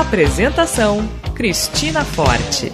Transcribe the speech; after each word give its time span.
Apresentação: 0.00 1.06
Cristina 1.34 2.02
Forte. 2.02 2.72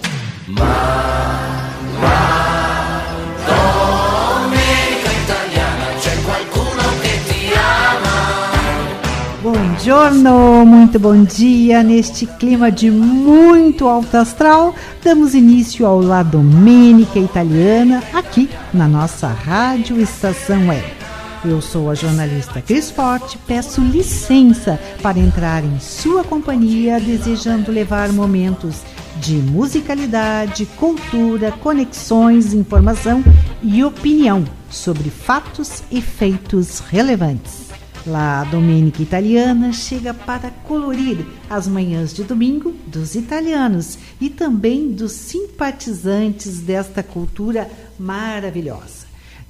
Buongiorno, 9.41 10.65
muito 10.65 10.97
bom 10.97 11.21
dia. 11.25 11.83
Neste 11.83 12.25
clima 12.25 12.71
de 12.71 12.89
muito 12.89 13.85
alto 13.89 14.15
astral, 14.15 14.73
damos 15.03 15.35
início 15.35 15.85
ao 15.85 15.99
La 15.99 16.23
Domenica 16.23 17.19
Italiana 17.19 18.01
aqui 18.13 18.49
na 18.73 18.87
nossa 18.87 19.27
Rádio 19.27 19.99
Estação 19.99 20.69
Web. 20.69 20.98
Eu 21.45 21.61
sou 21.61 21.89
a 21.89 21.95
jornalista 21.95 22.61
Cris 22.61 22.91
Forte, 22.91 23.37
peço 23.47 23.79
licença 23.79 24.77
para 25.01 25.17
entrar 25.17 25.63
em 25.63 25.79
sua 25.79 26.21
companhia, 26.21 26.99
desejando 26.99 27.71
levar 27.71 28.11
momentos 28.11 28.81
de 29.21 29.35
musicalidade, 29.35 30.65
cultura, 30.65 31.53
conexões, 31.53 32.53
informação 32.53 33.23
e 33.63 33.81
opinião 33.85 34.43
sobre 34.69 35.09
fatos 35.09 35.81
e 35.89 36.01
feitos 36.01 36.79
relevantes. 36.79 37.69
La 38.05 38.43
Domenica 38.43 39.01
Italiana 39.01 39.71
chega 39.71 40.13
para 40.13 40.49
colorir 40.67 41.25
as 41.49 41.69
manhãs 41.69 42.13
de 42.13 42.23
domingo 42.25 42.75
dos 42.85 43.15
italianos 43.15 43.97
e 44.19 44.29
também 44.29 44.91
dos 44.91 45.13
simpatizantes 45.13 46.59
desta 46.59 47.01
cultura 47.01 47.69
maravilhosa. 47.97 48.98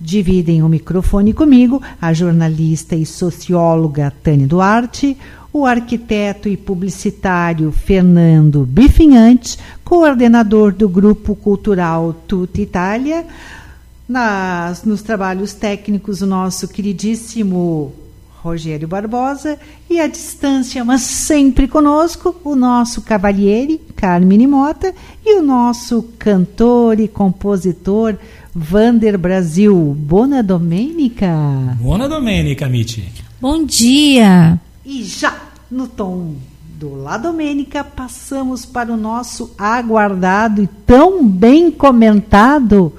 Dividem 0.01 0.63
o 0.63 0.69
microfone 0.69 1.33
comigo 1.33 1.81
a 2.01 2.13
jornalista 2.13 2.95
e 2.95 3.05
socióloga 3.05 4.13
Tânia 4.23 4.47
Duarte, 4.47 5.17
o 5.51 5.65
arquiteto 5.65 6.47
e 6.47 6.55
publicitário 6.55 7.71
Fernando 7.71 8.65
Bifinhante, 8.65 9.57
coordenador 9.83 10.71
do 10.71 10.87
Grupo 10.87 11.35
Cultural 11.35 12.13
Tuta 12.27 12.61
Itália, 12.61 13.25
nas, 14.07 14.83
nos 14.83 15.01
trabalhos 15.01 15.53
técnicos 15.53 16.21
o 16.21 16.25
nosso 16.25 16.67
queridíssimo 16.67 17.93
Rogério 18.41 18.87
Barbosa. 18.87 19.59
E 19.89 19.99
à 19.99 20.07
distância, 20.07 20.85
mas 20.85 21.01
sempre 21.01 21.67
conosco, 21.67 22.35
o 22.43 22.55
nosso 22.55 23.01
cavalheire 23.01 23.81
Carmine 23.95 24.47
Mota 24.47 24.93
e 25.25 25.39
o 25.39 25.43
nosso 25.43 26.03
cantor 26.17 26.99
e 26.99 27.07
compositor 27.07 28.15
Vander 28.61 29.17
Brasil. 29.17 29.73
Bona 29.97 30.43
Domenica. 30.43 31.77
Bona 31.79 32.09
Domenica, 32.09 32.67
Miti. 32.67 33.09
Bom 33.39 33.63
dia. 33.63 34.59
E 34.85 35.01
já 35.01 35.33
no 35.71 35.87
tom 35.87 36.35
do 36.77 36.93
La 36.93 37.15
Domênica, 37.15 37.85
passamos 37.85 38.65
para 38.65 38.91
o 38.91 38.97
nosso 38.97 39.55
aguardado 39.57 40.61
e 40.61 40.67
tão 40.85 41.25
bem 41.25 41.71
comentado, 41.71 42.93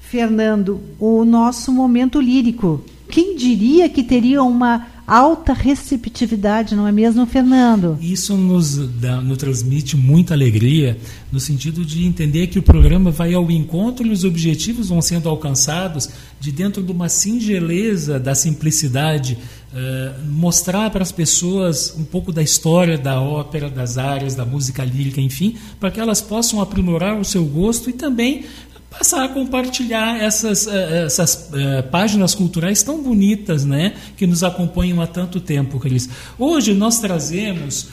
Fernando, 0.00 0.80
o 0.98 1.22
nosso 1.22 1.70
momento 1.70 2.18
lírico. 2.18 2.82
Quem 3.10 3.36
diria 3.36 3.90
que 3.90 4.02
teria 4.02 4.42
uma 4.42 4.86
alta 5.08 5.54
receptividade, 5.54 6.76
não 6.76 6.86
é 6.86 6.92
mesmo, 6.92 7.24
Fernando? 7.26 7.96
Isso 8.00 8.36
nos, 8.36 8.76
dá, 8.76 9.22
nos 9.22 9.38
transmite 9.38 9.96
muita 9.96 10.34
alegria, 10.34 10.98
no 11.32 11.40
sentido 11.40 11.82
de 11.84 12.04
entender 12.04 12.48
que 12.48 12.58
o 12.58 12.62
programa 12.62 13.10
vai 13.10 13.32
ao 13.32 13.50
encontro 13.50 14.06
e 14.06 14.10
os 14.10 14.22
objetivos 14.22 14.90
vão 14.90 15.00
sendo 15.00 15.28
alcançados 15.28 16.10
de 16.38 16.52
dentro 16.52 16.82
de 16.82 16.92
uma 16.92 17.08
singeleza, 17.08 18.20
da 18.20 18.34
simplicidade, 18.34 19.38
uh, 19.72 20.24
mostrar 20.26 20.90
para 20.90 21.02
as 21.02 21.10
pessoas 21.10 21.94
um 21.96 22.04
pouco 22.04 22.32
da 22.32 22.42
história 22.42 22.98
da 22.98 23.20
ópera, 23.20 23.70
das 23.70 23.98
áreas, 23.98 24.34
da 24.34 24.44
música 24.44 24.84
lírica, 24.84 25.20
enfim, 25.20 25.56
para 25.80 25.90
que 25.90 26.00
elas 26.00 26.20
possam 26.20 26.60
aprimorar 26.60 27.18
o 27.18 27.24
seu 27.24 27.44
gosto 27.44 27.88
e 27.90 27.92
também 27.92 28.44
passar 28.90 29.24
a 29.24 29.28
compartilhar 29.28 30.18
essas, 30.18 30.66
essas 30.66 31.50
uh, 31.52 31.88
páginas 31.90 32.34
culturais 32.34 32.82
tão 32.82 33.02
bonitas 33.02 33.64
né, 33.64 33.94
que 34.16 34.26
nos 34.26 34.42
acompanham 34.42 35.00
há 35.00 35.06
tanto 35.06 35.40
tempo, 35.40 35.78
Cris. 35.78 36.08
Hoje 36.38 36.74
nós 36.74 36.98
trazemos 36.98 37.88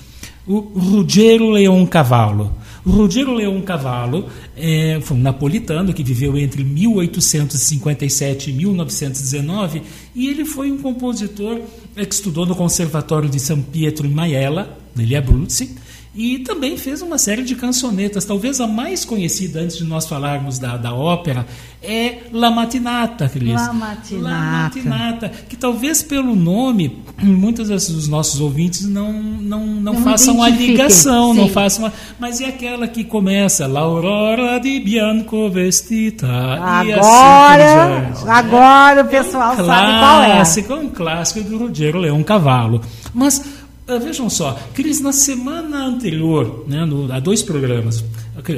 o 0.48 0.60
Ruggiero 0.60 1.50
Leon 1.50 1.86
Cavallo. 1.86 2.56
O 2.86 3.08
Leon 3.34 3.62
Cavallo 3.64 4.30
é, 4.56 5.00
foi 5.02 5.18
um 5.18 5.20
napolitano 5.20 5.92
que 5.92 6.04
viveu 6.04 6.38
entre 6.38 6.64
1857 6.64 8.52
e 8.52 8.54
1919 8.54 9.82
e 10.14 10.28
ele 10.28 10.46
foi 10.46 10.72
um 10.72 10.78
compositor 10.78 11.62
que 11.96 12.14
estudou 12.14 12.46
no 12.46 12.56
Conservatório 12.56 13.28
de 13.28 13.40
São 13.40 13.60
Pietro 13.60 14.06
em 14.06 14.12
Maiella, 14.12 14.78
nele 14.96 15.16
Abruzzi, 15.16 15.76
e 16.16 16.40
também 16.40 16.78
fez 16.78 17.02
uma 17.02 17.18
série 17.18 17.44
de 17.44 17.56
cançonetas. 17.56 18.24
Talvez 18.24 18.62
a 18.62 18.68
mais 18.68 19.04
conhecida, 19.04 19.60
antes 19.60 19.78
de 19.78 19.84
nós 19.84 20.08
falarmos 20.08 20.58
da, 20.58 20.78
da 20.78 20.94
ópera, 20.94 21.46
é 21.84 22.20
La 22.32 22.50
Matinata, 22.50 23.28
Cris. 23.28 23.54
La 23.54 23.74
Matinata. 23.74 24.30
La 24.30 24.40
Matinata. 24.40 25.30
Que 25.50 25.58
talvez 25.58 26.02
pelo 26.02 26.34
nome, 26.36 27.04
muitos 27.22 27.68
dos 27.68 28.08
nossos 28.08 28.40
ouvintes 28.40 28.88
não, 28.88 29.12
não, 29.12 29.66
não, 29.66 29.94
Não 29.94 30.04
façam 30.04 30.42
a 30.42 30.50
ligação, 30.50 31.34
não 31.34 31.48
sim. 31.48 31.54
façam 31.54 31.86
a, 31.86 31.92
Mas 32.18 32.40
é 32.40 32.46
aquela 32.46 32.88
que 32.88 33.04
começa 33.04 33.68
L'Aurora 33.68 34.60
di 34.60 34.80
Bianco 34.80 35.50
Vestita. 35.50 36.28
assim 36.28 36.92
Agora, 36.94 38.00
né? 38.00 38.14
agora 38.28 39.02
o 39.04 39.08
pessoal 39.08 39.56
sabe 39.56 40.00
qual 40.00 40.24
é. 40.24 40.32
clássico, 40.32 40.74
é 40.74 40.76
um 40.78 40.90
clássico 40.90 41.42
do 41.42 41.58
Rogério 41.58 42.00
Leão 42.00 42.24
Cavalo. 42.24 42.82
Mas 43.14 43.42
vejam 43.88 44.30
só, 44.30 44.60
Cris, 44.74 45.00
na 45.00 45.14
semana 45.14 45.86
anterior, 45.86 46.66
né, 46.68 46.84
no, 46.86 47.12
há 47.12 47.20
dois 47.20 47.44
programas, 47.44 48.04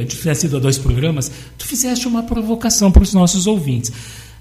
tivesse 0.08 0.42
sido 0.42 0.58
há 0.58 0.60
dois 0.60 0.78
programas, 0.78 1.32
tu 1.58 1.66
fizeste 1.66 2.08
uma 2.08 2.24
provocação 2.24 2.92
para 2.92 3.04
os 3.04 3.14
nossos 3.14 3.48
ouvintes. 3.48 3.92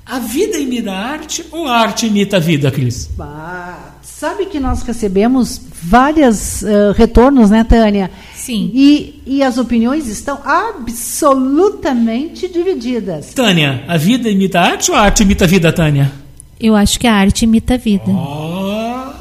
A 0.05 0.19
vida 0.21 0.57
imita 0.57 0.93
a 0.93 0.99
arte 0.99 1.45
ou 1.51 1.67
a 1.67 1.79
arte 1.79 2.07
imita 2.07 2.37
a 2.37 2.41
vida, 2.41 2.71
Cris? 2.71 3.11
Bah, 3.17 3.97
sabe 4.03 4.47
que 4.47 4.61
nós 4.61 4.83
recebemos 4.83 5.61
vários 5.83 6.63
retornos, 6.95 7.51
né, 7.51 7.65
Tânia? 7.65 8.09
Sim. 8.33 8.71
E, 8.73 9.21
e 9.27 9.43
as 9.43 9.59
opiniões 9.59 10.07
estão 10.07 10.39
absolutamente 10.45 12.47
divididas. 12.47 13.35
Tânia, 13.35 13.83
a 13.89 13.97
vida 13.97 14.31
imita 14.31 14.61
a 14.61 14.67
arte 14.67 14.93
ou 14.93 14.97
a 14.97 15.01
arte 15.01 15.25
imita 15.25 15.45
a 15.45 15.49
vida, 15.49 15.73
Tânia? 15.73 16.13
Eu 16.61 16.77
acho 16.77 17.01
que 17.01 17.09
a 17.09 17.13
arte 17.13 17.45
imita 17.45 17.75
a 17.75 17.77
vida. 17.77 18.05
Ó, 18.09 19.13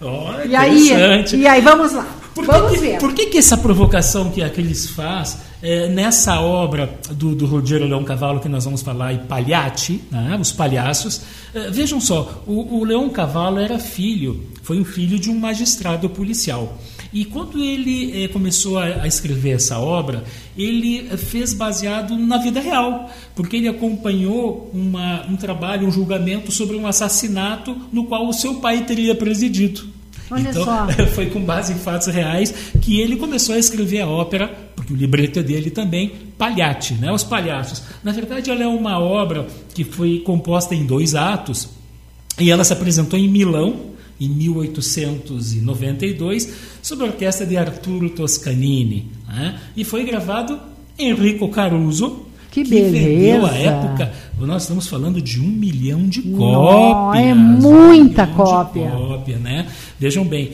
ó, 0.00 0.33
E 0.54 0.56
aí, 0.56 0.86
interessante. 0.90 1.36
e 1.36 1.46
aí, 1.46 1.60
vamos 1.60 1.92
lá. 1.92 2.06
Por 2.34 2.44
vamos 2.44 2.72
que, 2.72 2.78
ver. 2.78 2.98
por 2.98 3.12
que, 3.12 3.26
que 3.26 3.38
essa 3.38 3.56
provocação 3.56 4.30
que 4.30 4.42
aqueles 4.42 4.90
faz 4.90 5.38
é, 5.62 5.88
nessa 5.88 6.40
obra 6.40 6.98
do, 7.12 7.34
do 7.34 7.46
Rogério 7.46 7.86
Leão 7.86 8.02
Cavallo 8.04 8.40
que 8.40 8.48
nós 8.48 8.64
vamos 8.64 8.82
falar, 8.82 9.12
e 9.12 9.18
Pagliatti, 9.18 10.00
né, 10.10 10.36
os 10.40 10.50
palhaços, 10.50 11.22
é, 11.54 11.70
vejam 11.70 12.00
só, 12.00 12.42
o, 12.46 12.78
o 12.78 12.84
Leão 12.84 13.08
Cavallo 13.08 13.58
era 13.58 13.78
filho, 13.78 14.44
foi 14.62 14.80
um 14.80 14.84
filho 14.84 15.18
de 15.18 15.30
um 15.30 15.38
magistrado 15.38 16.10
policial. 16.10 16.76
E 17.12 17.24
quando 17.24 17.62
ele 17.62 18.24
eh, 18.24 18.28
começou 18.28 18.76
a, 18.76 18.86
a 18.86 19.06
escrever 19.06 19.52
essa 19.52 19.78
obra, 19.78 20.24
ele 20.58 21.16
fez 21.16 21.54
baseado 21.54 22.18
na 22.18 22.38
vida 22.38 22.58
real, 22.58 23.08
porque 23.36 23.56
ele 23.56 23.68
acompanhou 23.68 24.68
uma, 24.74 25.24
um 25.30 25.36
trabalho, 25.36 25.86
um 25.86 25.92
julgamento 25.92 26.50
sobre 26.50 26.76
um 26.76 26.88
assassinato 26.88 27.76
no 27.92 28.06
qual 28.06 28.26
o 28.26 28.32
seu 28.32 28.56
pai 28.56 28.84
teria 28.84 29.14
presidido. 29.14 29.94
Olha 30.34 30.50
então, 30.50 30.64
só. 30.64 30.88
foi 31.14 31.26
com 31.26 31.40
base 31.40 31.72
em 31.72 31.76
fatos 31.76 32.08
reais 32.08 32.52
que 32.80 33.00
ele 33.00 33.14
começou 33.16 33.54
a 33.54 33.58
escrever 33.58 34.00
a 34.00 34.08
ópera, 34.08 34.48
porque 34.74 34.92
o 34.92 34.96
libreto 34.96 35.38
é 35.38 35.42
dele 35.42 35.70
também, 35.70 36.10
Pagliatti, 36.36 36.94
né? 36.94 37.12
Os 37.12 37.22
Palhaços. 37.22 37.84
Na 38.02 38.10
verdade, 38.10 38.50
ela 38.50 38.64
é 38.64 38.66
uma 38.66 38.98
obra 38.98 39.46
que 39.72 39.84
foi 39.84 40.18
composta 40.20 40.74
em 40.74 40.84
dois 40.84 41.14
atos 41.14 41.68
e 42.38 42.50
ela 42.50 42.64
se 42.64 42.72
apresentou 42.72 43.16
em 43.18 43.28
Milão 43.28 43.94
em 44.20 44.28
1892 44.28 46.52
sob 46.82 47.02
a 47.02 47.06
orquestra 47.06 47.46
de 47.46 47.56
Arturo 47.56 48.10
Toscanini 48.10 49.10
né? 49.26 49.58
e 49.76 49.82
foi 49.84 50.04
gravado 50.04 50.60
Enrico 50.98 51.48
Caruso 51.48 52.26
Que 52.54 52.62
vendeu 52.62 53.40
beleza. 53.40 53.50
a 53.50 53.56
época. 53.58 54.12
Nós 54.40 54.62
estamos 54.62 54.86
falando 54.86 55.20
de 55.20 55.40
um 55.40 55.46
milhão 55.46 56.06
de 56.06 56.24
Nó, 56.26 57.08
cópias. 57.08 57.24
é 57.24 57.34
um 57.34 57.36
muita 57.36 58.26
de 58.26 58.32
cópia. 58.34 58.90
cópia, 58.90 59.38
né? 59.38 59.66
Vejam 59.98 60.24
bem, 60.24 60.52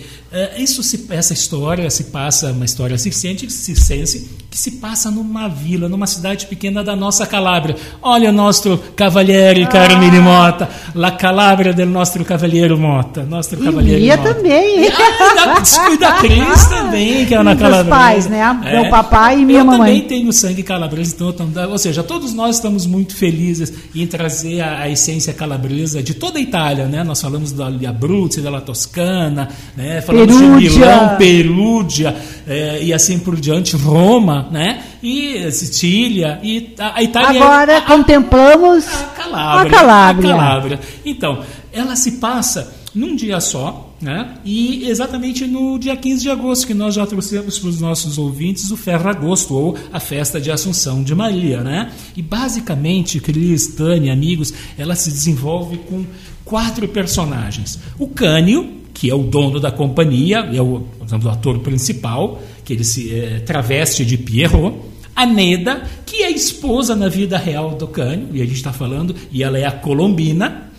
isso 0.63 0.83
se- 0.83 1.07
essa 1.11 1.33
história 1.33 1.91
se 1.91 2.05
passa, 2.05 2.53
uma 2.53 2.65
história 2.65 2.97
circense, 2.97 3.51
circense 3.51 4.31
que 4.49 4.57
se 4.59 4.73
passa 4.73 5.11
numa 5.11 5.49
vila, 5.49 5.89
numa 5.89 6.07
cidade 6.07 6.47
pequena 6.47 6.83
da 6.85 6.95
nossa 6.95 7.27
Calábria. 7.27 7.77
Olha 8.01 8.31
o 8.31 8.33
nosso 8.33 8.79
cavaliere, 8.97 9.67
caro 9.67 9.99
Mini 9.99 10.21
Mota, 10.21 10.69
la 10.95 11.11
Calabria 11.13 11.73
del 11.73 11.89
nostro 11.89 12.25
cavaliere 12.25 12.75
Mota, 12.77 13.25
nosso 13.25 13.55
E 13.55 13.59
cavaliere 13.59 14.01
Mia 14.03 14.17
Mota. 14.17 14.35
também. 14.35 14.89
Ah, 14.89 15.35
da, 15.35 15.97
da 15.99 16.13
Cris 16.21 16.65
também, 16.67 17.27
que 17.27 17.35
é 17.35 17.43
na 17.43 17.53
Dos 17.55 17.63
Calabresa. 17.63 17.91
pais, 17.91 18.27
né? 18.29 18.61
Meu 18.73 18.89
papai 18.91 19.41
e 19.41 19.45
minha 19.45 19.61
eu 19.61 19.65
mamãe. 19.65 20.01
também 20.01 20.09
tenho 20.09 20.33
sangue 20.33 20.63
calabresa, 20.63 21.15
então, 21.15 21.35
eu 21.57 21.71
ou 21.71 21.79
seja, 21.79 22.03
todos 22.03 22.33
nós 22.35 22.57
estamos 22.57 22.87
muito 22.87 23.17
felizes 23.17 23.73
em 23.95 24.07
trazer 24.07 24.61
a, 24.61 24.81
a 24.83 24.89
essência 24.89 25.33
calabresa 25.33 26.03
de 26.03 26.15
toda 26.15 26.39
a 26.39 26.43
Itália, 26.43 26.87
né? 26.87 27.03
Nós 27.05 27.21
falamos 27.21 27.53
da 27.53 27.67
Abruzzi, 27.89 28.41
da 28.41 28.61
Toscana, 28.61 29.49
né? 29.77 30.01
Falamos 30.03 30.20
Perúdia. 30.27 30.71
Milão, 30.71 31.17
Perúdia, 31.17 32.17
eh, 32.47 32.81
e 32.85 32.93
assim 32.93 33.19
por 33.19 33.37
diante, 33.37 33.77
Roma, 33.77 34.49
né? 34.51 34.83
E 35.03 35.51
Sicília, 35.51 36.39
e 36.43 36.75
a, 36.79 37.03
Itália... 37.03 37.43
Agora 37.43 37.79
a- 37.79 37.83
contemplamos 37.83 38.85
a 38.87 39.07
Calábria. 39.17 39.65
a 39.65 40.35
a. 40.35 40.81
Então, 41.05 41.43
ela 41.73 41.97
se 41.97 42.13
passa 42.13 42.73
num 42.95 43.15
dia 43.15 43.41
só, 43.41 43.95
né? 44.01 44.35
E 44.45 44.89
exatamente 44.89 45.47
no 45.47 45.79
dia 45.79 45.97
15 45.97 46.23
de 46.23 46.31
agosto, 46.31 46.67
que 46.67 46.75
nós 46.75 46.95
já 46.95 47.07
trouxemos 47.07 47.59
para 47.59 47.69
os 47.69 47.81
nossos 47.81 48.19
ouvintes 48.19 48.71
o 48.71 48.77
Ferragosto, 48.77 49.55
ou 49.55 49.77
a 49.93 50.01
festa 50.01 50.41
de 50.41 50.51
Assunção 50.51 51.03
de 51.03 51.15
Maria, 51.15 51.63
né? 51.63 51.91
E 52.17 52.23
basicamente, 52.23 53.21
Cris, 53.21 53.69
Tânia, 53.69 54.13
amigos, 54.13 54.53
ela 54.77 54.95
se 54.97 55.11
desenvolve 55.11 55.77
com 55.89 56.05
quatro 56.45 56.89
personagens. 56.89 57.79
O 57.99 58.09
Cânio, 58.09 58.80
que 59.01 59.09
é 59.09 59.15
o 59.15 59.23
dono 59.23 59.59
da 59.59 59.71
companhia, 59.71 60.41
é 60.53 60.61
o, 60.61 60.83
exemplo, 61.03 61.31
o 61.31 61.33
ator 61.33 61.59
principal, 61.61 62.39
que 62.63 62.75
ele 62.75 62.85
se 62.85 63.11
eh, 63.11 63.41
traveste 63.47 64.05
de 64.05 64.19
Pierrot. 64.19 64.77
A 65.17 65.25
Neda, 65.25 65.89
que 66.05 66.23
é 66.23 66.27
a 66.27 66.31
esposa 66.31 66.95
na 66.95 67.09
vida 67.09 67.39
real 67.39 67.71
do 67.71 67.87
Cânio, 67.87 68.29
e 68.35 68.43
a 68.43 68.45
gente 68.45 68.57
está 68.57 68.75
falando, 68.75 69.17
e 69.33 69.43
ela 69.43 69.57
é 69.57 69.65
a 69.65 69.73
Colombina. 69.73 70.71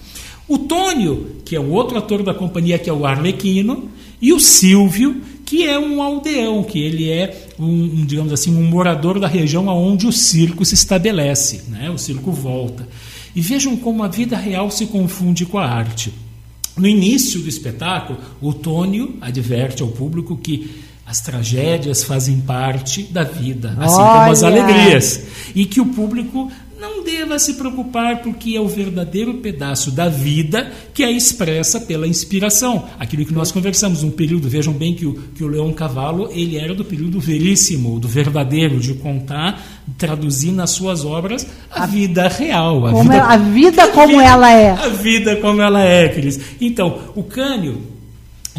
O 0.47 0.59
Tônio, 0.59 1.37
que 1.43 1.55
é 1.55 1.59
um 1.59 1.71
outro 1.71 1.97
ator 1.97 2.21
da 2.21 2.31
companhia, 2.31 2.77
que 2.77 2.91
é 2.91 2.93
o 2.93 3.07
Arlequino. 3.07 3.89
E 4.21 4.31
o 4.31 4.39
Silvio, 4.39 5.19
que 5.43 5.67
é 5.67 5.79
um 5.79 5.99
aldeão, 5.99 6.63
que 6.63 6.77
ele 6.77 7.09
é 7.09 7.47
um, 7.57 8.05
digamos 8.05 8.31
assim, 8.31 8.55
um 8.55 8.69
morador 8.69 9.19
da 9.19 9.27
região 9.27 9.65
onde 9.67 10.05
o 10.05 10.11
circo 10.11 10.63
se 10.63 10.75
estabelece, 10.75 11.63
né? 11.69 11.89
o 11.89 11.97
circo 11.97 12.31
volta. 12.31 12.87
E 13.35 13.41
vejam 13.41 13.75
como 13.75 14.03
a 14.03 14.07
vida 14.07 14.37
real 14.37 14.69
se 14.69 14.85
confunde 14.85 15.43
com 15.43 15.57
a 15.57 15.65
arte. 15.65 16.13
No 16.77 16.87
início 16.87 17.41
do 17.41 17.49
espetáculo, 17.49 18.19
o 18.41 18.53
Tônio 18.53 19.17
adverte 19.21 19.81
ao 19.81 19.89
público 19.89 20.37
que 20.37 20.83
as 21.05 21.19
tragédias 21.19 22.03
fazem 22.03 22.39
parte 22.39 23.03
da 23.03 23.23
vida, 23.23 23.75
assim 23.79 23.97
como 23.97 24.31
as 24.31 24.43
Olha! 24.43 24.63
alegrias. 24.63 25.21
E 25.53 25.65
que 25.65 25.81
o 25.81 25.87
público 25.87 26.49
não 26.81 27.03
deva 27.03 27.37
se 27.37 27.53
preocupar 27.53 28.23
porque 28.23 28.55
é 28.55 28.59
o 28.59 28.67
verdadeiro 28.67 29.35
pedaço 29.35 29.91
da 29.91 30.09
vida 30.09 30.71
que 30.95 31.03
é 31.03 31.11
expressa 31.11 31.79
pela 31.79 32.07
inspiração. 32.07 32.89
Aquilo 32.99 33.23
que 33.23 33.33
nós 33.33 33.51
conversamos, 33.51 34.01
um 34.01 34.09
período, 34.09 34.49
vejam 34.49 34.73
bem 34.73 34.95
que 34.95 35.05
o, 35.05 35.13
que 35.35 35.43
o 35.43 35.47
Leão 35.47 35.71
Cavalo, 35.73 36.27
ele 36.31 36.57
era 36.57 36.73
do 36.73 36.83
período 36.83 37.19
veríssimo, 37.19 37.99
do 37.99 38.07
verdadeiro, 38.07 38.79
de 38.79 38.95
contar, 38.95 39.63
traduzir 39.95 40.51
nas 40.51 40.71
suas 40.71 41.05
obras 41.05 41.45
a, 41.69 41.85
vida 41.85 42.27
real. 42.27 42.87
A 42.87 42.91
Como 42.91 43.03
vida, 43.03 43.15
é- 43.15 43.19
a 43.19 43.37
vida 43.37 43.87
como 43.93 44.19
ela 44.19 44.51
é. 44.51 44.71
A 44.71 44.87
vida 44.87 45.35
como 45.35 45.61
ela 45.61 45.83
é, 45.83 46.09
Cris. 46.09 46.39
Então, 46.59 46.97
o 47.15 47.21
Cânio, 47.23 47.90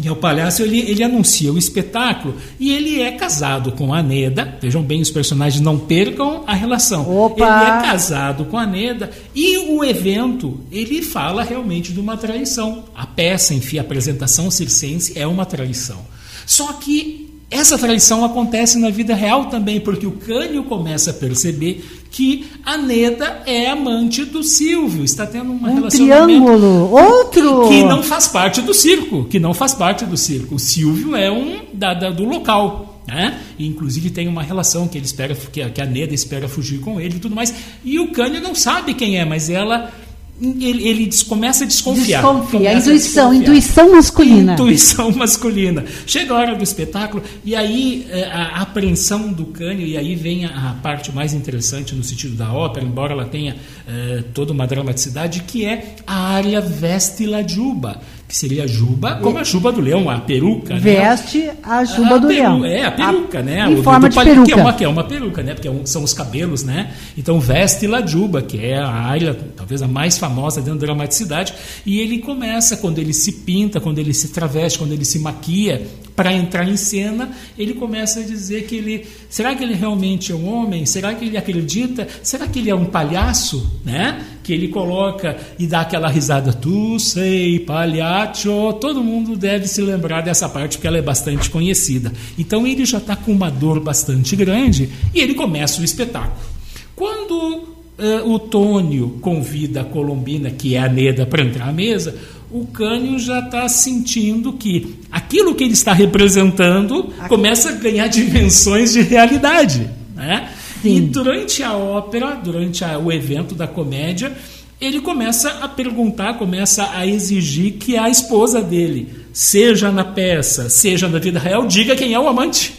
é 0.07 0.11
o 0.11 0.15
palhaço, 0.15 0.61
ele, 0.61 0.79
ele 0.79 1.03
anuncia 1.03 1.51
o 1.51 1.57
espetáculo 1.57 2.35
e 2.59 2.73
ele 2.73 3.01
é 3.01 3.11
casado 3.11 3.71
com 3.71 3.93
a 3.93 4.01
Neda. 4.01 4.57
Vejam 4.61 4.81
bem, 4.81 5.01
os 5.01 5.11
personagens 5.11 5.61
não 5.61 5.77
percam 5.77 6.43
a 6.47 6.53
relação. 6.53 7.09
Opa! 7.09 7.43
Ele 7.43 7.69
é 7.69 7.81
casado 7.89 8.45
com 8.45 8.57
a 8.57 8.65
Neda 8.65 9.09
e 9.35 9.57
o 9.57 9.83
evento, 9.83 10.59
ele 10.71 11.01
fala 11.01 11.43
realmente 11.43 11.91
de 11.91 11.99
uma 11.99 12.17
traição. 12.17 12.85
A 12.95 13.05
peça, 13.05 13.53
enfim, 13.53 13.77
a 13.77 13.81
apresentação 13.81 14.49
circense 14.49 15.17
é 15.17 15.25
uma 15.25 15.45
traição. 15.45 15.99
Só 16.45 16.73
que 16.73 17.23
essa 17.53 17.77
traição 17.77 18.25
acontece 18.25 18.79
na 18.79 18.89
vida 18.89 19.13
real 19.13 19.45
também, 19.45 19.79
porque 19.79 20.07
o 20.07 20.13
Cânio 20.13 20.63
começa 20.63 21.11
a 21.11 21.13
perceber 21.13 22.02
que 22.13 22.45
a 22.63 22.77
Neda 22.77 23.41
é 23.45 23.71
amante 23.71 24.23
do 24.23 24.43
Silvio, 24.43 25.03
está 25.03 25.25
tendo 25.25 25.51
uma 25.51 25.67
Um 25.71 25.87
triângulo. 25.89 26.91
Outro. 26.91 27.67
que 27.67 27.83
não 27.83 28.03
faz 28.03 28.27
parte 28.27 28.61
do 28.61 28.71
circo, 28.71 29.25
que 29.25 29.39
não 29.39 29.51
faz 29.51 29.73
parte 29.73 30.05
do 30.05 30.15
circo. 30.15 30.53
O 30.55 30.59
Silvio 30.59 31.15
é 31.15 31.31
um 31.31 31.61
da, 31.73 31.95
da- 31.95 32.11
do 32.11 32.23
local. 32.23 33.01
Né? 33.07 33.37
E, 33.59 33.67
inclusive 33.67 34.11
tem 34.11 34.27
uma 34.29 34.41
relação 34.43 34.87
que 34.87 34.97
ele 34.97 35.05
espera 35.05 35.35
que 35.35 35.61
a, 35.61 35.69
que 35.69 35.81
a 35.81 35.85
Neda 35.85 36.13
espera 36.13 36.47
fugir 36.47 36.79
com 36.79 37.01
ele 37.01 37.17
e 37.17 37.19
tudo 37.19 37.35
mais. 37.35 37.53
E 37.83 37.99
o 37.99 38.11
Cânio 38.11 38.39
não 38.41 38.53
sabe 38.55 38.93
quem 38.93 39.17
é, 39.19 39.25
mas 39.25 39.49
ela 39.49 39.91
ele, 40.41 40.87
ele 40.87 41.05
des- 41.05 41.23
começa 41.23 41.63
a 41.63 41.67
desconfiar. 41.67 42.21
Desconfia. 42.21 42.69
A 42.69 42.73
intuição, 42.73 43.29
desconfiar. 43.31 43.35
intuição 43.35 43.91
masculina. 43.91 44.53
Intuição 44.53 45.11
masculina. 45.15 45.85
Chega 46.05 46.33
a 46.33 46.37
hora 46.37 46.55
do 46.55 46.63
espetáculo 46.63 47.23
e 47.45 47.55
aí 47.55 48.05
eh, 48.09 48.23
a 48.31 48.61
apreensão 48.61 49.31
do 49.31 49.45
Cânio, 49.45 49.85
e 49.85 49.97
aí 49.97 50.15
vem 50.15 50.45
a, 50.45 50.71
a 50.71 50.73
parte 50.81 51.11
mais 51.13 51.33
interessante 51.33 51.93
no 51.95 52.03
sentido 52.03 52.35
da 52.35 52.51
ópera, 52.51 52.85
embora 52.85 53.13
ela 53.13 53.25
tenha 53.25 53.55
eh, 53.87 54.23
toda 54.33 54.51
uma 54.51 54.65
dramaticidade, 54.67 55.43
que 55.43 55.65
é 55.65 55.95
a 56.05 56.29
área 56.33 56.59
veste 56.61 57.25
la 57.25 57.45
juba, 57.47 58.01
que 58.33 58.37
seria 58.39 58.63
a 58.63 58.67
juba, 58.67 59.17
como 59.17 59.37
a 59.37 59.43
juba 59.43 59.71
do 59.71 59.79
leão, 59.79 60.09
a 60.09 60.17
peruca. 60.19 60.73
né? 60.73 60.79
Veste 60.79 61.51
a 61.61 61.85
juba 61.85 62.15
A 62.15 62.17
do 62.17 62.27
peru- 62.27 62.39
leão. 62.39 62.65
É, 62.65 62.83
a 62.83 62.91
peruca, 62.91 63.37
A- 63.37 63.43
né? 63.43 63.65
Em 63.69 63.75
O- 63.75 63.83
forma 63.83 63.99
do 63.99 64.09
de 64.09 64.15
palha- 64.15 64.31
peruca. 64.31 64.47
Que 64.47 64.59
é 64.59 64.63
uma, 64.63 64.73
que 64.73 64.83
é 64.83 64.87
uma 64.87 65.03
peruca, 65.03 65.43
né? 65.43 65.53
Porque 65.53 65.67
é 65.67 65.73
são 65.85 66.03
os 66.03 66.13
cabelos, 66.13 66.63
né? 66.63 66.93
Então 67.15 67.39
veste 67.39 67.85
la 67.85 68.03
juba, 68.03 68.41
que 68.41 68.57
é 68.57 68.75
a 68.79 68.89
área, 68.89 69.37
talvez 69.55 69.83
a 69.83 69.87
mais 69.87 70.17
famosa 70.17 70.61
dentro 70.63 70.79
da 70.79 70.87
dramaticidade. 70.87 71.53
E 71.85 71.99
ele 71.99 72.17
começa, 72.17 72.75
quando 72.75 72.97
ele 72.97 73.13
se 73.13 73.31
pinta, 73.33 73.79
quando 73.79 73.99
ele 73.99 74.15
se 74.15 74.29
traveste, 74.29 74.79
quando 74.79 74.93
ele 74.93 75.05
se 75.05 75.19
maquia, 75.19 75.85
para 76.15 76.33
entrar 76.33 76.67
em 76.67 76.77
cena, 76.77 77.31
ele 77.57 77.73
começa 77.73 78.19
a 78.19 78.23
dizer 78.23 78.65
que 78.65 78.75
ele. 78.75 79.07
Será 79.29 79.55
que 79.55 79.63
ele 79.63 79.73
realmente 79.73 80.31
é 80.31 80.35
um 80.35 80.47
homem? 80.47 80.85
Será 80.85 81.13
que 81.13 81.25
ele 81.25 81.37
acredita? 81.37 82.07
Será 82.21 82.47
que 82.47 82.59
ele 82.59 82.69
é 82.69 82.75
um 82.75 82.85
palhaço? 82.85 83.81
Né? 83.83 84.23
Que 84.43 84.53
ele 84.53 84.67
coloca 84.67 85.35
e 85.57 85.65
dá 85.65 85.81
aquela 85.81 86.07
risada, 86.07 86.53
tu 86.53 86.99
sei, 86.99 87.59
palhaço. 87.59 88.73
Todo 88.79 89.03
mundo 89.03 89.35
deve 89.35 89.67
se 89.67 89.81
lembrar 89.81 90.21
dessa 90.21 90.47
parte 90.47 90.77
porque 90.77 90.87
ela 90.87 90.97
é 90.97 91.01
bastante 91.01 91.49
conhecida. 91.49 92.11
Então 92.37 92.67
ele 92.67 92.85
já 92.85 92.99
está 92.99 93.15
com 93.15 93.31
uma 93.31 93.49
dor 93.49 93.79
bastante 93.79 94.35
grande 94.35 94.89
e 95.13 95.19
ele 95.19 95.33
começa 95.33 95.81
o 95.81 95.83
espetáculo. 95.83 96.53
Quando 96.95 97.73
eh, 97.97 98.21
o 98.25 98.37
Tônio 98.37 99.17
convida 99.21 99.81
a 99.81 99.85
Colombina, 99.85 100.51
que 100.51 100.75
é 100.75 100.79
a 100.79 100.89
Neda, 100.89 101.25
para 101.25 101.43
entrar 101.43 101.69
à 101.69 101.71
mesa, 101.71 102.15
o 102.53 102.67
Cânio 102.67 103.17
já 103.17 103.39
está 103.39 103.67
sentindo 103.67 104.53
que 104.53 104.95
aquilo 105.11 105.55
que 105.55 105.63
ele 105.63 105.73
está 105.73 105.91
representando 105.91 107.11
começa 107.27 107.69
a 107.69 107.71
ganhar 107.73 108.07
dimensões 108.07 108.93
de 108.93 109.01
realidade. 109.01 109.89
Né? 110.15 110.49
E 110.83 111.01
durante 111.01 111.63
a 111.63 111.73
ópera, 111.73 112.35
durante 112.35 112.83
a- 112.85 112.99
o 112.99 113.11
evento 113.11 113.55
da 113.55 113.65
comédia, 113.67 114.31
ele 114.79 115.01
começa 115.01 115.49
a 115.61 115.67
perguntar, 115.67 116.35
começa 116.37 116.89
a 116.93 117.07
exigir 117.07 117.73
que 117.73 117.97
a 117.97 118.09
esposa 118.09 118.61
dele, 118.61 119.07
seja 119.33 119.91
na 119.91 120.03
peça, 120.03 120.69
seja 120.69 121.07
na 121.07 121.17
vida 121.19 121.39
real, 121.39 121.65
diga 121.65 121.95
quem 121.95 122.13
é 122.13 122.19
o 122.19 122.27
amante. 122.27 122.73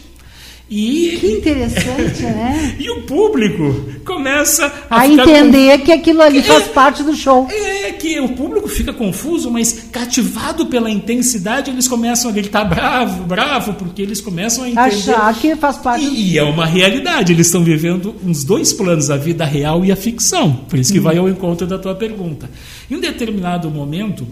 E, 0.69 1.17
Que 1.19 1.27
interessante, 1.27 2.23
né? 2.25 2.75
e 2.79 2.89
o 2.89 3.03
público 3.03 3.85
começa 4.03 4.65
a, 4.89 5.01
A 5.01 5.07
entender 5.07 5.79
que 5.79 5.91
aquilo 5.91 6.21
ali 6.21 6.41
faz 6.41 6.67
parte 6.67 7.03
do 7.03 7.15
show. 7.15 7.47
é 7.51 7.91
que 7.91 8.19
o 8.19 8.29
público 8.29 8.67
fica 8.67 8.91
confuso, 8.91 9.51
mas 9.51 9.87
cativado 9.91 10.65
pela 10.65 10.89
intensidade, 10.89 11.69
eles 11.69 11.87
começam 11.87 12.31
a 12.31 12.33
gritar 12.33 12.63
bravo, 12.65 13.23
bravo, 13.23 13.73
porque 13.73 14.01
eles 14.01 14.21
começam 14.21 14.63
a 14.63 14.69
entender. 14.69 15.11
Achar 15.11 15.33
que 15.35 15.55
faz 15.55 15.77
parte 15.77 16.05
do 16.05 16.11
E, 16.11 16.33
e 16.33 16.37
é 16.37 16.43
uma 16.43 16.65
realidade, 16.65 17.31
eles 17.31 17.47
estão 17.47 17.63
vivendo 17.63 18.15
uns 18.23 18.43
dois 18.43 18.73
planos, 18.73 19.09
a 19.09 19.17
vida 19.17 19.45
real 19.45 19.85
e 19.85 19.91
a 19.91 19.95
ficção. 19.95 20.51
Por 20.67 20.79
isso 20.79 20.91
que 20.91 20.99
vai 20.99 21.17
ao 21.17 21.29
encontro 21.29 21.67
da 21.67 21.77
tua 21.77 21.93
pergunta. 21.93 22.49
Em 22.89 22.95
um 22.95 22.99
determinado 22.99 23.69
momento, 23.69 24.27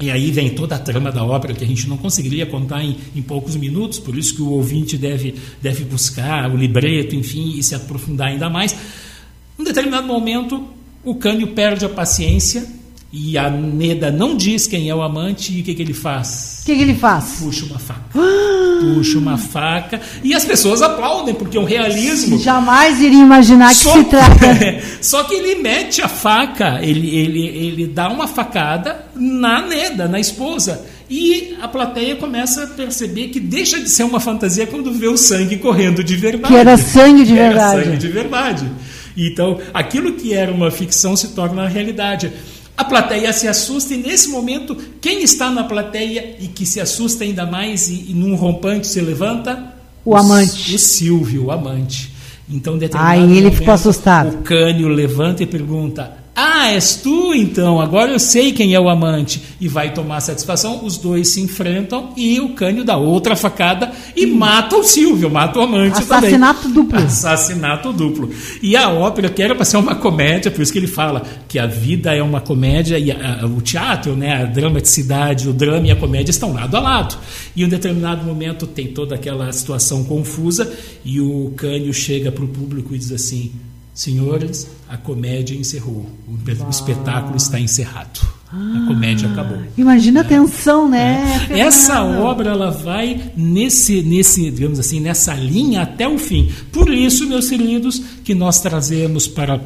e 0.00 0.10
aí 0.10 0.30
vem 0.30 0.50
toda 0.50 0.76
a 0.76 0.78
trama 0.78 1.12
da 1.12 1.22
ópera 1.22 1.52
que 1.54 1.62
a 1.62 1.66
gente 1.66 1.88
não 1.88 1.96
conseguiria 1.96 2.46
contar 2.46 2.82
em, 2.82 2.96
em 3.14 3.20
poucos 3.20 3.54
minutos, 3.56 3.98
por 3.98 4.16
isso 4.16 4.34
que 4.34 4.42
o 4.42 4.50
ouvinte 4.50 4.96
deve, 4.96 5.34
deve 5.60 5.84
buscar 5.84 6.50
o 6.50 6.56
libreto, 6.56 7.14
enfim, 7.14 7.58
e 7.58 7.62
se 7.62 7.74
aprofundar 7.74 8.28
ainda 8.28 8.48
mais. 8.48 8.74
Em 9.58 9.64
determinado 9.64 10.06
momento, 10.06 10.66
o 11.04 11.14
Cânio 11.14 11.48
perde 11.48 11.84
a 11.84 11.88
paciência 11.88 12.66
e 13.12 13.36
a 13.36 13.50
Neda 13.50 14.10
não 14.10 14.36
diz 14.36 14.66
quem 14.66 14.88
é 14.88 14.94
o 14.94 15.02
amante 15.02 15.52
e 15.52 15.60
o 15.60 15.64
que, 15.64 15.74
que 15.74 15.82
ele 15.82 15.94
faz? 15.94 16.60
O 16.62 16.66
que, 16.66 16.76
que 16.76 16.82
ele 16.82 16.94
faz? 16.94 17.36
Puxa 17.40 17.66
uma 17.66 17.78
faca. 17.78 18.18
Puxa 18.80 19.18
uma 19.18 19.36
faca 19.38 20.00
e 20.22 20.34
as 20.34 20.44
pessoas 20.44 20.82
aplaudem, 20.82 21.34
porque 21.34 21.56
é 21.56 21.60
um 21.60 21.64
realismo. 21.64 22.38
Jamais 22.38 23.00
iria 23.00 23.22
imaginar 23.22 23.70
que 23.70 23.76
Só, 23.82 23.92
se 23.92 24.04
trata. 24.04 24.46
só 25.00 25.24
que 25.24 25.34
ele 25.34 25.62
mete 25.62 26.02
a 26.02 26.08
faca, 26.08 26.80
ele, 26.82 27.14
ele, 27.14 27.46
ele 27.46 27.86
dá 27.86 28.08
uma 28.08 28.26
facada 28.26 29.04
na 29.14 29.62
Neda, 29.66 30.08
na 30.08 30.18
esposa. 30.18 30.84
E 31.08 31.56
a 31.60 31.66
plateia 31.66 32.14
começa 32.14 32.62
a 32.64 32.66
perceber 32.68 33.28
que 33.28 33.40
deixa 33.40 33.80
de 33.80 33.90
ser 33.90 34.04
uma 34.04 34.20
fantasia 34.20 34.66
quando 34.66 34.92
vê 34.92 35.08
o 35.08 35.16
sangue 35.16 35.56
correndo 35.56 36.04
de 36.04 36.16
verdade. 36.16 36.54
Que 36.54 36.60
era 36.60 36.76
sangue 36.76 37.24
de 37.24 37.32
Que 37.32 37.38
era 37.40 37.48
verdade. 37.48 37.84
sangue 37.84 37.96
de 37.96 38.08
verdade. 38.08 38.70
Então, 39.16 39.58
aquilo 39.74 40.12
que 40.12 40.32
era 40.32 40.52
uma 40.52 40.70
ficção 40.70 41.16
se 41.16 41.28
torna 41.28 41.66
realidade. 41.66 42.32
A 42.80 42.84
plateia 42.84 43.30
se 43.30 43.46
assusta 43.46 43.92
e 43.92 43.98
nesse 43.98 44.30
momento, 44.30 44.74
quem 45.02 45.22
está 45.22 45.50
na 45.50 45.64
plateia 45.64 46.36
e 46.40 46.46
que 46.46 46.64
se 46.64 46.80
assusta 46.80 47.24
ainda 47.24 47.44
mais 47.44 47.90
e, 47.90 48.06
e 48.08 48.14
num 48.14 48.34
rompante 48.34 48.86
se 48.86 49.02
levanta? 49.02 49.74
O 50.02 50.16
amante. 50.16 50.74
O 50.74 50.78
Silvio, 50.78 51.44
o 51.44 51.50
amante. 51.50 52.10
Então, 52.48 52.78
determinado 52.78 53.20
Aí 53.20 53.22
ele 53.32 53.32
momento, 53.32 53.56
ficou 53.58 53.74
assustado. 53.74 54.36
O 54.36 54.38
Cânio 54.38 54.88
levanta 54.88 55.42
e 55.42 55.46
pergunta: 55.46 56.10
Ah, 56.42 56.70
és 56.72 56.96
tu 56.96 57.34
então? 57.34 57.78
Agora 57.80 58.10
eu 58.12 58.18
sei 58.18 58.52
quem 58.52 58.74
é 58.74 58.80
o 58.80 58.88
amante. 58.88 59.42
E 59.60 59.68
vai 59.68 59.92
tomar 59.92 60.20
satisfação. 60.20 60.84
Os 60.84 60.96
dois 60.96 61.28
se 61.28 61.40
enfrentam 61.42 62.14
e 62.16 62.40
o 62.40 62.50
Cânio 62.54 62.82
dá 62.82 62.96
outra 62.96 63.36
facada 63.36 63.92
e 64.16 64.24
mata 64.24 64.74
o 64.76 64.82
Silvio, 64.82 65.28
mata 65.28 65.58
o 65.58 65.62
amante 65.62 66.00
também. 66.06 66.18
Assassinato 66.30 66.68
duplo. 66.70 66.98
Assassinato 66.98 67.92
duplo. 67.92 68.30
E 68.62 68.74
a 68.74 68.88
ópera, 68.88 69.28
que 69.28 69.42
era 69.42 69.54
para 69.54 69.66
ser 69.66 69.76
uma 69.76 69.94
comédia, 69.94 70.50
por 70.50 70.62
isso 70.62 70.72
que 70.72 70.78
ele 70.78 70.86
fala 70.86 71.22
que 71.46 71.58
a 71.58 71.66
vida 71.66 72.14
é 72.14 72.22
uma 72.22 72.40
comédia 72.40 72.98
e 72.98 73.10
a- 73.10 73.40
a- 73.42 73.46
o 73.46 73.60
teatro, 73.60 74.16
né, 74.16 74.42
a 74.42 74.46
dramaticidade, 74.46 75.46
o 75.46 75.52
drama 75.52 75.88
e 75.88 75.90
a 75.90 75.96
comédia 75.96 76.30
estão 76.30 76.54
lado 76.54 76.74
a 76.74 76.80
lado. 76.80 77.18
E 77.54 77.62
em 77.62 77.66
um 77.66 77.68
determinado 77.68 78.24
momento 78.24 78.66
tem 78.66 78.86
toda 78.88 79.14
aquela 79.14 79.52
situação 79.52 80.04
confusa 80.04 80.72
e 81.04 81.20
o 81.20 81.52
Cânio 81.54 81.92
chega 81.92 82.32
para 82.32 82.44
o 82.44 82.48
público 82.48 82.94
e 82.94 82.98
diz 82.98 83.12
assim: 83.12 83.52
Senhores, 84.00 84.66
a 84.88 84.96
comédia 84.96 85.54
encerrou. 85.54 86.06
O, 86.26 86.32
o 86.32 86.70
espetáculo 86.70 87.36
está 87.36 87.60
encerrado. 87.60 88.26
A 88.50 88.86
comédia 88.88 89.28
acabou. 89.28 89.58
Imagina 89.76 90.22
a 90.22 90.24
tensão, 90.24 90.88
né? 90.88 91.46
É. 91.50 91.60
Essa 91.60 92.02
obra 92.02 92.52
ela 92.52 92.70
vai 92.70 93.30
nesse, 93.36 94.00
nesse, 94.00 94.50
digamos 94.50 94.78
assim, 94.78 95.00
nessa 95.00 95.34
linha 95.34 95.82
até 95.82 96.08
o 96.08 96.18
fim. 96.18 96.50
Por 96.72 96.88
isso, 96.88 97.28
meus 97.28 97.50
queridos, 97.50 98.00
que 98.24 98.34
nós 98.34 98.58
trazemos 98.62 99.28
para 99.28 99.60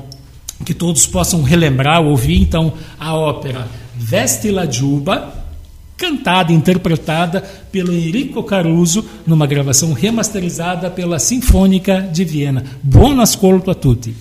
que 0.65 0.75
todos 0.75 1.07
possam 1.07 1.45
relembrar, 1.45 2.03
ouvir 2.03 2.41
então 2.41 2.73
a 2.99 3.15
ópera 3.15 3.69
Veste 3.97 4.51
la 4.51 4.69
Giuba, 4.69 5.44
cantada 5.97 6.53
interpretada 6.53 7.43
pelo 7.71 7.93
Enrico 7.93 8.43
Caruso 8.43 9.05
numa 9.27 9.47
gravação 9.47 9.93
remasterizada 9.93 10.91
pela 10.91 11.19
Sinfônica 11.19 12.01
de 12.13 12.25
Viena. 12.25 12.65
Buon 12.83 13.21
ascolto 13.21 13.71
a 13.71 13.75
tutti. 13.75 14.15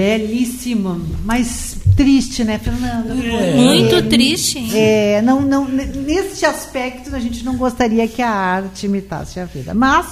Belíssimo, 0.00 0.98
mas 1.26 1.76
triste, 1.94 2.42
né, 2.42 2.58
Fernando? 2.58 3.22
É. 3.22 3.54
Muito 3.54 4.08
triste. 4.08 4.74
É, 4.74 5.20
não, 5.20 5.42
não, 5.42 5.68
nesse 5.68 6.46
aspecto 6.46 7.14
a 7.14 7.20
gente 7.20 7.44
não 7.44 7.58
gostaria 7.58 8.08
que 8.08 8.22
a 8.22 8.30
arte 8.30 8.86
imitasse 8.86 9.38
a 9.38 9.44
vida, 9.44 9.74
mas 9.74 10.06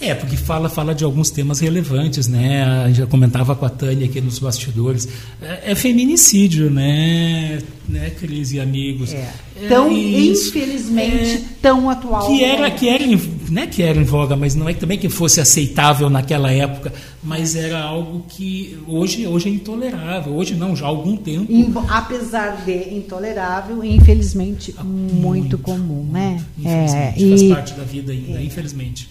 É, 0.00 0.14
porque 0.14 0.34
fala, 0.36 0.68
fala 0.70 0.94
de 0.94 1.04
alguns 1.04 1.30
temas 1.30 1.60
relevantes, 1.60 2.26
né? 2.26 2.64
A 2.64 2.86
gente 2.88 2.96
já 2.98 3.06
comentava 3.06 3.54
com 3.54 3.66
a 3.66 3.68
Tânia 3.70 4.06
aqui 4.06 4.20
nos 4.20 4.38
bastidores. 4.38 5.06
É, 5.42 5.72
é 5.72 5.74
feminicídio, 5.74 6.70
né? 6.70 7.58
Né, 7.88 8.10
Cris 8.18 8.52
e 8.52 8.60
amigos? 8.60 9.12
é, 9.12 9.28
tão, 9.68 9.90
isso. 9.92 10.48
infelizmente, 10.56 11.34
É, 11.36 11.40
tão 11.60 11.90
atual. 11.90 12.26
que 12.28 12.42
era 12.44 12.62
né? 12.62 12.70
que 12.70 12.88
era 12.88 13.02
em- 13.02 13.20
não 13.50 13.62
é 13.62 13.66
que 13.66 13.82
era 13.82 13.98
em 13.98 14.04
voga 14.04 14.36
mas 14.36 14.54
não 14.54 14.68
é 14.68 14.74
também 14.74 14.96
que 14.96 15.08
fosse 15.08 15.40
aceitável 15.40 16.08
naquela 16.08 16.52
época 16.52 16.92
mas 17.22 17.56
era 17.56 17.80
algo 17.82 18.24
que 18.28 18.78
hoje 18.86 19.26
hoje 19.26 19.48
é 19.48 19.52
intolerável 19.52 20.32
hoje 20.34 20.54
não 20.54 20.76
já 20.76 20.86
há 20.86 20.88
algum 20.88 21.16
tempo 21.16 21.52
Embo- 21.52 21.84
apesar 21.88 22.64
de 22.64 22.94
intolerável, 22.94 23.84
infelizmente 23.84 24.72
muito, 24.84 25.58
comum, 25.58 26.06
né? 26.12 26.40
É, 26.64 27.12
infelizmente 27.16 27.28
faz 27.28 27.42
e 27.42 27.48
parte 27.48 27.74
da 27.74 27.82
vida 27.84 28.12
ainda 28.12 28.40
infelizmente 28.40 29.08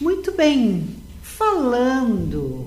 muito 0.00 0.32
bem, 0.32 0.86
falando 1.22 2.66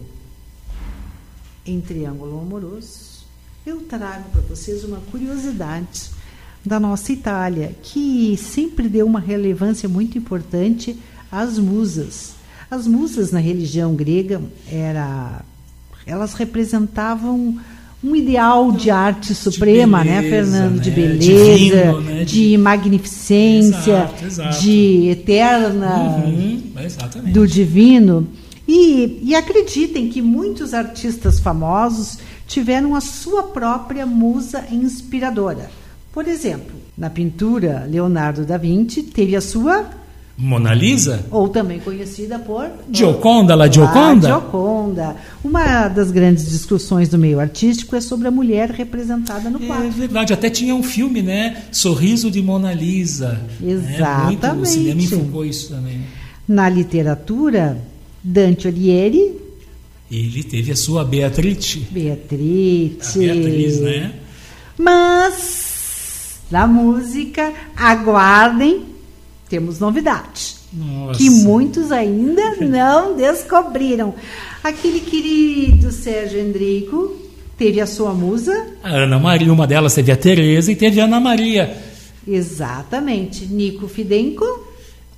em 1.66 1.80
triângulo 1.80 2.40
amoroso, 2.40 3.26
eu 3.66 3.82
trago 3.82 4.30
para 4.32 4.42
vocês 4.42 4.84
uma 4.84 5.00
curiosidade 5.12 6.10
da 6.66 6.80
nossa 6.80 7.12
Itália, 7.12 7.76
que 7.84 8.36
sempre 8.38 8.90
deu 8.90 9.06
uma 9.06 9.20
relevância 9.20 9.88
muito 9.88 10.18
importante 10.18 11.00
às 11.32 11.58
musas. 11.58 12.34
As 12.70 12.88
musas 12.88 13.32
na 13.32 13.40
religião 13.40 13.96
grega 13.96 14.42
era, 14.68 15.44
elas 16.06 16.34
representavam 16.34 17.60
um 18.04 18.16
ideal 18.16 18.72
de 18.72 18.90
arte 18.90 19.36
suprema, 19.36 20.04
né, 20.04 20.22
beleza, 20.22 20.52
Fernando? 20.52 20.80
De 20.80 20.90
né? 20.90 20.96
beleza, 20.96 21.20
Divino, 21.20 22.02
né? 22.02 22.24
de 22.24 22.58
magnificência, 22.58 23.80
Exato, 23.80 24.26
exato. 24.26 24.62
de 24.62 25.10
eterna 25.10 25.98
Uhum, 26.26 26.62
do 27.34 27.46
divino. 27.48 28.28
E, 28.68 29.20
e 29.24 29.36
acreditem 29.36 30.10
que 30.10 30.22
muitos 30.22 30.74
artistas 30.74 31.40
famosos 31.40 32.20
tiveram 32.48 32.96
a 32.96 33.02
sua 33.02 33.44
própria 33.44 34.06
musa 34.06 34.64
inspiradora. 34.72 35.70
Por 36.14 36.28
exemplo, 36.28 36.76
na 36.98 37.10
pintura, 37.10 37.88
Leonardo 37.90 38.46
da 38.46 38.58
Vinci 38.58 39.04
teve 39.04 39.36
a 39.36 39.42
sua, 39.42 39.86
Mona 40.42 40.74
Lisa 40.74 41.26
ou 41.30 41.50
também 41.50 41.80
conhecida 41.80 42.40
por 42.40 42.72
Gioconda 42.90 43.56
la 43.56 43.66
a 43.66 43.68
Gioconda 43.68 44.28
Gioconda. 44.28 45.16
Uma 45.44 45.90
das 45.90 46.12
grandes 46.12 46.50
discussões 46.50 47.10
do 47.10 47.18
meio 47.18 47.42
artístico 47.42 47.94
é 47.94 48.00
sobre 48.00 48.30
a 48.30 48.32
mulher 48.32 48.70
representada 48.72 49.50
no 49.50 49.62
é 49.62 49.68
quadro. 49.68 49.92
verdade 49.92 50.32
até 50.32 50.50
tinha 50.50 50.74
um 50.74 50.82
filme 50.82 51.22
né 51.22 51.64
Sorriso 51.74 52.32
de 52.32 52.42
Mona 52.42 52.74
Lisa 52.74 53.42
né? 53.60 53.74
Muito, 53.74 54.46
o 54.46 54.48
Exatamente. 54.48 54.70
cinema 54.70 55.02
enfocou 55.02 55.44
isso 55.44 55.70
também 55.70 56.00
Na 56.48 56.70
literatura, 56.70 57.78
Dante 58.24 58.68
Alighieri, 58.70 59.36
ele 60.10 60.42
teve 60.44 60.72
a 60.72 60.76
sua 60.76 61.04
Beatrice 61.04 61.86
a 61.90 61.94
Beatrice, 61.94 63.20
Beatriz 63.20 63.82
né 63.82 64.14
Mas 64.78 66.40
na 66.50 66.66
música, 66.66 67.54
aguardem, 67.76 68.84
temos 69.50 69.80
novidade. 69.80 70.56
Nossa. 70.72 71.18
Que 71.18 71.30
muitos 71.30 71.92
ainda 71.92 72.56
não 72.62 73.16
descobriram. 73.16 74.14
Aquele 74.64 75.00
querido 75.00 75.92
Sérgio 75.92 76.40
Endrico 76.40 77.16
teve 77.58 77.82
a 77.82 77.88
sua 77.88 78.14
musa, 78.14 78.68
A 78.84 78.90
Ana 78.90 79.18
Maria, 79.20 79.52
uma 79.52 79.66
delas 79.68 79.94
teve 79.94 80.12
a 80.12 80.16
Tereza 80.16 80.72
e 80.72 80.76
teve 80.76 81.02
a 81.02 81.06
Ana 81.06 81.20
Maria. 81.20 81.76
exatamente, 82.28 83.46
Nico 83.46 83.88
Fidenco. 83.88 84.46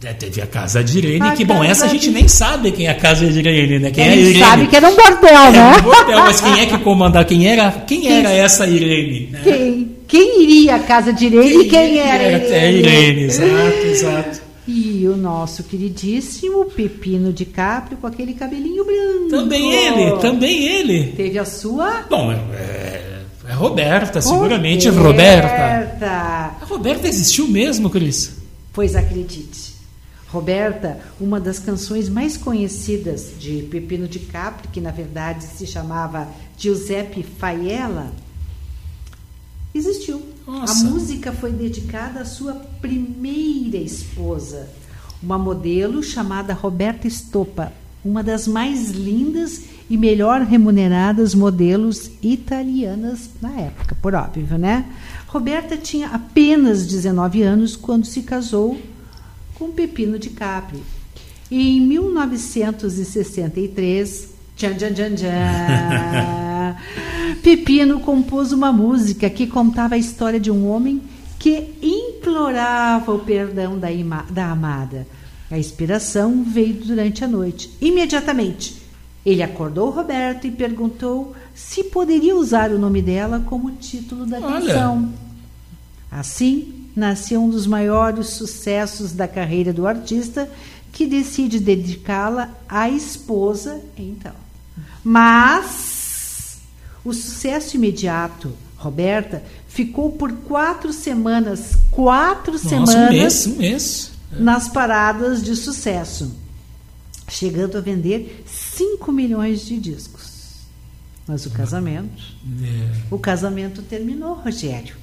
É, 0.03 0.13
teve 0.13 0.41
a 0.41 0.47
Casa 0.47 0.83
de 0.83 0.97
Irene, 0.97 1.21
A 1.27 1.31
que 1.33 1.45
bom, 1.45 1.63
essa 1.63 1.85
a 1.85 1.87
gente 1.87 2.05
de- 2.07 2.11
nem 2.11 2.27
sabe 2.27 2.71
quem 2.71 2.87
é 2.87 2.89
a 2.89 2.95
Casa 2.95 3.27
de 3.27 3.37
Irene, 3.37 3.77
né? 3.77 3.91
Quem 3.91 4.03
a 4.03 4.07
é 4.07 4.09
a 4.09 4.15
gente 4.15 4.29
Irene? 4.29 4.39
sabe 4.39 4.67
que 4.67 4.75
era 4.75 4.89
um 4.89 4.95
bordel, 4.95 5.29
É 5.37 5.51
né? 5.51 5.77
um 5.77 5.81
bordel, 5.83 6.19
mas 6.21 6.41
quem 6.41 6.59
é 6.59 6.65
que 6.65 6.77
comandava? 6.79 7.23
Quem 7.25 7.47
era, 7.47 7.69
quem 7.71 8.11
era 8.11 8.31
essa 8.31 8.65
Irene? 8.65 9.29
né? 9.31 9.41
Quem, 9.43 9.90
quem 10.11 10.43
iria 10.43 10.75
à 10.75 10.79
casa 10.79 11.13
de 11.13 11.27
Irene 11.27 11.63
e 11.63 11.69
quem 11.69 11.99
era 11.99 12.23
É 12.23 12.65
a 12.65 12.69
Irene, 12.69 13.23
exato, 13.23 13.87
exato. 13.87 14.41
E 14.67 15.07
o 15.07 15.15
nosso 15.15 15.63
queridíssimo 15.63 16.65
Pepino 16.65 17.31
de 17.31 17.45
Capri 17.45 17.95
com 17.95 18.05
aquele 18.05 18.33
cabelinho 18.33 18.83
branco. 18.83 19.29
Também 19.29 19.71
ele, 19.71 20.17
também 20.19 20.65
ele. 20.65 21.13
Teve 21.13 21.39
a 21.39 21.45
sua 21.45 22.05
Bom, 22.09 22.29
é, 22.29 23.21
é 23.47 23.53
Roberta, 23.53 24.19
seguramente 24.19 24.89
Roberta. 24.89 25.47
Roberta. 25.47 26.07
A 26.61 26.65
Roberta 26.65 27.07
existiu 27.07 27.47
mesmo, 27.47 27.89
Cris? 27.89 28.35
Pois 28.73 28.97
acredite. 28.97 29.71
Roberta, 30.27 30.99
uma 31.21 31.39
das 31.39 31.57
canções 31.57 32.09
mais 32.09 32.35
conhecidas 32.35 33.31
de 33.39 33.63
Pepino 33.63 34.09
de 34.09 34.19
Capri, 34.19 34.67
que 34.67 34.81
na 34.81 34.91
verdade 34.91 35.45
se 35.45 35.65
chamava 35.65 36.27
Giuseppe 36.57 37.23
Faiella, 37.23 38.11
existiu. 39.73 40.21
Nossa. 40.45 40.87
A 40.87 40.89
música 40.89 41.31
foi 41.31 41.51
dedicada 41.51 42.19
à 42.21 42.25
sua 42.25 42.53
primeira 42.81 43.77
esposa, 43.77 44.69
uma 45.21 45.37
modelo 45.37 46.01
chamada 46.03 46.53
Roberta 46.53 47.07
Stoppa, 47.07 47.71
uma 48.03 48.23
das 48.23 48.47
mais 48.47 48.89
lindas 48.89 49.61
e 49.89 49.97
melhor 49.97 50.41
remuneradas 50.41 51.33
modelos 51.35 52.11
italianas 52.21 53.29
na 53.41 53.51
época, 53.59 53.97
por 54.01 54.15
óbvio, 54.15 54.57
né? 54.57 54.85
Roberta 55.27 55.75
tinha 55.77 56.07
apenas 56.07 56.87
19 56.87 57.43
anos 57.43 57.75
quando 57.75 58.05
se 58.05 58.23
casou 58.23 58.81
com 59.55 59.69
Pepino 59.71 60.17
de 60.17 60.31
Capri. 60.31 60.81
E 61.49 61.77
em 61.77 61.81
1963, 61.81 64.29
tchan, 64.55 64.75
tchan, 64.75 64.93
tchan, 64.93 65.15
tchan, 65.15 66.75
Pepino 67.35 67.99
compôs 67.99 68.51
uma 68.51 68.71
música 68.71 69.29
que 69.29 69.47
contava 69.47 69.95
a 69.95 69.97
história 69.97 70.39
de 70.39 70.51
um 70.51 70.67
homem 70.67 71.01
que 71.39 71.73
implorava 71.81 73.13
o 73.13 73.19
perdão 73.19 73.77
da, 73.79 73.89
da 74.29 74.51
amada. 74.51 75.07
A 75.49 75.57
inspiração 75.57 76.43
veio 76.43 76.75
durante 76.75 77.23
a 77.23 77.27
noite. 77.27 77.69
Imediatamente, 77.81 78.81
ele 79.25 79.43
acordou 79.43 79.89
Roberto 79.89 80.47
e 80.47 80.51
perguntou 80.51 81.35
se 81.53 81.83
poderia 81.85 82.35
usar 82.35 82.71
o 82.71 82.79
nome 82.79 83.01
dela 83.01 83.43
como 83.45 83.71
título 83.71 84.25
da 84.25 84.39
Olha. 84.39 84.61
canção. 84.61 85.13
Assim, 86.09 86.87
nasceu 86.95 87.43
um 87.43 87.49
dos 87.49 87.67
maiores 87.67 88.27
sucessos 88.27 89.11
da 89.13 89.27
carreira 89.27 89.71
do 89.71 89.87
artista, 89.87 90.49
que 90.91 91.05
decide 91.05 91.59
dedicá-la 91.59 92.49
à 92.67 92.89
esposa, 92.89 93.81
então. 93.97 94.33
Mas 95.03 95.90
o 97.03 97.13
sucesso 97.13 97.75
imediato, 97.75 98.53
Roberta, 98.77 99.43
ficou 99.67 100.11
por 100.11 100.31
quatro 100.31 100.93
semanas, 100.93 101.73
quatro 101.91 102.53
Nossa, 102.53 102.69
semanas 102.69 102.95
um 102.95 103.09
mês, 103.09 103.47
um 103.47 103.55
mês. 103.57 104.11
nas 104.31 104.67
paradas 104.69 105.43
de 105.43 105.55
sucesso, 105.55 106.31
chegando 107.29 107.77
a 107.77 107.81
vender 107.81 108.43
5 108.47 109.11
milhões 109.11 109.65
de 109.65 109.77
discos. 109.79 110.31
Mas 111.27 111.45
o 111.45 111.51
casamento, 111.51 112.23
É, 112.63 112.89
o 113.09 113.17
casamento 113.19 113.81
terminou, 113.83 114.33
Rogério, 114.33 114.95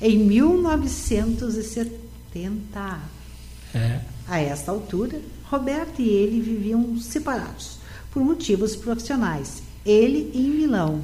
em 0.00 0.18
1970. 0.18 2.98
é. 3.74 4.00
A 4.28 4.38
esta 4.40 4.70
altura, 4.70 5.20
Roberto 5.50 6.00
e 6.00 6.08
ele 6.08 6.40
viviam 6.40 6.96
separados 7.00 7.78
por 8.12 8.22
motivos 8.22 8.76
profissionais. 8.76 9.62
Ele 9.84 10.30
em 10.34 10.48
Milão. 10.50 11.00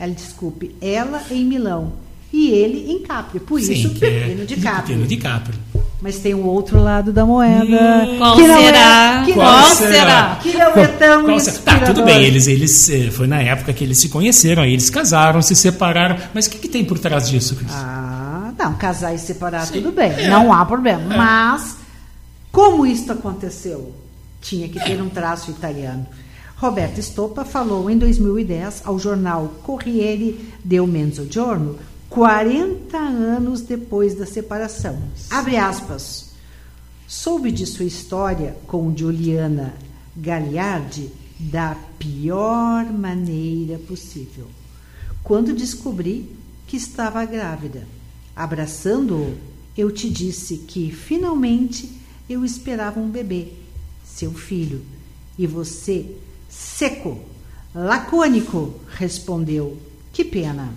Ela, 0.00 0.12
desculpe, 0.12 0.74
ela 0.80 1.22
em 1.30 1.44
Milão 1.44 1.92
e 2.32 2.48
ele 2.48 2.90
em 2.90 3.00
Capri. 3.00 3.38
Por 3.38 3.60
Sim, 3.60 3.74
isso, 3.74 3.90
que 3.90 4.04
é 4.06 4.20
Pepino 4.20 4.46
de 4.46 4.56
Capri. 4.56 4.82
Pepino 4.94 5.06
de 5.06 5.16
Capri. 5.18 5.58
Mas 6.00 6.16
tem 6.20 6.32
o 6.32 6.46
outro 6.46 6.82
lado 6.82 7.12
da 7.12 7.26
moeda. 7.26 8.06
Hum, 8.08 8.16
Qual 8.16 8.36
será? 8.36 9.20
É, 9.20 9.24
que 9.26 9.32
Qual 9.34 9.60
não, 9.60 9.74
será? 9.76 10.38
Que 10.42 10.52
não 10.54 10.72
é 10.72 10.86
tão 10.86 11.24
Qual 11.26 11.38
Tá, 11.62 11.80
tudo 11.80 12.02
bem, 12.02 12.24
eles, 12.24 12.46
eles 12.46 12.88
eh, 12.88 13.10
foi 13.10 13.26
na 13.26 13.42
época 13.42 13.74
que 13.74 13.84
eles 13.84 13.98
se 13.98 14.08
conheceram, 14.08 14.62
aí 14.62 14.72
eles 14.72 14.88
casaram, 14.88 15.42
se 15.42 15.54
separaram. 15.54 16.16
Mas 16.32 16.46
o 16.46 16.50
que, 16.50 16.58
que 16.58 16.68
tem 16.68 16.82
por 16.86 16.98
trás 16.98 17.28
disso, 17.28 17.54
Cris? 17.54 17.70
Ah, 17.74 18.50
não, 18.58 18.72
casar 18.74 19.14
e 19.14 19.18
separar, 19.18 19.66
Sim. 19.66 19.74
tudo 19.82 19.92
bem, 19.92 20.10
É. 20.12 20.28
não 20.30 20.50
há 20.54 20.64
problema. 20.64 21.14
Mas, 21.14 21.76
como 22.50 22.86
isso 22.86 23.12
aconteceu? 23.12 23.94
Tinha 24.40 24.66
que 24.70 24.80
ter 24.82 25.02
um 25.02 25.10
traço 25.10 25.50
italiano. 25.50 26.06
Roberto 26.60 27.00
Stoppa 27.00 27.42
falou 27.42 27.88
em 27.88 27.96
2010 27.96 28.82
ao 28.84 28.98
jornal 28.98 29.48
Corriere 29.62 30.52
del 30.62 30.86
Mezzogiorno, 30.86 31.78
40 32.10 32.98
anos 32.98 33.62
depois 33.62 34.14
da 34.14 34.26
separação. 34.26 35.02
Abre 35.30 35.56
aspas. 35.56 36.32
Soube 37.08 37.50
de 37.50 37.64
sua 37.64 37.86
história 37.86 38.58
com 38.66 38.94
Giuliana 38.94 39.72
Gagliardi 40.14 41.10
da 41.38 41.74
pior 41.98 42.92
maneira 42.92 43.78
possível. 43.78 44.46
Quando 45.24 45.54
descobri 45.54 46.30
que 46.66 46.76
estava 46.76 47.24
grávida, 47.24 47.88
abraçando-o, 48.36 49.34
eu 49.78 49.90
te 49.90 50.10
disse 50.10 50.58
que 50.58 50.92
finalmente 50.92 51.90
eu 52.28 52.44
esperava 52.44 53.00
um 53.00 53.08
bebê, 53.08 53.48
seu 54.04 54.34
filho, 54.34 54.82
e 55.38 55.46
você, 55.46 56.04
seco, 56.50 57.18
lacônico, 57.74 58.74
respondeu: 58.98 59.78
Que 60.12 60.24
pena. 60.24 60.68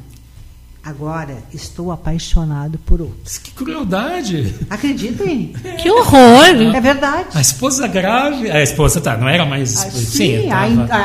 Agora 0.85 1.37
estou 1.53 1.93
apaixonado 1.93 2.77
por 2.79 2.99
outros. 2.99 3.37
Que 3.37 3.51
crueldade! 3.51 4.53
Acreditem? 4.69 5.53
Que 5.81 5.89
horror! 5.89 6.43
É 6.75 6.81
verdade. 6.81 7.27
A 7.33 7.39
esposa 7.39 7.87
grave. 7.87 8.51
A 8.51 8.61
esposa 8.61 8.99
tá, 8.99 9.15
não 9.15 9.29
era 9.29 9.45
mais. 9.45 9.81
Ah, 9.81 9.89
sim, 9.91 10.41
sim, 10.41 10.47
tava- 10.49 10.63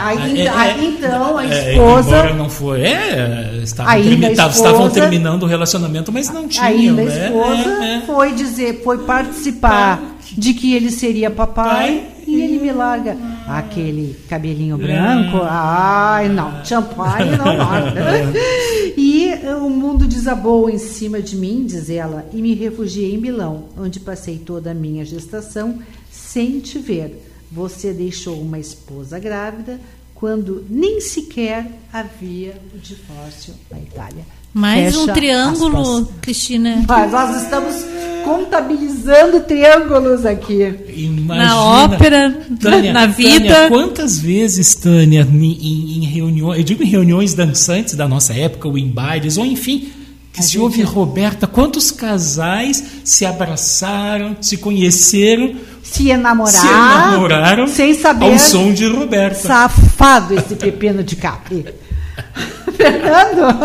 aí- 0.09 0.19
aí- 0.19 0.41
é, 0.41 0.49
aí, 0.49 0.87
então, 0.97 1.39
a 1.39 1.45
é, 1.47 1.71
esposa- 1.75 2.09
embora 2.17 2.35
não 2.35 2.51
foi. 2.51 2.81
É, 2.83 3.61
estavam, 3.63 3.93
Ainda 3.93 4.09
termi- 4.11 4.27
a 4.27 4.33
esposa- 4.33 4.51
estavam 4.57 4.91
terminando 4.91 5.43
o 5.45 5.47
relacionamento, 5.47 6.11
mas 6.11 6.29
não 6.29 6.49
tinham. 6.49 6.67
Ainda 6.67 7.03
a 7.03 7.05
né? 7.05 7.27
esposa 7.27 7.85
É, 7.85 7.95
é. 7.95 8.01
foi 8.05 8.33
dizer, 8.33 8.83
foi 8.83 8.99
participar 8.99 10.03
de 10.37 10.55
que 10.55 10.75
ele 10.75 10.91
seria 10.91 11.31
papai 11.31 11.65
Pai. 11.65 12.07
e 12.27 12.41
ele 12.43 12.59
me 12.59 12.73
larga 12.73 13.17
aquele 13.49 14.17
cabelinho 14.29 14.77
branco. 14.77 15.39
Ai, 15.43 16.29
não, 16.29 16.65
champanhe 16.65 17.37
não 17.37 17.57
larga. 17.57 18.05
E 19.01 19.29
eh, 19.29 19.55
o 19.55 19.71
mundo 19.71 20.07
desabou 20.07 20.69
em 20.69 20.77
cima 20.77 21.23
de 21.23 21.37
mim, 21.37 21.65
diz 21.65 21.89
ela, 21.89 22.27
e 22.33 22.43
me 22.43 22.53
refugiei 22.53 23.15
em 23.15 23.19
Milão, 23.19 23.65
onde 23.77 24.01
passei 24.01 24.39
toda 24.39 24.73
a 24.73 24.75
minha 24.75 25.05
gestação 25.05 25.79
sem 26.11 26.59
te 26.59 26.79
ver. 26.79 27.25
Você 27.51 27.93
deixou 27.93 28.41
uma 28.41 28.59
esposa 28.59 29.19
grávida 29.19 29.81
quando 30.15 30.67
nem 30.69 31.01
sequer 31.01 31.71
havia 31.93 32.61
o 32.75 32.79
divórcio 32.79 33.55
na 33.71 33.79
Itália. 33.79 34.27
Mais 34.53 34.97
um 34.97 35.03
Fecha 35.03 35.13
triângulo, 35.13 35.99
aspas. 36.01 36.17
Cristina. 36.21 36.85
Mas 36.89 37.13
nós 37.13 37.43
estamos 37.43 37.75
contabilizando 38.29 39.41
triângulos 39.41 40.27
aqui. 40.27 40.75
Imagina, 40.95 41.45
Na 41.47 41.63
ópera, 41.63 42.39
Tânia, 42.61 42.93
na 42.93 43.07
vida. 43.07 43.55
Tânia, 43.55 43.69
quantas 43.69 44.19
vezes, 44.19 44.75
Tânia, 44.75 45.27
em, 45.31 45.45
em- 45.53 45.99
em 45.99 46.05
reuniões, 46.05 46.59
eu 46.59 46.65
digo 46.65 46.83
em 46.83 46.87
reuniões 46.87 47.33
dançantes 47.35 47.95
da 47.95 48.07
nossa 48.07 48.35
época, 48.35 48.69
ou 48.69 48.77
em 48.77 48.89
bailes, 48.89 49.37
ou 49.39 49.45
enfim, 49.47 49.91
que 50.33 50.43
se 50.43 50.51
gente- 50.53 50.59
ouve 50.61 50.83
Roberta, 50.83 51.47
quantos 51.47 51.91
casais 51.91 52.85
se 53.03 53.25
abraçaram, 53.25 54.37
se 54.41 54.57
conheceram, 54.59 55.55
Se 55.83 56.11
enamorar, 56.11 56.53
se 56.53 56.67
enamoraram 56.67 57.67
sem 57.67 57.95
saber. 57.95 58.27
ao 58.27 58.39
som 58.39 58.73
de 58.73 58.87
Roberta. 58.87 59.49
Safado 59.49 60.35
esse 60.35 60.55
pepino 60.55 61.03
de 61.03 61.17
Capri. 61.17 61.65
Fernando, 62.77 63.57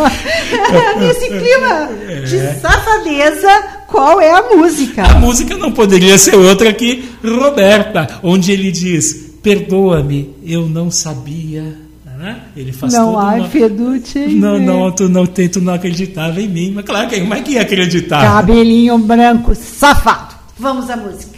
nesse 1.00 1.28
clima 1.28 1.90
É. 2.08 2.22
de 2.22 2.60
safadeza, 2.62 3.50
qual 3.88 4.20
é 4.22 4.32
a 4.32 4.56
música? 4.56 5.04
A 5.04 5.20
música 5.20 5.56
não 5.58 5.72
poderia 5.72 6.18
ser 6.18 6.36
outra 6.36 6.72
que 6.74 7.04
Roberta, 7.24 8.20
onde 8.24 8.52
ele 8.52 8.72
diz: 8.72 9.34
Perdoa-me, 9.42 10.34
eu 10.44 10.68
não 10.68 10.90
sabia. 10.92 11.78
Né? 12.18 12.40
Ele 12.56 12.72
faz 12.72 12.94
Não 12.94 13.20
há 13.20 13.34
uma... 13.34 13.50
fedute 13.50 14.18
em 14.18 14.36
Não, 14.36 14.58
mim. 14.58 14.66
não, 14.66 14.92
tu 14.92 15.10
não, 15.10 15.26
tem, 15.26 15.50
tu 15.50 15.60
não 15.60 15.74
acreditava 15.74 16.40
em 16.40 16.48
mim. 16.48 16.72
Mas 16.74 16.86
claro 16.86 17.10
que 17.10 17.20
como 17.20 17.34
é 17.34 17.42
que 17.42 17.52
ia 17.52 17.62
acreditar? 17.64 18.22
Cabelinho 18.22 18.98
branco, 19.00 19.54
safado. 19.54 20.34
Vamos 20.58 20.90
à 20.90 20.96
música. 20.96 21.38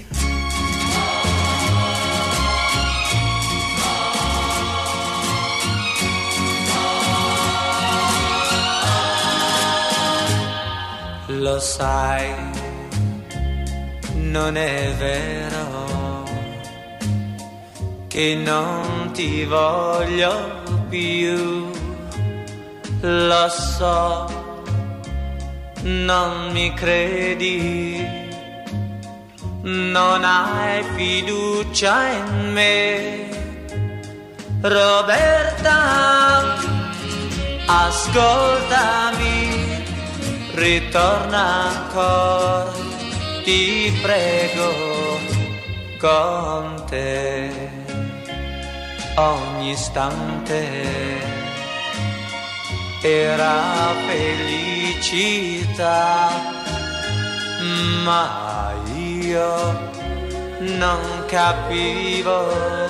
Sai, 11.60 12.34
non 14.14 14.58
è 14.58 14.94
vero 14.98 16.24
che 18.08 18.36
non 18.36 19.12
ti 19.14 19.46
voglio 19.46 20.62
più. 20.90 21.70
Lo 23.02 23.50
so, 23.50 24.28
non 25.84 26.52
mi 26.52 26.74
credi, 26.74 28.06
non 29.62 30.24
hai 30.24 30.84
fiducia 30.96 32.08
in 32.08 32.52
me. 32.52 33.30
Roberta, 34.62 36.56
ascoltami, 37.66 39.46
ritorna 40.56 41.44
ancora, 41.70 42.72
ti 43.44 43.92
prego, 44.02 45.20
con 46.00 46.84
te, 46.90 47.50
ogni 49.16 49.72
istante 49.72 50.64
era 53.02 53.94
felicità, 54.08 55.52
ma 58.04 58.74
io 58.96 59.94
non 60.60 61.26
capivo 61.28 62.86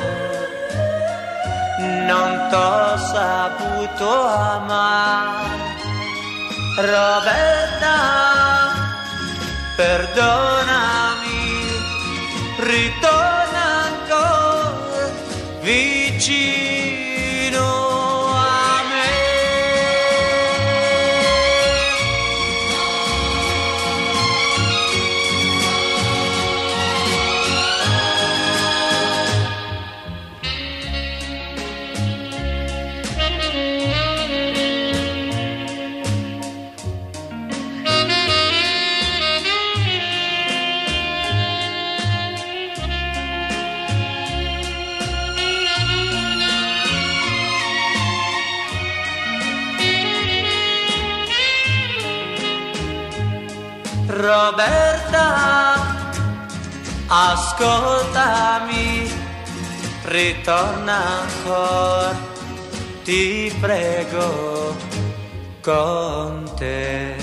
non 2.07 2.47
t'ho 2.49 2.97
saputo 2.97 4.09
amare. 4.27 5.64
Roberta, 6.77 7.95
perdonami, 9.77 11.23
ritorna 12.59 13.65
ancora 13.85 15.09
vicino 15.61 16.74
ascoltami, 57.07 59.09
ritorna 60.03 61.21
ancora, 61.21 62.15
ti 63.03 63.51
prego, 63.59 64.75
con 65.61 66.49
te, 66.55 67.15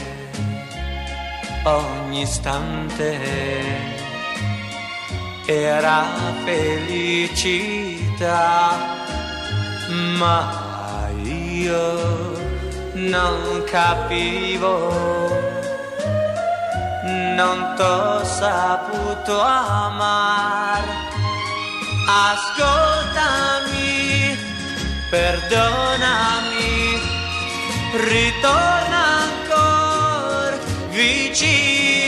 ogni 1.65 2.23
istante 2.23 3.21
era 5.47 6.05
felicità, 6.45 7.91
ma 10.19 11.09
io 11.23 12.33
non 12.95 13.65
capivo 13.65 15.42
non 17.37 17.75
t'ho 17.77 18.25
saputo 18.25 19.41
amare. 19.41 20.93
Ascoltami, 22.31 23.87
perdonami, 25.11 27.01
ritorna 28.09 29.03
ancora 29.27 30.59
vicino 30.91 32.02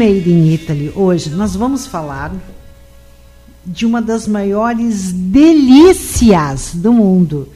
Made 0.00 0.30
in 0.30 0.50
Italy, 0.54 0.90
hoje, 0.96 1.28
nós 1.28 1.54
vamos 1.54 1.86
falar 1.86 2.32
de 3.66 3.84
uma 3.84 4.00
das 4.00 4.26
maiores 4.26 5.12
delícias 5.12 6.70
do 6.72 6.90
mundo, 6.90 7.46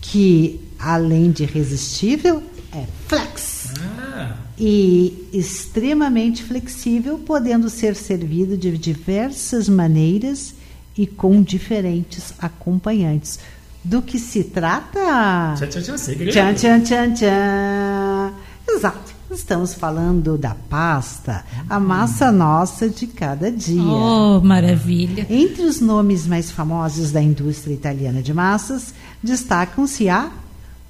que, 0.00 0.62
além 0.78 1.30
de 1.30 1.42
irresistível, 1.42 2.42
é 2.72 2.86
flex. 3.06 3.74
Ah, 3.78 4.34
E 4.58 5.28
extremamente 5.30 6.42
flexível, 6.42 7.18
podendo 7.18 7.68
ser 7.68 7.94
servido 7.94 8.56
de 8.56 8.78
diversas 8.78 9.68
maneiras 9.68 10.54
e 10.96 11.06
com 11.06 11.42
diferentes 11.42 12.32
acompanhantes. 12.38 13.38
Do 13.84 14.00
que 14.00 14.18
se 14.18 14.44
trata? 14.44 15.54
tchau, 15.58 15.68
tchau, 15.68 15.82
tchau, 15.82 15.98
segredo. 15.98 16.32
Tchan, 16.32 16.54
tchan, 16.54 16.80
tchan, 16.80 17.12
tchan. 17.12 18.32
Exato. 18.66 19.19
Estamos 19.30 19.74
falando 19.74 20.36
da 20.36 20.56
pasta, 20.68 21.44
a 21.68 21.78
massa 21.78 22.32
nossa 22.32 22.88
de 22.88 23.06
cada 23.06 23.50
dia. 23.50 23.80
Oh, 23.80 24.40
maravilha. 24.40 25.24
Entre 25.30 25.62
os 25.62 25.80
nomes 25.80 26.26
mais 26.26 26.50
famosos 26.50 27.12
da 27.12 27.22
indústria 27.22 27.72
italiana 27.72 28.22
de 28.22 28.34
massas, 28.34 28.92
destacam-se 29.22 30.08
a 30.08 30.32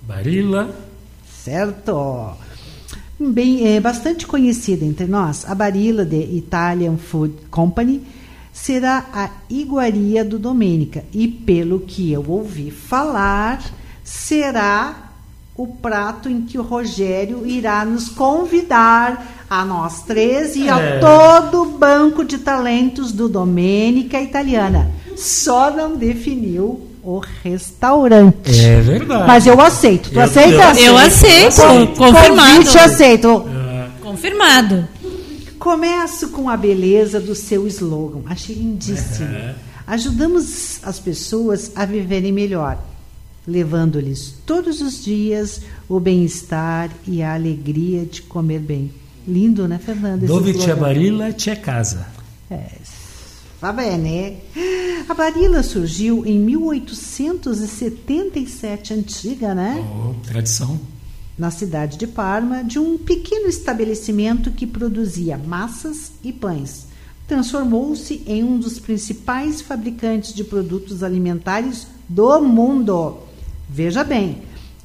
Barilla. 0.02 0.74
Certo. 1.30 2.30
Bem, 3.18 3.68
é 3.68 3.78
bastante 3.78 4.26
conhecida 4.26 4.86
entre 4.86 5.06
nós, 5.06 5.44
a 5.46 5.54
Barilla 5.54 6.06
de 6.06 6.20
Italian 6.20 6.96
Food 6.96 7.34
Company 7.50 8.02
será 8.52 9.04
a 9.12 9.30
iguaria 9.50 10.24
do 10.24 10.38
Domênica 10.38 11.04
e, 11.12 11.28
pelo 11.28 11.80
que 11.80 12.10
eu 12.10 12.24
ouvi 12.26 12.70
falar, 12.70 13.62
será 14.02 15.09
o 15.62 15.66
prato 15.66 16.28
em 16.28 16.42
que 16.42 16.58
o 16.58 16.62
Rogério 16.62 17.46
irá 17.46 17.84
nos 17.84 18.08
convidar 18.08 19.44
a 19.48 19.64
nós 19.64 20.02
três 20.02 20.56
e 20.56 20.66
É. 20.68 20.70
a 20.70 21.00
todo 21.00 21.62
o 21.62 21.66
banco 21.78 22.24
de 22.24 22.38
talentos 22.38 23.12
do 23.12 23.28
Domênica 23.28 24.20
Italiana. 24.20 24.90
Só 25.16 25.70
não 25.70 25.96
definiu 25.96 26.80
o 27.02 27.20
restaurante. 27.42 28.58
É 28.58 28.80
verdade. 28.80 29.24
Mas 29.26 29.46
eu 29.46 29.60
aceito. 29.60 30.10
Tu 30.10 30.16
Eu- 30.18 30.22
aceita? 30.22 30.80
Eu 30.80 30.96
aceito, 30.96 31.56
Con- 31.56 31.86
confirmado. 32.12 32.54
Convite 32.56 32.78
aceito. 32.78 33.44
Confirmado. 34.02 34.88
Começo 35.58 36.28
com 36.30 36.48
a 36.48 36.56
beleza 36.56 37.20
do 37.20 37.34
seu 37.34 37.66
slogan. 37.66 38.20
Achei 38.26 38.54
lindíssimo. 38.56 39.28
Uhum. 39.28 39.54
Ajudamos 39.86 40.78
as 40.84 40.98
pessoas 40.98 41.72
a 41.74 41.84
viverem 41.84 42.32
melhor, 42.32 42.78
levando-lhes 43.46 44.34
todos 44.44 44.80
os 44.80 45.04
dias 45.04 45.60
o 45.88 46.00
bem-estar 46.00 46.90
e 47.06 47.22
a 47.22 47.34
alegria 47.34 48.04
de 48.04 48.22
comer 48.22 48.58
bem. 48.60 48.90
Lindo, 49.26 49.66
né, 49.68 49.78
Fernanda? 49.78 50.26
Dove 50.26 50.52
c'è? 50.54 50.74
Barilla, 50.74 51.32
c'è 51.32 51.54
casa. 51.56 52.06
Tá 53.60 53.72
bem, 53.72 53.98
né? 53.98 54.36
A 55.08 55.14
Barilla 55.14 55.62
surgiu 55.62 56.26
em 56.26 56.38
1877, 56.38 58.94
antiga, 58.94 59.54
né? 59.54 59.84
Oh, 59.94 60.14
tradição. 60.26 60.80
na 61.40 61.50
cidade 61.50 61.96
de 61.96 62.06
Parma, 62.06 62.62
de 62.62 62.78
um 62.78 62.98
pequeno 62.98 63.48
estabelecimento 63.48 64.50
que 64.50 64.66
produzia 64.66 65.38
massas 65.38 66.12
e 66.22 66.32
pães. 66.32 66.86
Transformou-se 67.26 68.22
em 68.26 68.44
um 68.44 68.58
dos 68.58 68.78
principais 68.78 69.62
fabricantes 69.62 70.34
de 70.34 70.44
produtos 70.44 71.02
alimentares 71.02 71.86
do 72.06 72.42
mundo. 72.42 73.16
Veja 73.72 74.02
bem, 74.02 74.38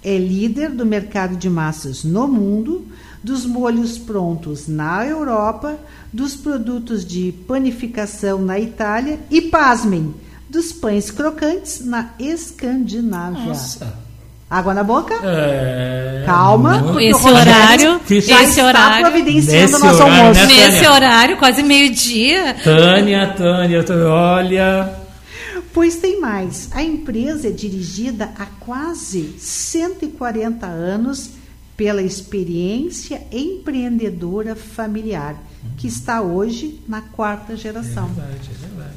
é 0.03 0.15
líder 0.15 0.69
do 0.69 0.85
mercado 0.85 1.35
de 1.35 1.49
massas 1.49 2.03
no 2.03 2.27
mundo, 2.27 2.85
dos 3.23 3.43
molhos 3.43 3.97
prontos 3.97 4.67
na 4.67 5.03
Europa, 5.03 5.75
dos 6.13 6.35
produtos 6.35 7.03
de 7.03 7.31
panificação 7.47 8.39
na 8.39 8.59
Itália 8.59 9.19
e, 9.31 9.41
pasmem, 9.41 10.13
dos 10.47 10.71
pães 10.71 11.09
crocantes 11.09 11.83
na 11.83 12.11
Escandinávia. 12.19 13.45
Nossa. 13.45 14.05
Água 14.47 14.75
na 14.75 14.83
boca? 14.83 15.15
É, 15.23 16.21
Calma, 16.23 16.95
Esse 17.01 17.27
horário, 17.27 17.99
já 18.07 18.43
esse 18.43 18.51
está 18.51 18.65
horário, 18.67 19.07
providenciando 19.07 19.61
Nesse 19.71 19.75
o 19.75 19.79
nosso 19.79 20.03
horário, 20.03 20.21
almoço. 20.21 20.39
né? 20.41 20.67
Nesse 20.67 20.87
horário, 20.87 21.37
quase 21.37 21.63
meio-dia. 21.63 22.55
Tânia, 22.63 23.33
Tânia, 23.35 23.83
olha. 24.07 25.04
Pois 25.75 25.97
tem 25.97 26.21
mais. 26.21 26.69
A 26.71 26.81
empresa 26.81 27.49
é 27.49 27.51
dirigida 27.51 28.31
há 28.37 28.45
quase 28.45 29.35
140 29.37 30.65
anos 30.65 31.31
pela 31.75 32.01
experiência 32.01 33.21
empreendedora 33.29 34.55
familiar, 34.55 35.35
que 35.75 35.85
está 35.85 36.21
hoje 36.21 36.79
na 36.87 37.01
quarta 37.01 37.57
geração. 37.57 38.07
Verdade, 38.07 38.51
é 38.53 38.67
verdade. 38.67 38.95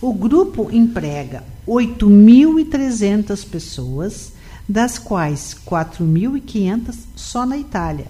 O 0.00 0.12
grupo 0.12 0.68
emprega 0.70 1.42
8.300 1.66 3.44
pessoas, 3.48 4.34
das 4.68 5.00
quais 5.00 5.56
4.500 5.66 6.94
só 7.16 7.44
na 7.44 7.58
Itália, 7.58 8.06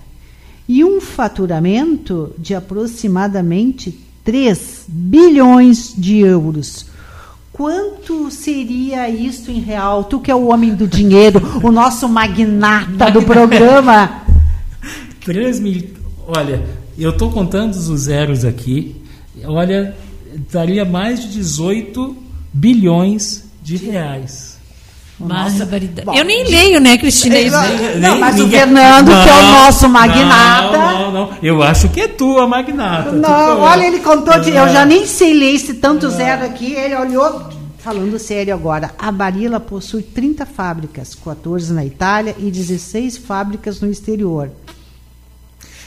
e 0.69 0.85
um 0.85 1.01
faturamento 1.01 2.35
de 2.37 2.55
aproximadamente 2.55 3.99
3 4.23 4.85
bilhões 4.89 5.95
de 5.97 6.19
euros. 6.19 6.93
Quanto 7.55 8.33
seria 8.33 9.09
isto 9.09 9.49
em 9.49 9.61
real? 9.61 10.03
Tu 10.03 10.19
que 10.19 10.29
é 10.29 10.35
o 10.35 10.49
homem 10.49 10.75
do 10.75 10.89
dinheiro, 10.89 11.41
o 11.63 11.71
nosso 11.71 12.09
magnata 12.09 13.13
do 13.13 13.23
programa. 13.23 14.23
3 15.25 15.61
mil. 15.61 15.91
Olha, 16.27 16.61
eu 16.99 17.11
estou 17.11 17.31
contando 17.31 17.71
os 17.71 18.01
zeros 18.01 18.45
aqui. 18.45 19.01
Olha, 19.45 19.95
daria 20.51 20.85
mais 20.85 21.21
de 21.21 21.29
18 21.29 22.17
bilhões 22.53 23.45
de 23.63 23.77
reais. 23.77 24.54
Bom, 26.05 26.15
Eu 26.15 26.25
nem 26.25 26.45
leio, 26.45 26.81
né, 26.81 26.99
Cristina? 26.99 27.37
É, 27.37 27.99
não, 27.99 28.19
mas 28.21 28.39
o 28.39 28.49
Fernando, 28.49 29.07
que 29.07 29.29
é 29.29 29.33
o 29.33 29.43
Não, 29.43 29.53
nosso 29.65 29.89
magnata. 29.89 30.77
Não, 30.79 30.99
não, 31.01 31.13
não. 31.13 31.31
Eu 31.43 31.63
acho 31.63 31.89
que 31.89 32.01
é 32.03 32.09
tu 32.09 32.39
a 32.39 32.47
magnata. 32.47 33.11
Tu 33.11 33.17
Não, 33.17 33.57
que- 33.57 33.63
olha, 33.63 33.87
ele 33.87 34.01
contou 34.01 34.39
de. 34.41 34.51
Eu 34.51 34.67
É. 34.67 34.73
já 34.73 34.85
nem 34.85 35.07
sei 35.07 35.33
ler 35.35 35.55
esse 35.55 35.75
tanto 35.75 36.11
zero 36.11 36.45
aqui. 36.45 36.73
Ele 36.75 36.95
olhou. 36.95 37.49
Falando 37.79 38.19
sério 38.19 38.55
agora, 38.55 38.93
a 38.99 39.13
Barilla 39.13 39.61
possui 39.61 40.03
30 40.03 40.47
fábricas, 40.47 41.15
14 41.15 41.71
na 41.71 41.85
Itália 41.85 42.35
e 42.39 42.51
16 42.51 43.19
fábricas 43.19 43.79
no 43.83 43.91
exterior. 43.91 44.51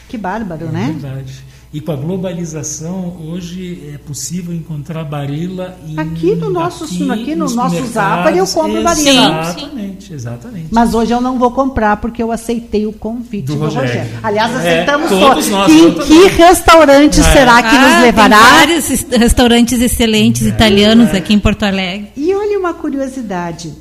Que 0.08 0.15
bárbaro, 0.15 0.65
É 0.67 0.71
né? 0.71 0.95
verdade. 1.00 1.43
E 1.77 1.79
com 1.79 1.91
a 1.91 1.95
globalização, 1.95 3.15
hoje 3.27 3.91
é 3.93 3.99
possível 3.99 4.51
encontrar 4.51 5.03
Barilla 5.03 5.77
em, 5.87 5.99
Aqui 5.99 6.33
no 6.33 6.49
nosso- 6.49 6.85
aqui 7.11 7.35
no 7.35 7.43
nos 7.43 7.53
nosso 7.55 7.75
mercados. 7.75 8.35
Eu 8.35 8.47
compro 8.47 8.81
Barilla. 8.83 9.41
Exatamente, 9.41 10.11
exatamente. 10.13 10.67
Mas 10.71 10.95
hoje 10.95 11.11
eu 11.13 11.21
não 11.21 11.37
vou 11.37 11.51
comprar 11.51 11.97
porque 11.97 12.23
eu 12.23 12.31
aceitei 12.31 12.87
o 12.87 12.93
convite 12.93 13.45
Do 13.45 13.53
do, 13.53 13.59
Rogério. 13.65 13.89
Rogério. 13.89 14.11
Aliás, 14.23 14.51
É, 14.53 14.57
aceitamos 14.57 15.09
todos 15.11 15.29
todos. 15.29 15.49
nós, 15.49 15.71
Em 15.71 15.93
que 15.93 16.27
restaurante 16.29 17.19
É. 17.19 17.23
será 17.23 17.61
que 17.61 17.75
Ah, 17.75 17.81
nos 17.81 17.91
tem 17.93 18.01
levará? 18.01 18.39
vários 18.39 18.89
est- 18.89 19.11
restaurantes 19.15 19.79
excelentes 19.79 20.47
italianos 20.47 21.13
aqui 21.13 21.35
em 21.35 21.39
Porto 21.39 21.61
Alegre. 21.61 22.07
E 22.17 22.33
olha 22.33 22.57
uma 22.57 22.73
curiosidade. 22.73 23.71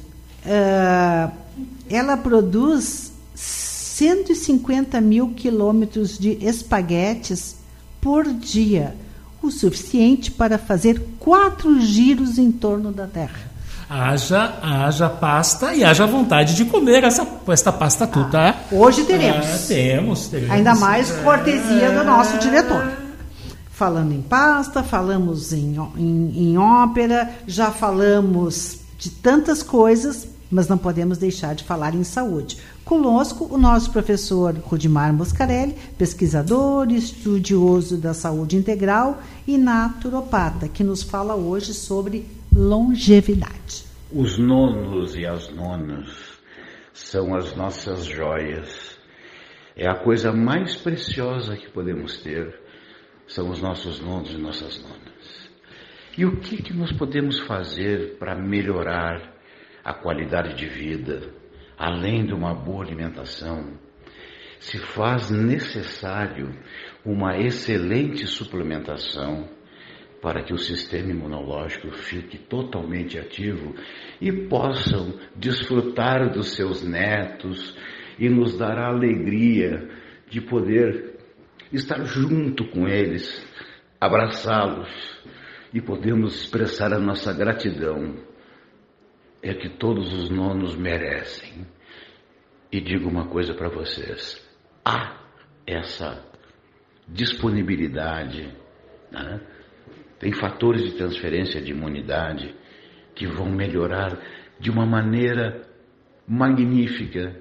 ah, 0.47 1.31
ela 1.89 2.15
produz 2.19 3.11
150 3.35 5.01
mil 5.01 5.31
quilômetros 5.31 6.19
de 6.19 6.37
espaguetes 6.45 7.57
por 8.07 8.25
dia, 8.33 8.95
o 9.43 9.51
suficiente 9.51 10.31
para 10.31 10.59
fazer 10.59 11.17
quatro 11.19 11.81
giros 11.81 12.39
em 12.39 12.53
torno 12.53 12.93
da 12.93 13.05
Terra. 13.05 13.51
Haja, 13.91 14.61
haja 14.63 15.09
pasta 15.09 15.75
e 15.75 15.83
haja 15.83 16.07
vontade 16.07 16.55
de 16.55 16.67
comer 16.67 17.03
essa, 17.03 17.27
essa 17.49 17.73
pasta 17.73 18.07
tu, 18.07 18.23
tá? 18.31 18.61
Hoje 18.71 19.03
teremos. 19.03 19.45
Ah, 19.45 19.59
temos, 19.67 20.29
teremos. 20.29 20.53
Ainda 20.53 20.77
mais 20.77 21.11
cortesia 21.11 21.91
do 21.91 22.05
nosso 22.05 22.39
diretor. 22.39 22.93
Falando 23.73 24.13
em 24.13 24.23
pasta, 24.23 24.85
falamos 24.85 25.53
em, 25.53 25.75
em, 25.97 26.51
em 26.53 26.59
ópera, 26.59 27.33
já 27.45 27.73
falamos 27.73 28.79
de 28.97 29.11
tantas 29.11 29.65
coisas, 29.65 30.29
mas 30.49 30.69
não 30.69 30.79
podemos 30.79 31.19
deixar 31.19 31.57
de 31.57 31.65
falar 31.65 31.93
em 31.93 32.05
saúde. 32.05 32.57
Conosco, 32.87 33.53
o 33.53 33.59
nosso 33.59 33.91
professor 33.91 34.55
Rudimar 34.55 35.13
Moscarelli, 35.13 35.75
pesquisador, 35.99 36.89
estudioso 36.93 37.97
da 37.97 38.15
saúde 38.15 38.55
integral 38.55 39.21
e 39.45 39.59
naturopata, 39.59 40.69
que 40.69 40.85
nos 40.85 41.03
fala 41.03 41.35
hoje 41.35 41.75
sobre 41.75 42.25
longevidade. 42.55 43.85
Os 44.13 44.39
nonos 44.39 45.17
e 45.17 45.27
as 45.27 45.53
nonas 45.53 46.39
são 46.95 47.35
as 47.35 47.57
nossas 47.57 48.05
joias. 48.05 48.97
É 49.75 49.89
a 49.89 49.97
coisa 49.97 50.33
mais 50.33 50.77
preciosa 50.77 51.57
que 51.57 51.69
podemos 51.69 52.19
ter, 52.19 52.55
são 53.27 53.51
os 53.51 53.61
nossos 53.61 54.01
nonos 54.01 54.31
e 54.31 54.39
nossas 54.39 54.81
nonas. 54.81 55.51
E 56.17 56.25
o 56.25 56.37
que, 56.37 56.63
que 56.63 56.73
nós 56.73 56.93
podemos 56.93 57.41
fazer 57.41 58.17
para 58.17 58.37
melhorar 58.37 59.35
a 59.85 59.93
qualidade 59.93 60.55
de 60.55 60.67
vida, 60.67 61.35
além 61.79 62.27
de 62.27 62.35
uma 62.35 62.55
boa 62.55 62.85
alimentação? 62.85 63.87
se 64.59 64.79
faz 64.79 65.31
necessário 65.31 66.53
uma 67.05 67.39
excelente 67.39 68.27
suplementação 68.27 69.49
para 70.21 70.43
que 70.43 70.53
o 70.53 70.59
sistema 70.59 71.11
imunológico 71.11 71.91
fique 71.93 72.39
totalmente 72.39 73.19
ativo 73.19 73.75
e 74.21 74.33
possam 74.33 75.15
desfrutar 75.37 76.33
dos 76.33 76.55
seus 76.55 76.83
netos 76.83 77.77
e 78.19 78.29
nos 78.29 78.57
dar 78.57 78.79
a 78.79 78.89
alegria 78.89 79.89
de 80.29 80.41
poder 80.41 81.17
estar 81.73 82.05
junto 82.05 82.67
com 82.69 82.89
eles, 82.89 83.47
abraçá-los 84.01 84.91
e 85.73 85.81
podemos 85.81 86.35
expressar 86.43 86.93
a 86.93 86.99
nossa 86.99 87.33
gratidão. 87.33 88.17
É 89.43 89.55
que 89.55 89.69
todos 89.69 90.13
os 90.13 90.31
nonos 90.31 90.77
merecem. 90.77 91.67
E 92.73 92.81
digo 92.81 93.09
uma 93.09 93.29
coisa 93.29 93.55
para 93.55 93.69
vocês: 93.69 94.45
há 94.85 95.21
essa 95.67 96.25
disponibilidade, 97.09 98.53
né? 99.11 99.41
tem 100.19 100.33
fatores 100.33 100.83
de 100.83 100.97
transferência 100.97 101.61
de 101.61 101.73
imunidade 101.73 102.55
que 103.15 103.27
vão 103.27 103.51
melhorar 103.51 104.19
de 104.59 104.71
uma 104.71 104.87
maneira 104.87 105.63
magnífica 106.27 107.41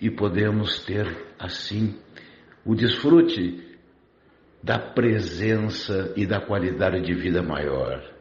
e 0.00 0.10
podemos 0.10 0.84
ter 0.84 1.06
assim 1.38 1.98
o 2.64 2.74
desfrute 2.74 3.76
da 4.62 4.78
presença 4.78 6.14
e 6.16 6.26
da 6.26 6.40
qualidade 6.40 7.02
de 7.02 7.12
vida 7.12 7.42
maior. 7.42 8.13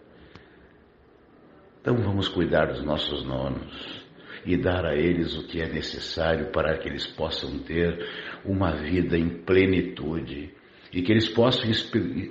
Então 1.83 1.97
vamos 1.97 2.29
cuidar 2.29 2.67
dos 2.67 2.81
nossos 2.81 3.25
nonos 3.25 4.01
e 4.45 4.55
dar 4.55 4.85
a 4.85 4.95
eles 4.95 5.35
o 5.35 5.45
que 5.45 5.61
é 5.61 5.67
necessário 5.67 6.49
para 6.49 6.77
que 6.77 6.87
eles 6.87 7.05
possam 7.05 7.59
ter 7.59 8.07
uma 8.45 8.71
vida 8.71 9.17
em 9.17 9.27
plenitude 9.43 10.49
e 10.93 11.01
que 11.01 11.11
eles 11.11 11.27
possam 11.27 11.69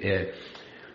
é, 0.00 0.32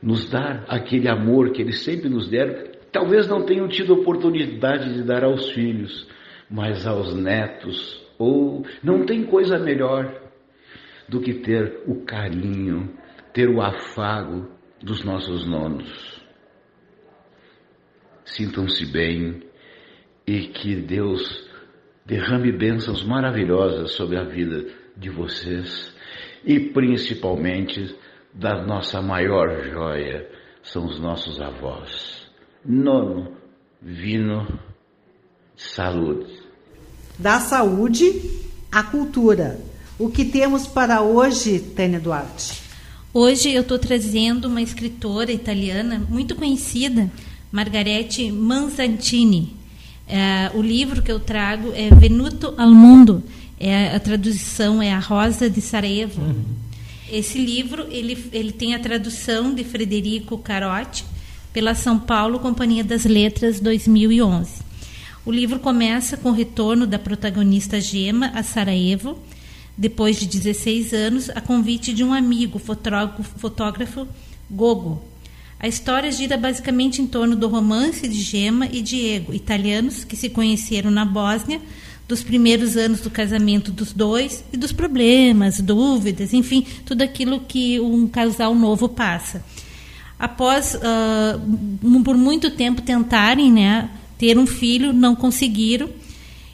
nos 0.02 0.28
dar 0.28 0.66
aquele 0.68 1.08
amor 1.08 1.52
que 1.52 1.62
eles 1.62 1.84
sempre 1.84 2.10
nos 2.10 2.28
deram. 2.30 2.72
Talvez 2.92 3.28
não 3.28 3.46
tenham 3.46 3.68
tido 3.68 3.94
oportunidade 3.94 4.92
de 4.92 5.04
dar 5.04 5.24
aos 5.24 5.52
filhos, 5.52 6.10
mas 6.50 6.88
aos 6.88 7.14
netos, 7.14 8.04
ou 8.18 8.66
não 8.82 9.06
tem 9.06 9.24
coisa 9.24 9.60
melhor 9.60 10.20
do 11.08 11.22
que 11.22 11.36
ter 11.36 11.84
o 11.86 12.04
carinho, 12.04 12.92
ter 13.32 13.50
o 13.50 13.62
afago 13.62 14.50
dos 14.82 15.04
nossos 15.04 15.46
nonos. 15.46 16.17
Sintam-se 18.36 18.86
bem 18.86 19.42
e 20.26 20.48
que 20.48 20.76
Deus 20.76 21.48
derrame 22.06 22.52
bênçãos 22.52 23.04
maravilhosas 23.04 23.94
sobre 23.94 24.18
a 24.18 24.24
vida 24.24 24.66
de 24.98 25.10
vocês 25.10 25.94
e 26.46 26.60
principalmente 26.60 27.96
da 28.34 28.64
nossa 28.66 29.02
maior 29.02 29.64
joia, 29.64 30.30
são 30.62 30.86
os 30.86 31.00
nossos 31.00 31.40
avós. 31.42 32.28
Nono, 32.66 33.36
vino, 33.82 34.60
saúde. 35.56 36.32
Da 37.18 37.40
saúde 37.40 38.12
à 38.72 38.84
cultura. 38.84 39.60
O 39.98 40.10
que 40.10 40.26
temos 40.26 40.68
para 40.68 41.02
hoje, 41.02 41.60
Tânia 41.60 42.00
Duarte? 42.00 42.62
Hoje 43.14 43.54
eu 43.54 43.62
estou 43.62 43.80
trazendo 43.80 44.48
uma 44.48 44.62
escritora 44.62 45.32
italiana 45.32 45.98
muito 45.98 46.36
conhecida, 46.36 47.10
Margarete 47.52 48.32
Manzantini. 48.32 49.56
É, 50.08 50.52
o 50.54 50.62
livro 50.62 51.02
que 51.02 51.12
eu 51.12 51.20
trago 51.20 51.72
é 51.74 51.90
Venuto 51.94 52.54
al 52.58 52.72
Mundo. 52.72 53.24
É, 53.60 53.96
a 53.96 54.00
tradução 54.00 54.82
é 54.82 54.92
A 54.92 55.00
Rosa 55.00 55.50
de 55.50 55.62
Sarajevo. 55.62 56.22
Uhum. 56.22 56.44
Esse 57.12 57.38
livro 57.38 57.88
ele, 57.90 58.30
ele 58.34 58.52
tem 58.52 58.76
a 58.76 58.80
tradução 58.80 59.54
de 59.54 59.64
Frederico 59.64 60.38
Carotti 60.38 61.06
pela 61.54 61.74
São 61.74 61.98
Paulo 61.98 62.40
Companhia 62.40 62.84
das 62.84 63.06
Letras 63.06 63.60
2011. 63.60 64.62
O 65.26 65.32
livro 65.32 65.60
começa 65.60 66.16
com 66.16 66.30
o 66.30 66.34
retorno 66.34 66.86
da 66.86 67.00
protagonista 67.00 67.82
Gema 67.82 68.28
a 68.34 68.44
Sarajevo 68.44 69.18
depois 69.78 70.20
de 70.20 70.26
16 70.26 70.94
anos, 70.94 71.30
a 71.30 71.40
convite 71.40 71.94
de 71.94 72.04
um 72.04 72.12
amigo, 72.12 72.58
fotógrafo, 72.58 73.24
fotógrafo 73.38 74.08
Gogo. 74.50 75.04
A 75.60 75.68
história 75.68 76.12
gira 76.12 76.38
basicamente 76.38 77.02
em 77.02 77.08
torno 77.08 77.36
do 77.36 77.48
romance 77.48 78.08
de 78.08 78.22
Gema 78.22 78.68
e 78.72 78.80
Diego, 78.82 79.34
italianos 79.34 80.04
que 80.04 80.16
se 80.16 80.30
conheceram 80.30 80.92
na 80.92 81.04
Bósnia, 81.04 81.60
dos 82.08 82.24
primeiros 82.24 82.78
anos 82.78 83.02
do 83.02 83.10
casamento 83.10 83.72
dos 83.72 83.92
dois 83.92 84.44
e 84.54 84.58
dos 84.58 84.72
problemas, 84.72 85.60
dúvidas, 85.60 86.34
enfim, 86.34 86.66
tudo 86.86 87.02
aquilo 87.02 87.42
que 87.42 87.80
um 87.80 88.08
casal 88.08 88.56
novo 88.56 88.88
passa. 88.88 89.44
Após, 90.18 90.76
uh, 90.76 92.02
por 92.04 92.16
muito 92.16 92.52
tempo, 92.52 92.82
tentarem 92.82 93.52
né, 93.52 93.90
ter 94.18 94.38
um 94.38 94.48
filho, 94.48 94.94
não 94.94 95.16
conseguiram 95.16 95.90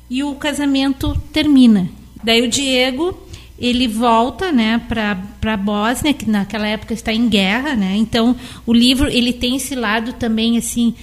e 0.09 0.23
o 0.23 0.33
casamento 0.35 1.15
termina. 1.31 1.89
Daí 2.23 2.41
o 2.41 2.49
Diego 2.49 3.17
ele 3.57 3.87
volta 3.87 4.51
né, 4.51 4.81
para 4.89 5.53
a 5.53 5.57
Bósnia, 5.57 6.13
que 6.13 6.29
naquela 6.29 6.67
época 6.67 6.93
está 6.93 7.13
em 7.13 7.29
guerra. 7.29 7.75
Né? 7.75 7.95
Então, 7.97 8.35
o 8.65 8.73
livro 8.73 9.07
ele 9.07 9.31
tem 9.31 9.55
esse 9.55 9.75
lado 9.75 10.13
também, 10.13 10.57
assim, 10.57 10.93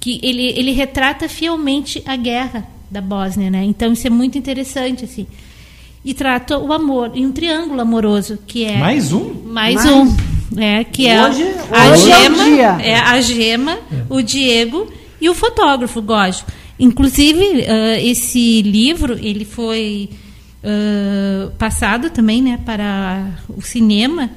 que 0.00 0.18
ele, 0.22 0.46
ele 0.56 0.72
retrata 0.72 1.28
fielmente 1.28 2.02
a 2.06 2.16
guerra 2.16 2.66
da 2.90 3.00
Bósnia. 3.00 3.50
Né? 3.50 3.64
Então, 3.64 3.92
isso 3.92 4.06
é 4.06 4.10
muito 4.10 4.38
interessante. 4.38 5.04
assim 5.04 5.26
E 6.04 6.14
trata 6.14 6.58
o 6.58 6.72
amor, 6.72 7.12
e 7.14 7.24
um 7.24 7.32
triângulo 7.32 7.80
amoroso, 7.80 8.38
que 8.46 8.64
é... 8.64 8.78
Mais 8.78 9.12
um? 9.12 9.34
Mais, 9.44 9.74
mais. 9.74 9.90
um. 9.90 10.38
É, 10.56 10.82
que 10.82 11.06
é 11.06 11.28
hoje, 11.28 11.44
a, 11.70 11.90
hoje 11.90 12.04
gema, 12.04 12.82
é, 12.82 12.88
é, 12.88 12.96
a 12.96 13.20
gema, 13.20 13.72
é. 13.72 13.78
o 14.08 14.22
Diego 14.22 14.90
e 15.20 15.28
o 15.28 15.34
fotógrafo, 15.34 16.00
Gógio. 16.00 16.46
Inclusive, 16.80 17.44
uh, 17.44 17.98
esse 18.00 18.62
livro, 18.62 19.18
ele 19.20 19.44
foi 19.44 20.08
uh, 20.62 21.50
passado 21.52 22.10
também 22.10 22.42
né, 22.42 22.58
para 22.64 23.34
o 23.48 23.62
cinema, 23.62 24.30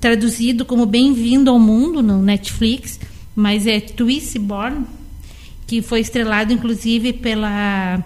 traduzido 0.00 0.64
como 0.64 0.86
Bem-vindo 0.86 1.50
ao 1.50 1.58
Mundo 1.58 2.02
no 2.02 2.22
Netflix, 2.22 2.98
mas 3.34 3.66
é 3.66 3.82
Born 4.40 4.84
que 5.66 5.80
foi 5.80 6.00
estrelado 6.00 6.52
inclusive 6.52 7.12
pela 7.12 8.02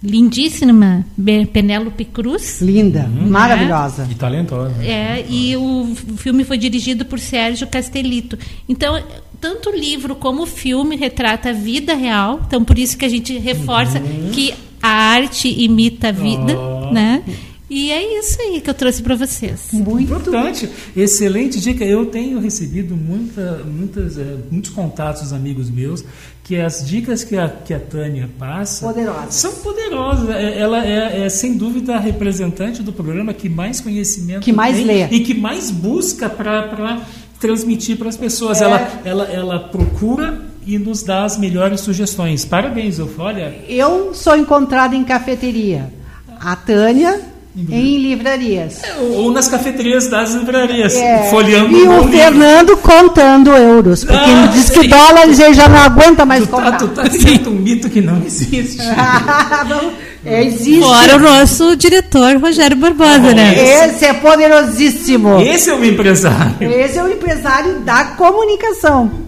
lindíssima 0.00 1.04
Penélope 1.52 2.04
Cruz. 2.04 2.60
Linda, 2.60 3.10
uhum. 3.12 3.28
maravilhosa. 3.28 4.06
E 4.08 4.14
talentosa. 4.14 4.84
É, 4.84 5.26
e 5.28 5.56
o 5.56 5.92
filme 6.16 6.44
foi 6.44 6.56
dirigido 6.56 7.04
por 7.04 7.18
Sérgio 7.18 7.66
Castellito. 7.66 8.38
Então, 8.68 9.02
tanto 9.40 9.70
o 9.70 9.76
livro 9.76 10.14
como 10.14 10.42
o 10.44 10.46
filme 10.46 10.94
retrata 10.94 11.50
a 11.50 11.52
vida 11.52 11.94
real, 11.94 12.42
então 12.46 12.62
por 12.62 12.78
isso 12.78 12.96
que 12.96 13.04
a 13.04 13.08
gente 13.08 13.36
reforça 13.38 13.98
uhum. 13.98 14.30
que 14.32 14.54
a 14.82 14.88
arte 14.88 15.48
imita 15.48 16.08
a 16.08 16.12
vida, 16.12 16.58
oh. 16.58 16.92
né? 16.92 17.24
E 17.70 17.90
é 17.90 18.18
isso 18.18 18.40
aí 18.40 18.62
que 18.62 18.70
eu 18.70 18.74
trouxe 18.74 19.02
para 19.02 19.14
vocês. 19.14 19.68
Muito 19.72 20.00
importante, 20.00 20.68
excelente 20.96 21.60
dica. 21.60 21.84
Eu 21.84 22.06
tenho 22.06 22.40
recebido 22.40 22.96
muita, 22.96 23.62
muitas, 23.64 24.16
é, 24.16 24.36
muitos 24.50 24.70
contatos 24.70 25.22
dos 25.22 25.32
amigos 25.34 25.68
meus 25.68 26.02
que 26.42 26.56
as 26.56 26.86
dicas 26.88 27.22
que 27.22 27.36
a, 27.36 27.46
que 27.46 27.74
a 27.74 27.78
Tânia 27.78 28.30
passa 28.38 28.86
poderosas. 28.86 29.34
são 29.34 29.52
poderosas. 29.56 30.30
É, 30.30 30.58
ela 30.58 30.82
é, 30.82 31.26
é, 31.26 31.28
sem 31.28 31.58
dúvida 31.58 31.96
a 31.96 31.98
representante 31.98 32.82
do 32.82 32.90
programa 32.90 33.34
que 33.34 33.50
mais 33.50 33.82
conhecimento 33.82 34.40
que 34.40 34.52
mais 34.52 34.76
tem 34.76 34.86
lê. 34.86 35.04
e 35.08 35.20
que 35.20 35.34
mais 35.34 35.70
busca 35.70 36.30
para 36.30 37.02
transmitir 37.38 37.98
para 37.98 38.08
as 38.08 38.16
pessoas. 38.16 38.62
É. 38.62 38.64
Ela, 38.64 39.02
ela, 39.04 39.24
ela 39.24 39.58
procura 39.58 40.47
e 40.68 40.78
nos 40.78 41.02
dá 41.02 41.24
as 41.24 41.38
melhores 41.38 41.80
sugestões. 41.80 42.44
Parabéns, 42.44 42.98
Ufo. 42.98 43.22
Olha. 43.22 43.54
Eu 43.66 44.12
sou 44.12 44.36
encontrada 44.36 44.94
em 44.94 45.02
cafeteria. 45.02 45.90
A 46.38 46.54
Tânia 46.54 47.22
em 47.56 47.96
livrarias. 47.96 48.82
Ou 49.16 49.32
nas 49.32 49.48
cafeterias 49.48 50.08
das 50.08 50.34
livrarias, 50.34 50.94
é. 50.94 51.30
folheando 51.30 51.74
E 51.74 51.88
o 51.88 52.06
Fernando 52.08 52.76
contando 52.76 53.50
euros, 53.50 54.04
porque 54.04 54.20
ah, 54.20 54.44
ele 54.44 54.48
diz 54.48 54.70
que 54.70 54.86
dólares 54.86 55.40
ele 55.40 55.54
já 55.54 55.68
não 55.68 55.78
aguenta 55.78 56.26
mais 56.26 56.44
tu 56.44 56.50
contar. 56.50 56.72
Tá, 56.72 56.76
tu 56.76 56.88
tá 56.88 57.02
dizendo 57.08 57.50
um 57.50 57.54
mito 57.54 57.88
que 57.88 58.02
não 58.02 58.22
existe. 58.24 58.76
não, 59.68 59.92
é, 60.24 60.44
existe. 60.44 60.80
Fora 60.80 61.16
o 61.16 61.18
nosso 61.18 61.74
diretor 61.76 62.36
Rogério 62.36 62.76
Barbosa, 62.76 63.30
ah, 63.30 63.34
né? 63.34 63.86
Esse 63.86 64.04
é 64.04 64.12
poderosíssimo. 64.12 65.40
Esse 65.40 65.70
é 65.70 65.74
o 65.74 65.84
empresário. 65.84 66.70
Esse 66.70 66.98
é 66.98 67.02
o 67.02 67.10
empresário 67.10 67.80
da 67.80 68.04
comunicação 68.04 69.27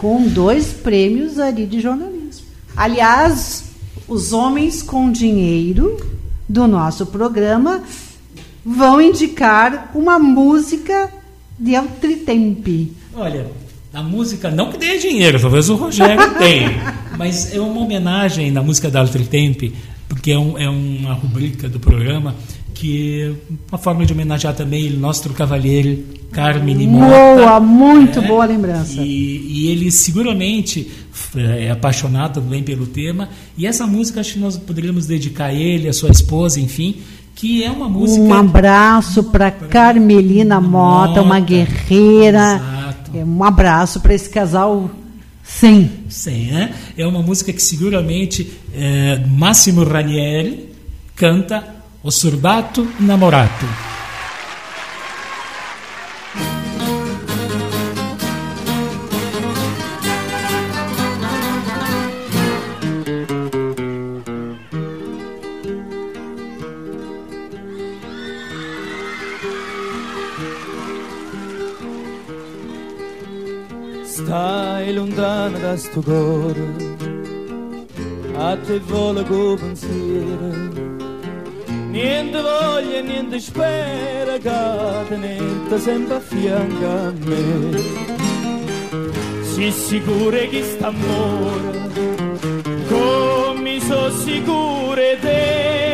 com 0.00 0.26
dois 0.26 0.72
prêmios 0.72 1.38
ali 1.38 1.66
de 1.66 1.78
jornalismo. 1.78 2.46
Aliás, 2.74 3.64
os 4.08 4.32
homens 4.32 4.82
com 4.82 5.12
dinheiro 5.12 6.00
do 6.48 6.66
nosso 6.66 7.04
programa 7.04 7.82
vão 8.64 8.98
indicar 8.98 9.90
uma 9.94 10.18
música 10.18 11.12
de 11.58 11.76
Altritempe. 11.76 12.96
Olha, 13.14 13.46
a 13.92 14.02
música, 14.02 14.50
não 14.50 14.72
que 14.72 14.78
dê 14.78 14.96
dinheiro, 14.96 15.38
talvez 15.38 15.68
o 15.68 15.74
Rogério 15.74 16.32
tenha, 16.38 16.96
mas 17.18 17.54
é 17.54 17.60
uma 17.60 17.82
homenagem 17.82 18.50
na 18.50 18.62
música 18.62 18.90
da 18.90 19.00
Altritempe, 19.00 19.74
porque 20.08 20.32
é, 20.32 20.38
um, 20.38 20.56
é 20.56 20.70
uma 20.70 21.12
rubrica 21.12 21.68
do 21.68 21.78
programa 21.78 22.34
que 22.80 23.36
uma 23.70 23.76
forma 23.76 24.06
de 24.06 24.12
homenagear 24.14 24.54
também 24.54 24.90
o 24.90 24.98
nosso 24.98 25.28
cavalheiro 25.30 26.02
Carmine 26.32 26.86
Boa, 26.86 27.60
Mota. 27.60 27.60
muito 27.60 28.22
né? 28.22 28.26
boa 28.26 28.46
lembrança. 28.46 29.02
E, 29.02 29.46
e 29.48 29.68
ele 29.68 29.90
seguramente 29.90 30.90
é 31.36 31.70
apaixonado 31.70 32.40
também 32.40 32.62
pelo 32.62 32.86
tema. 32.86 33.28
E 33.58 33.66
essa 33.66 33.86
música 33.86 34.20
acho 34.20 34.34
que 34.34 34.38
nós 34.38 34.56
poderíamos 34.56 35.04
dedicar 35.06 35.46
a 35.46 35.52
ele, 35.52 35.88
a 35.88 35.92
sua 35.92 36.08
esposa, 36.08 36.58
enfim, 36.58 36.96
que 37.34 37.62
é 37.62 37.70
uma 37.70 37.86
música. 37.86 38.22
Um 38.22 38.32
abraço 38.32 39.24
para 39.24 39.50
Carmelina 39.50 40.58
Mota, 40.58 41.20
uma 41.20 41.34
Mota, 41.34 41.46
guerreira. 41.46 42.54
exato. 42.56 43.10
É, 43.12 43.22
Um 43.22 43.44
abraço 43.44 44.00
para 44.00 44.14
esse 44.14 44.30
casal 44.30 44.90
100. 45.44 45.90
Sim, 46.08 46.46
né? 46.46 46.72
É 46.96 47.06
uma 47.06 47.20
música 47.20 47.52
que 47.52 47.60
seguramente 47.60 48.50
é, 48.72 49.22
Massimo 49.26 49.84
Ranieri 49.84 50.70
canta 51.14 51.79
O 52.02 52.10
Surbato 52.10 52.86
Namorato. 52.98 53.66
Stai 74.04 74.94
lontano 74.94 75.58
da 75.58 75.76
sto 75.76 76.00
cuore, 76.00 76.66
a 78.38 78.56
te 78.56 78.78
vola 78.78 79.22
pensiero. 79.22 81.09
Niente 81.90 82.40
voglia, 82.40 83.00
niente 83.00 83.40
spera, 83.40 84.38
che 84.38 85.08
tenete 85.08 85.78
sempre 85.78 86.14
a 86.14 86.20
fianco 86.20 86.86
a 86.86 87.12
me. 87.24 87.78
Si 89.42 89.70
sicuro 89.72 90.36
che 90.48 90.62
sta 90.62 90.86
amore, 90.86 91.90
come 92.88 93.80
so 93.80 94.10
sicuro 94.12 94.94
te. 95.20 95.89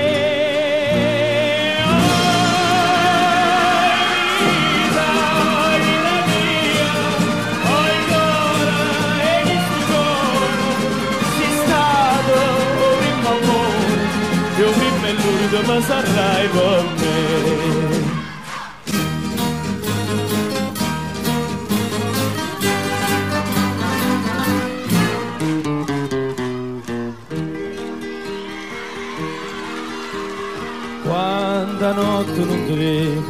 Ma 15.77 15.83
sarai 15.83 16.49
con 16.49 16.87
me. 17.01 18.15
Quanta 31.03 31.93
notte 31.93 32.45
non 32.45 32.65
ti 32.67 32.75
vedo 32.75 33.21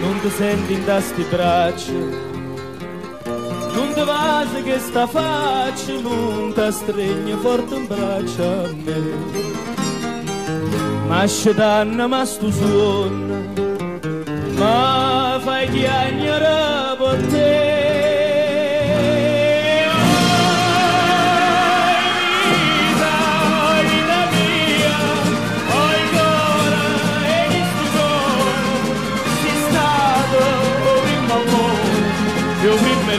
Non 0.00 0.20
ti 0.22 0.30
senti 0.30 0.72
in 0.72 0.84
tasti 0.86 1.26
braccia 1.28 1.92
Non 3.74 3.92
ti 3.92 4.02
vasi 4.02 4.62
che 4.62 4.78
sta 4.78 5.06
faccia 5.06 5.92
Non 6.00 6.54
ti 6.54 6.72
stringe 6.72 7.36
forte 7.36 7.74
in 7.74 7.86
braccio 7.86 8.42
a 8.42 8.72
me 8.72 9.77
ma 11.08 11.26
scetanna 11.26 12.06
ma 12.06 12.22
stu 12.24 12.50
suona 12.50 13.38
ma 14.60 15.40
fai 15.44 15.66
chiagnare 15.74 16.96
per 17.00 17.18
te 17.32 17.56
Io 32.64 32.74
vi 32.84 32.94
me 33.06 33.16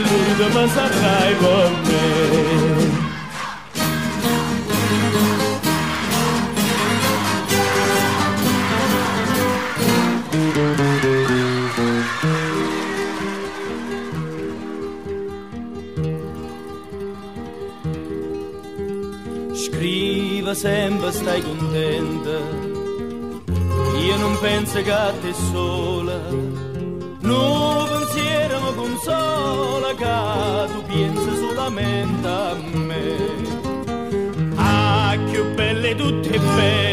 Scriva 20.50 20.54
sempre 20.54 21.12
stai 21.12 21.42
contenta. 21.42 22.38
Io 23.98 24.16
non 24.16 24.36
penso 24.40 24.82
che 24.82 25.12
te 25.20 25.32
sola. 25.52 26.18
No 27.20 27.86
pensiero 27.88 28.60
mi 28.60 28.74
consola 28.74 29.94
Che 29.94 30.72
tu 30.72 30.82
pensi 30.86 31.36
solamente 31.36 32.26
a 32.26 32.54
me. 32.72 33.16
Ah, 34.56 35.16
più 35.30 35.54
belle 35.54 35.94
tutte 35.94 36.38
belle 36.38 36.89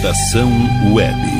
Estação 0.00 0.50
Web. 0.94 1.39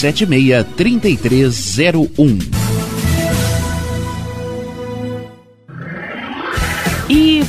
76 0.00 0.64
3301. 0.76 2.69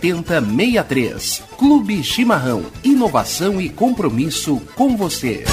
7063. 0.00 1.42
Clube 1.58 2.02
Chimarrão. 2.02 2.64
Inovação 2.82 3.60
e 3.60 3.68
compromisso 3.68 4.62
com 4.74 4.96
você. 4.96 5.44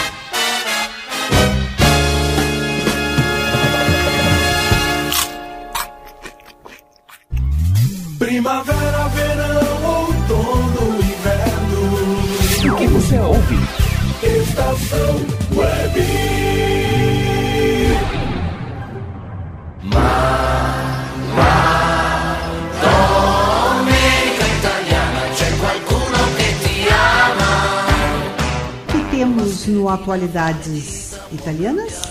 Atualidades 29.96 31.18
Italianas? 31.32 32.02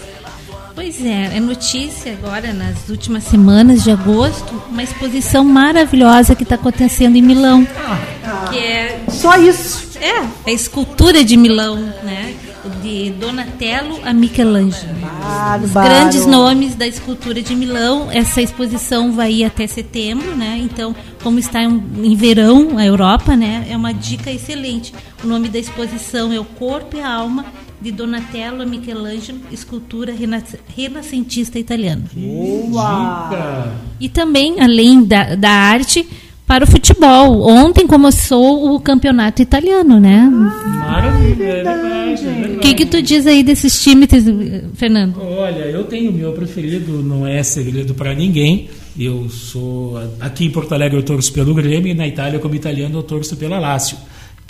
Pois 0.75 1.05
é, 1.05 1.37
é 1.37 1.41
notícia 1.41 2.13
agora, 2.13 2.53
nas 2.53 2.89
últimas 2.89 3.23
semanas 3.23 3.85
de 3.85 3.93
agosto, 3.93 4.61
uma 4.69 4.83
exposição 4.83 5.45
maravilhosa 5.45 6.35
que 6.35 6.43
está 6.43 6.57
acontecendo 6.57 7.15
em 7.15 7.23
Milão. 7.23 7.67
Ah, 7.77 8.49
que 8.51 8.59
é 8.59 9.05
só 9.09 9.37
isso. 9.37 9.97
É, 10.01 10.27
a 10.45 10.51
escultura 10.51 11.23
de 11.23 11.37
Milão, 11.37 11.77
né? 12.03 12.35
De 12.83 13.11
Donatello 13.11 14.01
a 14.05 14.13
Michelangelo. 14.13 14.95
Bárbaro. 15.01 15.65
Os 15.65 15.73
grandes 15.73 16.27
nomes 16.27 16.75
da 16.75 16.87
escultura 16.87 17.41
de 17.41 17.55
Milão. 17.55 18.09
Essa 18.11 18.43
exposição 18.43 19.13
vai 19.13 19.33
ir 19.33 19.45
até 19.45 19.69
setembro, 19.69 20.35
né? 20.35 20.59
Então, 20.61 20.95
como 21.23 21.39
está 21.39 21.63
em, 21.63 21.83
em 22.03 22.17
verão 22.17 22.77
a 22.77 22.85
Europa, 22.85 23.37
né? 23.37 23.65
É 23.71 23.77
uma 23.77 23.95
dica 23.95 24.31
excelente. 24.31 24.93
O 25.23 25.27
nome 25.27 25.49
da 25.49 25.59
exposição 25.59 26.33
é 26.33 26.41
O 26.41 26.45
Corpo 26.45 26.97
e 26.97 27.01
a 27.01 27.09
Alma 27.09 27.47
de 27.85 27.93
Donatello 27.93 28.63
a 28.63 28.67
Michelangelo, 28.67 29.41
escultura 29.53 30.11
renas- 30.15 30.57
renascentista 30.75 31.59
italiana. 31.59 32.05
Dica. 32.15 33.73
E 34.01 34.09
também, 34.09 34.59
além 34.61 35.05
da, 35.05 35.35
da 35.35 35.51
arte, 35.51 36.07
para 36.47 36.65
o 36.65 36.67
futebol. 36.67 37.43
Ontem 37.47 37.87
começou 37.87 38.75
o 38.75 38.81
campeonato 38.81 39.43
italiano, 39.43 40.01
né? 40.01 40.29
Maravilha, 40.31 41.45
é 41.45 41.63
verdade. 41.63 42.25
é 42.27 42.31
O 42.31 42.35
verdade. 42.35 42.59
que, 42.61 42.75
que 42.75 42.87
tu 42.87 43.03
diz 43.03 43.27
aí 43.27 43.43
desses 43.43 43.83
times, 43.83 44.09
Fernando? 44.75 45.17
Olha, 45.21 45.65
eu 45.65 45.85
tenho 45.85 46.11
o 46.11 46.15
meu 46.15 46.33
preferido, 46.33 47.03
não 47.03 47.27
é 47.27 47.43
segredo 47.43 47.95
para 47.95 48.15
ninguém. 48.15 48.69
Eu 48.99 49.29
sou 49.29 49.99
aqui 50.21 50.47
em 50.47 50.51
Porto 50.51 50.73
Alegre 50.73 50.97
eu 50.99 51.03
torço 51.03 51.33
pelo 51.33 51.53
Grêmio 51.55 51.89
e 51.91 51.95
na 51.95 52.07
Itália 52.07 52.39
como 52.39 52.55
italiano 52.55 52.97
eu 52.99 53.03
torço 53.03 53.37
pela 53.37 53.59
Lazio. 53.59 53.97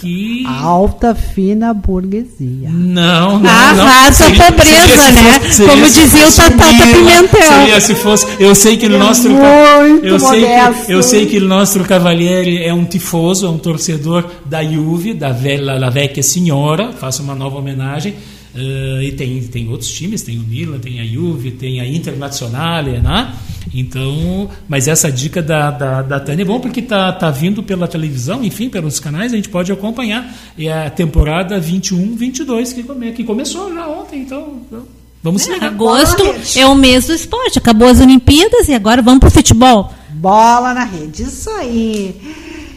Que 0.05 0.45
Alta, 0.47 1.15
fina 1.15 1.73
burguesia. 1.73 2.69
não, 2.71 3.39
não, 3.39 3.51
A 3.51 3.75
não. 3.75 3.85
raça 3.87 4.25
Seria- 4.25 4.45
pobreza, 4.53 4.87
seria 4.87 5.13
se 5.13 5.13
né? 5.23 5.41
fosse- 5.41 5.65
Como 5.67 5.87
se 5.89 6.01
dizia 6.03 6.27
o 6.29 6.31
Milan, 6.31 6.93
Pimentel. 6.93 7.43
Seria 7.43 7.81
se 7.81 7.95
fosse. 7.95 8.27
Eu 8.39 8.55
sei 8.55 8.77
que 8.77 8.87
o 8.87 8.95
É 8.95 8.99
nosso 8.99 9.31
muito 9.31 10.05
eu 10.07 10.19
sei 10.21 10.45
que, 10.45 10.93
eu 10.93 11.03
sei 11.03 11.27
que 11.27 11.39
o 11.39 11.45
nosso 11.49 11.81
Cavalieri 11.85 12.63
é 12.63 12.73
um 12.75 12.85
tifoso, 12.85 13.47
é 13.47 13.49
um 13.49 13.59
torcedor 13.59 14.25
da 14.45 14.63
Juve, 14.63 15.15
da 15.15 15.33
velha, 15.33 15.79
la 15.79 15.89
vecchia 15.91 16.23
signora. 16.23 16.93
Faço 16.93 17.23
uma 17.23 17.35
nova 17.35 17.57
homenagem. 17.59 18.15
Eh, 18.57 19.01
e 19.09 19.13
tem, 19.13 19.41
tem 19.43 19.69
outros 19.69 19.91
times, 19.91 20.23
tem 20.23 20.39
o 20.39 20.43
Milan, 20.43 20.79
tem 20.79 21.01
a 21.01 21.05
Juve, 21.05 21.51
tem 21.51 21.81
a 21.81 21.87
Internazionale, 21.89 22.99
né? 23.01 23.33
Então, 23.73 24.51
mas 24.69 24.89
essa 24.89 25.11
dica 25.11 25.43
da, 25.43 25.71
da, 25.71 26.03
da 26.03 26.21
Tânia 26.21 26.43
é 26.43 26.45
bom 26.45 26.61
porque 26.61 26.83
tá, 26.83 27.13
tá 27.13 27.31
vindo 27.31 27.63
pela 27.63 27.89
televisão, 27.89 28.45
enfim, 28.45 28.69
pelos 28.69 29.01
canais, 29.01 29.33
a 29.33 29.37
gente 29.37 29.49
pode 29.49 29.73
acompanhar. 29.73 30.35
É 30.59 30.87
a 30.87 30.91
temporada 30.91 31.61
21-22 31.61 32.75
que, 32.75 32.83
come, 32.83 33.13
que 33.13 33.25
começou 33.25 33.73
já 33.73 33.89
ontem, 33.89 34.21
então 34.21 34.45
então, 34.67 34.87
vamos 35.23 35.43
se 35.43 35.53
ligar. 35.53 35.69
Agosto 35.69 36.23
é 36.57 36.67
o 36.67 36.75
mês 36.75 37.07
do 37.07 37.15
esporte. 37.15 37.59
Acabou 37.59 37.89
as 37.89 38.01
Olimpíadas 38.01 38.69
e 38.69 38.75
agora 38.75 39.01
vamos 39.03 39.21
pro 39.21 39.31
futebol. 39.31 39.93
Bola 40.11 40.75
na 40.75 40.85
rede. 40.85 41.23
Isso 41.23 41.51
aí. 41.51 42.15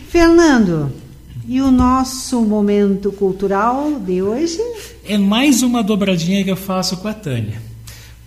Fernando, 0.10 0.92
E 1.48 1.62
o 1.62 1.72
nosso 1.72 2.42
momento 2.42 3.10
cultural 3.12 4.00
de 4.06 4.22
hoje? 4.22 4.60
É 5.06 5.18
mais 5.18 5.64
uma 5.64 5.82
dobradinha 5.82 6.44
que 6.44 6.52
eu 6.52 6.58
faço 6.58 6.98
com 6.98 7.08
a 7.08 7.14
Tânia. 7.14 7.62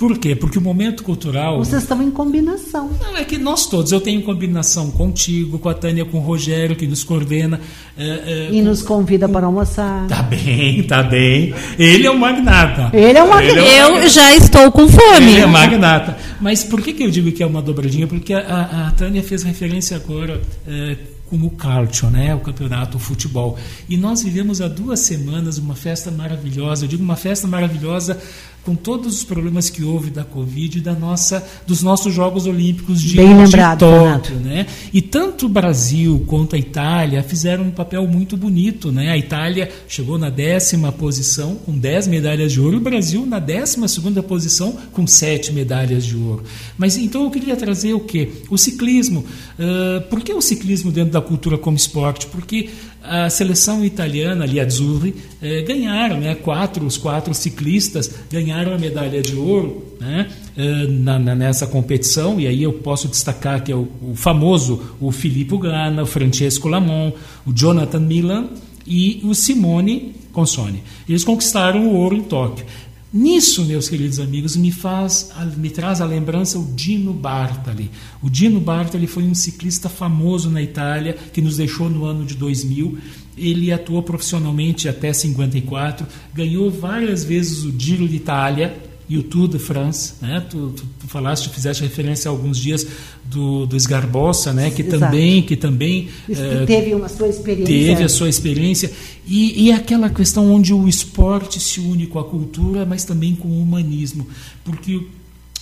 Por 0.01 0.17
quê? 0.17 0.35
Porque 0.35 0.57
o 0.57 0.63
momento 0.63 1.05
cultural. 1.05 1.59
Vocês 1.59 1.83
estão 1.83 2.03
em 2.03 2.11
combinação. 2.11 2.91
Não, 3.03 3.19
é 3.19 3.23
que 3.23 3.37
nós 3.37 3.67
todos. 3.67 3.93
Eu 3.93 4.01
tenho 4.01 4.23
combinação 4.23 4.91
contigo, 4.91 5.59
com 5.59 5.69
a 5.69 5.75
Tânia, 5.75 6.07
com 6.07 6.17
o 6.17 6.21
Rogério, 6.23 6.75
que 6.75 6.87
nos 6.87 7.05
coordena. 7.05 7.61
É, 7.99 8.07
é, 8.07 8.49
e 8.51 8.63
nos 8.63 8.81
convida 8.81 9.29
para 9.29 9.45
almoçar. 9.45 10.07
Tá 10.09 10.23
bem, 10.23 10.83
tá 10.85 11.03
bem. 11.03 11.53
Ele 11.79 12.07
é 12.07 12.11
o 12.11 12.19
magnata. 12.19 12.91
Ele 12.97 13.19
é 13.19 13.23
o 13.23 13.29
magnata. 13.29 13.61
É 13.61 13.81
eu 13.83 14.09
já 14.09 14.35
estou 14.35 14.73
com 14.73 14.89
fome. 14.89 15.33
Ele 15.33 15.41
é 15.41 15.47
magnata. 15.47 16.17
Mas 16.41 16.65
por 16.65 16.81
que, 16.81 16.95
que 16.95 17.03
eu 17.03 17.11
digo 17.11 17.31
que 17.31 17.43
é 17.43 17.47
uma 17.47 17.61
dobradinha? 17.61 18.07
Porque 18.07 18.33
a, 18.33 18.87
a 18.89 18.91
Tânia 18.93 19.23
fez 19.23 19.43
referência 19.43 19.99
agora. 19.99 20.41
É, 20.67 20.97
como 21.29 21.47
o 21.47 21.51
Calcio, 21.51 22.11
né, 22.11 22.35
o 22.35 22.41
campeonato 22.41 22.97
o 22.97 23.01
futebol. 23.01 23.57
E 23.89 23.97
nós 23.97 24.23
vivemos 24.23 24.61
há 24.61 24.67
duas 24.67 24.99
semanas 24.99 25.59
uma 25.59 25.77
festa 25.77 26.11
maravilhosa. 26.11 26.85
Eu 26.85 26.89
digo 26.89 27.05
uma 27.05 27.15
festa 27.15 27.47
maravilhosa 27.47 28.21
com 28.65 28.75
todos 28.75 29.17
os 29.19 29.25
problemas 29.25 29.71
que 29.71 29.83
houve 29.83 30.11
da 30.11 30.25
Covid 30.25 30.79
e 30.79 30.81
da 30.81 30.93
nossa, 30.93 31.45
dos 31.67 31.83
nossos 31.83 32.13
Jogos 32.13 32.47
Olímpicos 32.47 33.01
de, 33.01 33.17
Bem 33.17 33.37
lembrado, 33.37 33.79
de 33.79 33.85
Tóquio. 33.85 34.37
Né? 34.37 34.67
E 34.93 35.01
tanto 35.01 35.47
o 35.47 35.49
Brasil 35.49 36.23
quanto 36.27 36.57
a 36.57 36.59
Itália 36.59 37.23
fizeram 37.23 37.65
um 37.65 37.71
papel 37.71 38.07
muito 38.07 38.37
bonito. 38.37 38.93
Né? 38.93 39.11
A 39.11 39.17
Itália 39.17 39.71
chegou 39.89 40.19
na 40.19 40.31
décima 40.31 40.93
posição 40.93 41.57
com 41.57 41.77
10 41.77 42.09
medalhas 42.09 42.53
de 42.53 42.61
ouro, 42.61 42.77
o 42.77 42.81
Brasil 42.81 43.25
na 43.25 43.39
décima 43.39 43.89
segunda 43.89 44.23
posição 44.23 44.77
com 44.93 45.07
7 45.07 45.53
medalhas 45.53 46.05
de 46.05 46.17
ouro. 46.17 46.45
Mas 46.77 46.97
então 46.97 47.25
eu 47.25 47.31
queria 47.31 47.57
trazer 47.57 47.95
o 47.95 48.01
quê? 48.01 48.31
O 48.51 48.59
ciclismo. 48.59 49.25
Uh, 49.59 50.01
por 50.09 50.21
que 50.21 50.33
o 50.33 50.41
ciclismo 50.41 50.93
dentro 50.93 51.13
da 51.13 51.21
cultura 51.21 51.57
como 51.57 51.77
esporte? 51.77 52.27
Porque 52.27 52.69
a 53.11 53.29
seleção 53.29 53.85
italiana, 53.85 54.45
ali, 54.45 54.61
Azzurri, 54.61 55.17
eh, 55.43 55.63
ganharam, 55.63 56.21
né, 56.21 56.37
quatro, 56.37 56.87
os 56.87 56.97
quatro 56.97 57.35
ciclistas 57.35 58.09
ganharam 58.31 58.73
a 58.73 58.79
medalha 58.79 59.21
de 59.21 59.35
ouro 59.35 59.97
né, 59.99 60.29
eh, 60.57 60.87
na, 60.87 61.19
na, 61.19 61.35
nessa 61.35 61.67
competição, 61.67 62.39
e 62.39 62.47
aí 62.47 62.63
eu 62.63 62.73
posso 62.73 63.09
destacar 63.09 63.65
que 63.65 63.73
é 63.73 63.75
o, 63.75 63.89
o 64.01 64.15
famoso 64.15 64.95
o 65.01 65.11
Filippo 65.11 65.59
Ganna, 65.59 66.05
o 66.05 66.07
Francesco 66.07 66.69
Lamont, 66.69 67.17
o 67.45 67.53
Jonathan 67.53 67.99
Milan 67.99 68.51
e 68.87 69.21
o 69.25 69.35
Simone 69.35 70.15
Consone. 70.33 70.81
Eles 71.09 71.25
conquistaram 71.25 71.89
o 71.89 71.97
ouro 71.97 72.15
em 72.15 72.23
Tóquio. 72.23 72.65
Nisso, 73.13 73.65
meus 73.65 73.89
queridos 73.89 74.21
amigos, 74.21 74.55
me 74.55 74.71
faz, 74.71 75.33
me 75.57 75.69
traz 75.69 76.01
a 76.01 76.05
lembrança 76.05 76.61
o 76.61 76.73
Dino 76.77 77.13
Bartali. 77.13 77.91
O 78.23 78.31
Dino 78.31 78.61
Bartali 78.61 79.09
foi 79.09 79.25
um 79.25 79.35
ciclista 79.35 79.89
famoso 79.89 80.49
na 80.49 80.63
Itália 80.63 81.15
que 81.33 81.43
nos 81.43 81.57
deixou 81.57 81.91
no 81.91 82.05
ano 82.05 82.25
de 82.25 82.37
2000. 82.37 82.99
Ele 83.37 83.73
atuou 83.73 84.01
profissionalmente 84.05 84.89
até 84.89 85.13
54, 85.13 86.07
ganhou 86.33 86.71
várias 86.71 87.25
vezes 87.25 87.65
o 87.65 87.75
Giro 87.77 88.07
d'Italia, 88.07 88.81
e 89.11 89.19
o 89.19 89.25
Tour 89.25 89.49
de 89.49 89.59
France, 89.59 90.15
né? 90.23 90.47
Tu, 90.49 90.71
tu, 90.71 90.85
tu, 91.01 91.09
falaste, 91.09 91.49
fizeste 91.49 91.83
referência 91.83 92.29
há 92.29 92.33
alguns 92.33 92.57
dias 92.57 92.87
do, 93.25 93.67
do 93.67 93.77
Esgarbossa, 93.77 94.53
né? 94.53 94.71
Que 94.71 94.83
Exato. 94.83 95.01
também, 95.01 95.43
que 95.43 95.57
também 95.57 96.09
é, 96.29 96.65
teve 96.65 96.95
uma 96.95 97.09
sua 97.09 97.27
experiência. 97.27 97.67
Teve 97.67 98.05
a 98.05 98.09
sua 98.09 98.29
experiência 98.29 98.89
e, 99.27 99.67
e 99.67 99.73
aquela 99.73 100.09
questão 100.11 100.55
onde 100.55 100.73
o 100.73 100.87
esporte 100.87 101.59
se 101.59 101.81
une 101.81 102.07
com 102.07 102.21
a 102.21 102.25
cultura, 102.25 102.87
mas 102.87 103.05
também 103.05 103.35
com 103.35 103.49
o 103.49 103.61
humanismo, 103.61 104.29
porque 104.65 105.03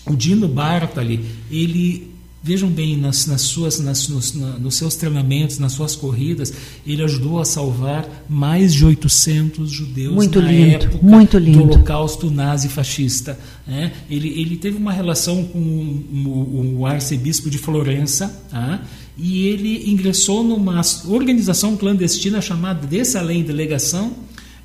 o 0.07 0.15
Dino 0.15 0.47
Bartali 0.47 1.25
ele 1.51 2.08
Vejam 2.41 2.71
bem, 2.71 2.97
nas, 2.97 3.27
nas 3.27 3.43
suas, 3.43 3.81
nas, 3.81 4.09
nos, 4.09 4.33
na, 4.33 4.59
nos, 4.59 4.77
seus 4.77 4.95
treinamentos, 4.95 5.59
nas 5.59 5.73
suas 5.73 5.97
corridas, 5.97 6.53
ele 6.87 7.03
ajudou 7.03 7.41
a 7.41 7.45
salvar 7.45 8.25
mais 8.29 8.73
de 8.73 8.85
800 8.85 9.69
judeus 9.69 10.15
muito 10.15 10.41
na 10.41 10.51
lindo, 10.51 10.85
época 10.85 10.99
muito 11.03 11.37
lindo. 11.37 11.59
do 11.59 11.65
holocausto 11.65 12.31
nazi-fascista. 12.31 13.37
Né? 13.67 13.93
Ele, 14.09 14.29
ele 14.41 14.57
teve 14.57 14.77
uma 14.77 14.93
relação 14.93 15.43
com 15.45 15.59
o, 15.59 16.77
o 16.79 16.87
arcebispo 16.87 17.51
de 17.51 17.59
Florença 17.59 18.29
tá? 18.49 18.83
e 19.17 19.49
ele 19.49 19.91
ingressou 19.91 20.45
numa 20.45 20.81
organização 21.09 21.77
clandestina 21.77 22.41
chamada 22.41 22.87
Dessalém 22.87 23.43
Delegação 23.43 24.13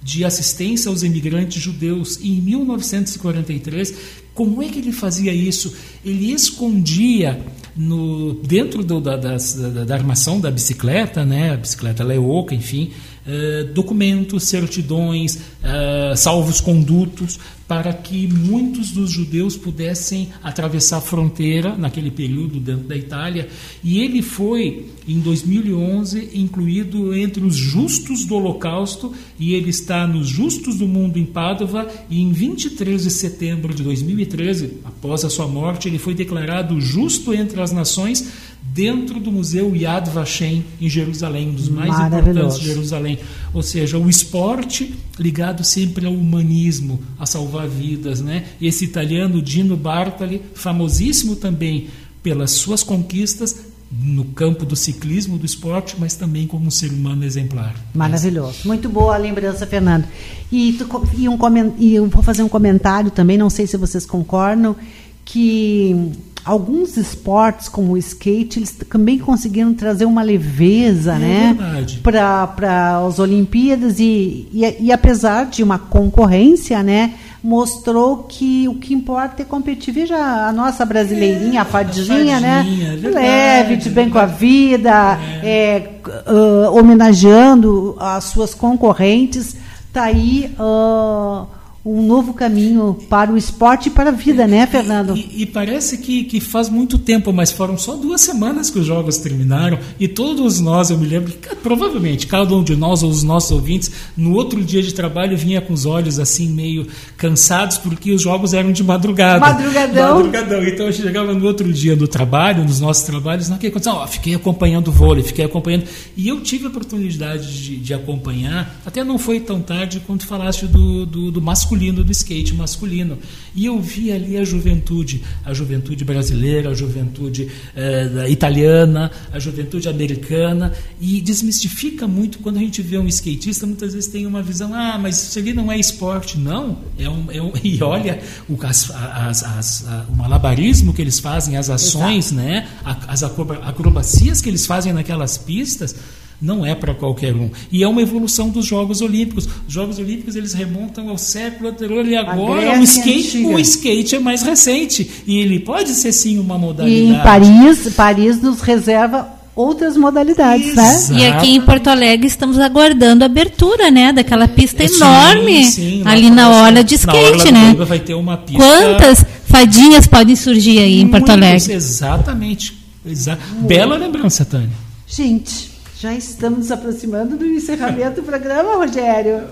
de 0.04 0.24
Assistência 0.24 0.90
aos 0.90 1.02
Imigrantes 1.02 1.62
Judeus. 1.62 2.20
E 2.22 2.38
em 2.38 2.42
1943, 2.42 3.96
como 4.34 4.62
é 4.62 4.68
que 4.68 4.80
ele 4.80 4.92
fazia 4.92 5.34
isso? 5.34 5.74
Ele 6.04 6.32
escondia 6.32 7.44
no, 7.76 8.34
dentro 8.34 8.84
do, 8.84 9.02
da, 9.02 9.18
da, 9.18 9.38
da, 9.86 9.94
armação 9.96 10.40
da 10.40 10.52
bicicleta, 10.52 11.26
né, 11.26 11.54
a 11.54 11.58
bicicleta 11.58 12.04
Leoca, 12.04 12.54
enfim, 12.54 12.92
eh, 13.26 13.64
documentos, 13.74 14.44
certidões, 14.44 15.40
eh, 15.64 16.14
salvos 16.16 16.60
condutos, 16.60 17.40
para 17.68 17.94
que 17.94 18.28
muitos 18.28 18.92
dos 18.92 19.10
judeus 19.10 19.56
pudessem 19.56 20.30
atravessar 20.44 20.98
a 20.98 21.02
fronteira 21.02 21.76
naquele 21.76 22.12
período 22.12 22.60
dentro 22.60 22.88
da 22.88 22.96
Itália. 22.96 23.48
E 23.84 24.00
ele 24.00 24.22
foi, 24.22 24.88
em 25.08 25.20
2011, 25.20 26.32
incluído 26.34 27.16
entre 27.16 27.44
os 27.44 27.56
justos 27.56 28.26
do 28.26 28.36
Holocausto, 28.36 29.14
e 29.40 29.54
ele 29.54 29.70
está 29.70 30.06
nos 30.06 30.28
Justos 30.28 30.78
do 30.78 30.88
Mundo 30.88 31.18
em 31.18 31.26
Pádua, 31.26 31.90
e 32.10 32.22
em 32.22 32.32
23 32.32 33.04
de 33.04 33.10
setembro 33.10 33.74
de 33.74 33.82
2013, 33.82 34.80
após 34.84 35.24
a 35.24 35.30
sua 35.30 35.48
morte, 35.48 35.88
ele 35.88 35.98
foi 35.98 36.14
declarado 36.14 36.80
justo 36.82 37.34
entre 37.34 37.62
as 37.62 37.72
nações 37.72 38.28
dentro 38.74 39.20
do 39.20 39.32
Museu 39.32 39.76
Yad 39.76 40.10
Vashem 40.10 40.66
em 40.82 40.90
Jerusalém, 40.90 41.50
um 41.50 41.54
dos 41.54 41.70
mais 41.70 41.94
importantes 41.94 42.60
de 42.60 42.66
Jerusalém. 42.66 43.20
Ou 43.54 43.62
seja, 43.62 44.00
o 44.00 44.10
esporte 44.10 44.96
ligado 45.20 45.64
sempre 45.64 46.08
ao 46.08 46.14
humanismo, 46.14 47.00
a 47.20 47.26
salvar 47.26 47.68
vidas, 47.68 48.20
né? 48.20 48.46
Esse 48.60 48.84
italiano 48.84 49.42
Dino 49.42 49.78
Bartali, 49.78 50.42
famosíssimo 50.56 51.36
também 51.36 51.88
pelas 52.24 52.52
suas 52.52 52.82
conquistas 52.82 53.58
no 53.92 54.26
campo 54.26 54.66
do 54.66 54.76
ciclismo, 54.76 55.38
do 55.38 55.46
esporte, 55.46 55.96
mas 56.00 56.16
também 56.16 56.48
como 56.48 56.66
um 56.66 56.72
ser 56.72 56.90
humano 56.90 57.24
exemplar. 57.24 57.76
Maravilhoso. 57.94 58.62
Muito 58.66 58.90
boa 58.90 59.14
a 59.14 59.18
lembrança, 59.18 59.68
Fernando. 59.68 60.06
E, 60.52 60.74
tu, 60.74 61.08
e, 61.16 61.30
um, 61.30 61.38
e 61.78 61.94
eu 61.94 62.08
vou 62.08 62.24
fazer 62.24 62.42
um 62.42 62.50
comentário 62.50 63.12
também, 63.12 63.38
não 63.38 63.52
sei 63.52 63.68
se 63.68 63.78
vocês 63.78 64.04
concordam, 64.04 64.76
que 65.24 66.12
alguns 66.44 66.98
esportes, 66.98 67.70
como 67.70 67.94
o 67.94 67.98
skate, 67.98 68.60
eles 68.60 68.72
também 68.72 69.18
conseguiram 69.18 69.74
trazer 69.74 70.06
uma 70.06 70.22
leveza 70.22 71.14
é 71.14 71.20
né, 71.20 71.58
para 72.04 72.98
as 73.06 73.20
Olimpíadas 73.20 74.00
e, 74.00 74.48
e, 74.52 74.78
e, 74.80 74.92
apesar 74.92 75.46
de 75.46 75.64
uma 75.64 75.80
concorrência, 75.80 76.84
né, 76.84 77.14
mostrou 77.44 78.24
que 78.24 78.68
o 78.68 78.76
que 78.76 78.94
importa 78.94 79.42
é 79.42 79.46
competir. 79.46 79.94
Veja 79.94 80.18
a 80.18 80.52
nossa 80.52 80.86
brasileirinha, 80.86 81.60
é, 81.60 81.62
a 81.62 81.66
fadinha, 81.66 82.40
né? 82.40 82.64
Verdade, 82.98 83.10
leve, 83.10 83.76
de 83.78 83.90
bem 83.90 84.10
com 84.10 84.18
a 84.18 84.26
vida, 84.26 85.20
é. 85.44 85.46
É, 85.46 86.32
uh, 86.32 86.78
homenageando 86.78 87.98
as 88.00 88.26
suas 88.26 88.54
concorrentes. 88.54 89.58
Está 89.90 90.04
aí. 90.04 90.54
Uh, 90.58 91.63
um 91.86 92.02
novo 92.02 92.34
caminho 92.34 92.98
para 93.10 93.30
o 93.30 93.36
esporte 93.36 93.90
e 93.90 93.92
para 93.92 94.10
a 94.10 94.14
vida, 94.14 94.48
né, 94.48 94.66
Fernando? 94.66 95.18
E, 95.18 95.42
e, 95.42 95.46
parece 95.46 95.98
que, 95.98 96.24
que 96.24 96.40
faz 96.40 96.70
muito 96.70 96.98
tempo, 96.98 97.34
mas 97.34 97.52
foram 97.52 97.78
só 97.78 97.98
duas 97.98 98.22
semanas 98.22 98.70
que 98.70 98.80
os 98.80 98.86
jogos 98.86 99.18
terminaram 99.18 99.78
e 100.00 100.08
todos 100.08 100.62
nós, 100.62 100.90
eu 100.90 100.98
me 100.98 101.06
lembro, 101.06 101.34
que, 101.34 101.56
provavelmente 101.58 102.26
cada 102.26 102.56
um 102.56 102.64
de 102.64 102.74
nós 102.74 103.04
ou 103.04 103.10
os 103.10 103.22
nossos 103.22 103.52
ouvintes, 103.52 103.92
no 104.16 104.34
outro 104.34 104.64
dia 104.64 104.82
de 104.82 104.94
trabalho 104.94 105.38
vinha 105.38 105.60
com 105.60 105.74
os 105.74 105.86
olhos 105.86 106.20
assim 106.20 106.50
meio 106.50 106.88
cansados 107.18 107.78
porque 107.78 108.14
os 108.14 108.22
jogos 108.22 108.54
eram 108.54 108.72
de 108.72 108.84
madrugada. 108.84 109.40
Madrugadão. 109.42 110.16
Madrugadão. 110.16 110.64
Então 110.64 110.86
eu 110.86 110.94
chegava 110.94 111.34
no 111.34 111.46
outro 111.46 111.72
dia 111.74 111.98
do 111.98 112.08
trabalho, 112.08 112.64
nos 112.64 112.80
nossos 112.80 113.04
trabalhos, 113.04 113.50
naquele 113.50 113.74
condição, 113.74 113.98
ó, 113.98 114.08
fiquei 114.08 114.34
acompanhando 114.36 114.88
o 114.88 114.92
vôlei, 114.92 115.22
fiquei 115.22 115.44
acompanhando. 115.44 115.84
E 116.16 116.30
eu 116.30 116.40
tive 116.40 116.66
a 116.66 116.70
oportunidade 116.70 117.62
de, 117.62 117.76
de 117.76 117.94
acompanhar, 117.94 118.80
até 118.86 119.04
não 119.04 119.18
foi 119.18 119.42
tão 119.42 119.62
tarde 119.62 120.02
quanto 120.08 120.26
falaste 120.26 120.66
do, 120.66 121.06
do, 121.06 121.30
do 121.30 121.42
masculino 121.42 121.73
masculino, 121.74 122.04
do 122.04 122.12
skate 122.12 122.54
masculino. 122.54 123.18
E 123.56 123.66
eu 123.66 123.80
vi 123.82 124.12
ali 124.12 124.38
a 124.38 124.44
juventude, 124.44 125.24
a 125.44 125.54
juventude 125.54 126.06
brasileira, 126.06 126.70
a 126.70 126.74
juventude 126.74 127.50
eh, 127.76 128.30
italiana, 128.30 129.12
a 129.32 129.40
juventude 129.40 129.90
americana, 129.90 130.74
e 131.02 131.20
desmistifica 131.22 132.08
muito 132.08 132.40
quando 132.40 132.58
a 132.58 132.60
gente 132.60 132.82
vê 132.82 132.98
um 132.98 133.08
skatista, 133.08 133.66
muitas 133.66 133.94
vezes 133.94 134.10
tem 134.10 134.26
uma 134.26 134.42
visão, 134.42 134.74
ah, 134.74 134.98
mas 135.00 135.22
isso 135.22 135.40
ali 135.40 135.54
não 135.54 135.72
é 135.72 135.80
esporte. 135.80 136.38
Não, 136.38 136.78
é 136.98 137.10
um, 137.10 137.32
é 137.32 137.42
um 137.42 137.54
e 137.64 137.82
olha 137.82 138.20
o, 138.48 138.58
as, 138.64 138.92
as, 138.92 139.44
as, 139.44 139.86
o 140.10 140.16
malabarismo 140.16 140.94
que 140.94 141.02
eles 141.02 141.20
fazem, 141.20 141.58
as 141.58 141.70
ações, 141.70 142.32
né, 142.32 142.68
as 143.08 143.24
acrobacias 143.24 144.42
que 144.42 144.50
eles 144.50 144.66
fazem 144.66 144.94
naquelas 144.94 145.38
pistas, 145.38 145.96
não 146.44 146.66
é 146.66 146.76
para 146.76 146.94
qualquer 146.94 147.34
um. 147.34 147.50
E 147.72 147.82
é 147.82 147.88
uma 147.88 148.02
evolução 148.02 148.50
dos 148.50 148.66
Jogos 148.66 149.02
Olímpicos. 149.02 149.48
Os 149.66 149.74
Jogos 149.74 149.98
Olímpicos 149.98 150.36
eles 150.36 150.54
remontam 150.54 151.08
ao 151.08 151.18
século 151.18 151.70
anterior 151.70 152.06
e 152.06 152.16
agora 152.18 152.78
o 152.80 152.84
skate, 152.84 153.38
o 153.46 153.58
skate 153.60 154.16
é 154.18 154.20
mais 154.20 154.42
recente 154.44 155.10
e 155.26 155.38
ele 155.40 155.60
pode 155.62 155.92
ser 155.92 156.12
sim 156.12 156.38
uma 156.38 156.58
modalidade. 156.58 157.02
E 157.02 157.10
em 157.10 157.20
Paris, 157.24 157.94
Paris 157.96 158.42
nos 158.42 158.60
reserva 158.60 159.28
outras 159.56 159.96
modalidades, 159.96 160.76
né? 160.76 161.20
E 161.20 161.26
aqui 161.28 161.56
em 161.56 161.62
Porto 161.62 161.88
Alegre 161.88 162.28
estamos 162.28 162.58
aguardando 162.60 163.24
a 163.24 163.28
abertura, 163.28 163.90
né, 163.92 164.12
daquela 164.12 164.48
pista 164.48 164.86
Sim, 164.88 164.96
enorme 164.96 165.64
sim, 165.66 166.02
ali 166.06 166.30
na 166.32 166.50
hora 166.50 166.84
de 166.84 166.98
na 167.06 167.14
Orla 167.14 167.36
skate, 167.38 167.52
né? 167.54 167.76
Vai 167.88 168.00
ter 168.00 168.16
uma 168.16 168.36
pista- 168.36 168.64
Quantas 168.64 169.24
fadinhas 169.46 170.08
podem 170.08 170.36
surgir 170.36 170.80
aí 170.80 171.00
em 171.02 171.08
Porto 171.08 171.28
Muitos, 171.28 171.48
Alegre? 171.48 171.74
Exatamente. 171.74 172.74
Exa- 173.06 173.38
Bela 173.62 173.96
lembrança, 173.96 174.44
Tânia. 174.44 174.70
Gente, 175.08 175.70
já 176.04 176.14
estamos 176.14 176.60
nos 176.60 176.72
aproximando 176.72 177.38
do 177.38 177.46
encerramento 177.46 178.20
do 178.20 178.24
programa, 178.24 178.76
Rogério. 178.76 179.48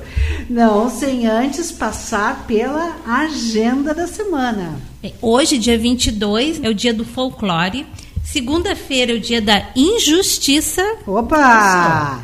Não, 0.49 0.89
sem 0.89 1.25
antes 1.25 1.71
passar 1.71 2.45
pela 2.45 2.97
agenda 3.07 3.93
da 3.93 4.05
semana. 4.05 4.77
É, 5.01 5.13
Hoje, 5.21 5.57
dia 5.57 5.77
22, 5.77 6.61
é 6.61 6.67
o 6.67 6.73
dia 6.73 6.93
do 6.93 7.05
folclore. 7.05 7.87
Segunda-feira 8.21 9.13
é 9.13 9.15
o 9.15 9.19
dia 9.21 9.41
da 9.41 9.65
injustiça. 9.77 10.83
Opa! 11.07 12.19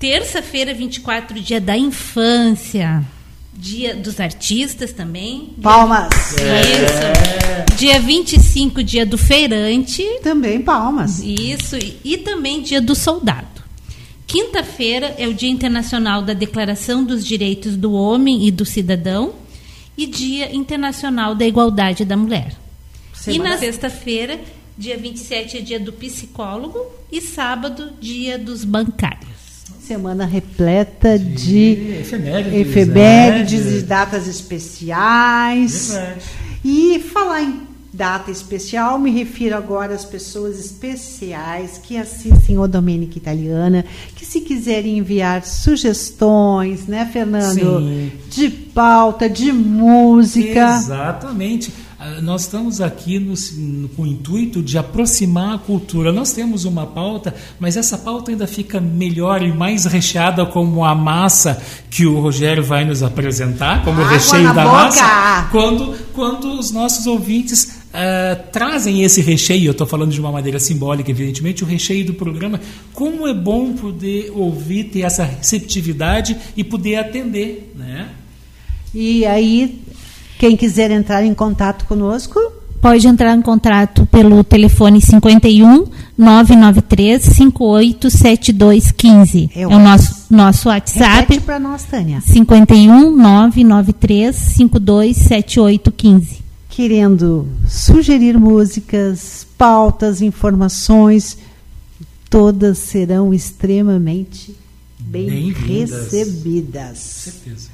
Terça-feira, 0.00 0.74
24, 0.74 1.40
dia 1.40 1.60
da 1.60 1.78
infância. 1.78 3.04
Dia 3.52 3.94
dos 3.94 4.18
artistas 4.18 4.92
também. 4.92 5.54
Palmas. 5.62 6.32
Isso. 6.32 7.76
Dia 7.76 8.00
25, 8.00 8.82
dia 8.82 9.06
do 9.06 9.16
feirante. 9.16 10.04
Também 10.20 10.60
palmas. 10.60 11.20
Isso. 11.20 11.76
E, 11.76 11.96
e 12.04 12.16
também 12.18 12.60
dia 12.60 12.80
do 12.80 12.96
soldado. 12.96 13.57
Quinta-feira 14.28 15.14
é 15.16 15.26
o 15.26 15.32
Dia 15.32 15.48
Internacional 15.48 16.20
da 16.20 16.34
Declaração 16.34 17.02
dos 17.02 17.24
Direitos 17.24 17.78
do 17.78 17.94
Homem 17.94 18.46
e 18.46 18.50
do 18.50 18.62
Cidadão 18.66 19.32
e 19.96 20.06
Dia 20.06 20.54
Internacional 20.54 21.34
da 21.34 21.46
Igualdade 21.46 22.04
da 22.04 22.14
Mulher. 22.14 22.52
E 23.14 23.18
Semana- 23.18 23.50
na 23.52 23.58
sexta-feira, 23.58 24.38
dia 24.76 24.98
27, 24.98 25.56
é 25.56 25.60
dia 25.62 25.80
do 25.80 25.94
psicólogo 25.94 26.78
e 27.10 27.22
sábado, 27.22 27.90
dia 27.98 28.38
dos 28.38 28.64
bancários. 28.66 29.38
Semana 29.80 30.26
repleta 30.26 31.18
de, 31.18 31.96
efemérides, 32.02 32.52
efemérides 32.54 33.64
né? 33.64 33.78
e 33.78 33.82
datas 33.82 34.26
especiais. 34.28 35.88
Verdade. 35.90 36.20
E 36.62 36.98
falar 36.98 37.42
em 37.44 37.67
data 37.98 38.30
especial, 38.30 38.96
me 38.96 39.10
refiro 39.10 39.56
agora 39.56 39.92
às 39.92 40.04
pessoas 40.04 40.56
especiais 40.60 41.78
que 41.82 41.96
assistem 41.96 42.56
o 42.56 42.68
Domênica 42.68 43.18
Italiana, 43.18 43.84
que 44.14 44.24
se 44.24 44.40
quiserem 44.40 44.98
enviar 44.98 45.44
sugestões, 45.44 46.86
né, 46.86 47.08
Fernando? 47.12 47.80
Sim. 47.80 48.12
De 48.30 48.48
pauta, 48.48 49.28
de 49.28 49.52
música. 49.52 50.76
Exatamente. 50.76 51.72
Ah, 52.00 52.20
Nós 52.22 52.42
estamos 52.42 52.80
aqui 52.80 53.18
no- 53.18 53.34
no- 53.56 53.88
com 53.88 54.02
o 54.02 54.06
intuito 54.06 54.62
de 54.62 54.78
aproximar 54.78 55.56
a 55.56 55.58
cultura. 55.58 56.12
Nós 56.12 56.30
temos 56.30 56.64
uma 56.64 56.86
pauta, 56.86 57.34
mas 57.58 57.76
essa 57.76 57.98
pauta 57.98 58.30
ainda 58.30 58.46
fica 58.46 58.80
melhor 58.80 59.42
e 59.42 59.52
mais 59.52 59.84
recheada 59.84 60.46
como 60.46 60.84
a 60.84 60.94
massa 60.94 61.60
que 61.90 62.06
o 62.06 62.20
Rogério 62.20 62.62
vai 62.62 62.84
nos 62.84 63.02
apresentar, 63.02 63.82
como 63.84 64.00
Água 64.00 64.12
recheio 64.12 64.54
da 64.54 64.62
boca! 64.62 64.72
massa, 64.76 65.48
quando, 65.50 65.96
quando 66.14 66.52
os 66.60 66.70
nossos 66.70 67.04
ouvintes 67.08 67.77
ah, 67.92 68.36
trazem 68.52 69.02
esse 69.02 69.20
recheio, 69.20 69.66
eu 69.66 69.72
estou 69.72 69.86
falando 69.86 70.12
de 70.12 70.20
uma 70.20 70.30
maneira 70.32 70.58
simbólica, 70.58 71.10
evidentemente, 71.10 71.64
o 71.64 71.66
recheio 71.66 72.06
do 72.06 72.14
programa. 72.14 72.60
Como 72.92 73.26
é 73.26 73.34
bom 73.34 73.72
poder 73.72 74.30
ouvir, 74.34 74.84
ter 74.84 75.00
essa 75.02 75.24
receptividade 75.24 76.36
e 76.56 76.62
poder 76.62 76.96
atender, 76.96 77.72
né? 77.76 78.08
E 78.94 79.26
aí, 79.26 79.80
quem 80.38 80.56
quiser 80.56 80.90
entrar 80.90 81.24
em 81.24 81.34
contato 81.34 81.84
conosco, 81.86 82.38
Pode 82.80 83.08
entrar 83.08 83.34
em 83.34 83.42
contato 83.42 84.06
pelo 84.06 84.44
telefone 84.44 85.00
51 85.00 85.86
993 86.16 87.24
587215. 87.24 89.50
É 89.52 89.62
É 89.62 89.66
o 89.66 89.70
o 89.70 89.78
nosso, 89.80 90.26
nosso 90.30 90.68
WhatsApp. 90.68 91.22
repete 91.22 91.40
para 91.40 91.58
nós, 91.58 91.82
Tânia. 91.82 92.20
51 92.20 93.10
993 93.16 94.36
527815. 94.36 96.47
Querendo 96.78 97.48
sugerir 97.68 98.38
músicas, 98.38 99.44
pautas, 99.58 100.22
informações, 100.22 101.36
todas 102.30 102.78
serão 102.78 103.34
extremamente 103.34 104.56
bem 104.96 105.26
Bem-vindas. 105.26 106.12
recebidas. 106.12 106.98
certeza. 106.98 107.68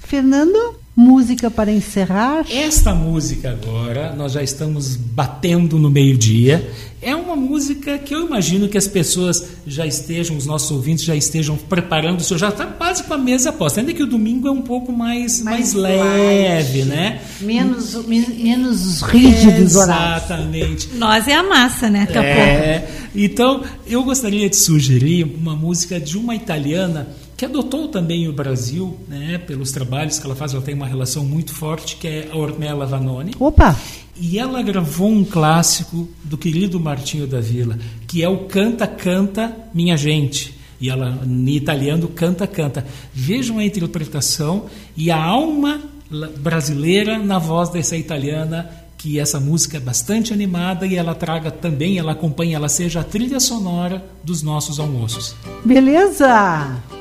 Fernando, 0.00 0.74
música 0.96 1.50
para 1.50 1.70
encerrar? 1.72 2.44
Esta 2.50 2.94
música 2.94 3.50
agora, 3.50 4.14
nós 4.14 4.32
já 4.32 4.42
estamos 4.42 4.96
batendo 4.96 5.78
no 5.78 5.90
meio-dia. 5.90 6.68
É 7.02 7.16
uma 7.16 7.34
música 7.34 7.96
que 7.96 8.14
eu 8.14 8.26
imagino 8.26 8.68
que 8.68 8.76
as 8.76 8.86
pessoas 8.86 9.42
já 9.66 9.86
estejam, 9.86 10.36
os 10.36 10.44
nossos 10.44 10.70
ouvintes 10.70 11.02
já 11.04 11.14
estejam 11.16 11.56
preparando 11.56 12.20
o 12.20 12.22
seu, 12.22 12.36
já 12.36 12.50
está 12.50 12.66
quase 12.66 13.04
com 13.04 13.14
a 13.14 13.18
mesa 13.18 13.50
posta. 13.50 13.80
Ainda 13.80 13.94
que 13.94 14.02
o 14.02 14.06
domingo 14.06 14.46
é 14.48 14.50
um 14.50 14.60
pouco 14.60 14.92
mais, 14.92 15.40
mais, 15.40 15.72
Mais 15.72 15.74
leve, 15.74 16.78
light. 16.80 16.88
né? 16.90 17.20
Menos, 17.40 17.94
men- 18.06 18.26
menos 18.38 19.00
rígidos 19.00 19.76
horários. 19.76 20.24
Exatamente. 20.24 20.88
Nós 20.96 21.26
é 21.26 21.34
a 21.34 21.42
massa, 21.42 21.88
né? 21.88 22.00
Daqui 22.00 22.18
a 22.18 22.22
pouco. 22.22 22.38
É, 22.38 22.88
então, 23.14 23.62
eu 23.86 24.02
gostaria 24.04 24.50
de 24.50 24.56
sugerir 24.56 25.24
uma 25.40 25.56
música 25.56 25.98
de 25.98 26.18
uma 26.18 26.34
italiana 26.34 27.08
que 27.40 27.46
adotou 27.46 27.88
também 27.88 28.28
o 28.28 28.34
Brasil, 28.34 28.98
né, 29.08 29.38
pelos 29.38 29.72
trabalhos 29.72 30.18
que 30.18 30.26
ela 30.26 30.36
faz, 30.36 30.52
ela 30.52 30.62
tem 30.62 30.74
uma 30.74 30.86
relação 30.86 31.24
muito 31.24 31.54
forte, 31.54 31.96
que 31.96 32.06
é 32.06 32.28
a 32.30 32.36
Ornella 32.36 32.84
Vanoni. 32.84 33.32
Opa! 33.40 33.74
E 34.14 34.38
ela 34.38 34.60
gravou 34.60 35.08
um 35.08 35.24
clássico 35.24 36.06
do 36.22 36.36
querido 36.36 36.78
Martinho 36.78 37.26
da 37.26 37.40
Vila, 37.40 37.78
que 38.06 38.22
é 38.22 38.28
o 38.28 38.40
Canta, 38.40 38.86
Canta, 38.86 39.56
Minha 39.72 39.96
Gente. 39.96 40.54
E 40.78 40.90
ela, 40.90 41.18
em 41.24 41.48
italiano, 41.56 42.08
Canta, 42.08 42.46
Canta. 42.46 42.86
Vejam 43.14 43.58
a 43.58 43.64
interpretação 43.64 44.66
e 44.94 45.10
a 45.10 45.16
alma 45.16 45.80
brasileira 46.40 47.18
na 47.18 47.38
voz 47.38 47.70
dessa 47.70 47.96
italiana, 47.96 48.70
que 48.98 49.18
essa 49.18 49.40
música 49.40 49.78
é 49.78 49.80
bastante 49.80 50.34
animada 50.34 50.86
e 50.86 50.94
ela 50.94 51.14
traga 51.14 51.50
também, 51.50 51.96
ela 51.96 52.12
acompanha, 52.12 52.56
ela 52.56 52.68
seja 52.68 53.00
a 53.00 53.04
trilha 53.04 53.40
sonora 53.40 54.04
dos 54.22 54.42
nossos 54.42 54.78
almoços. 54.78 55.34
Beleza! 55.64 56.99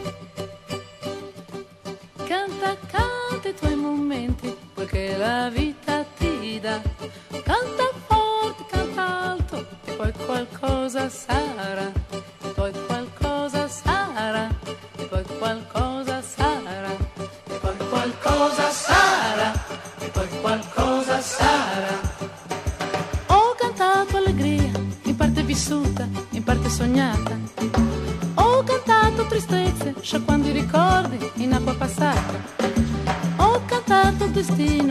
Augustine. 34.39 34.88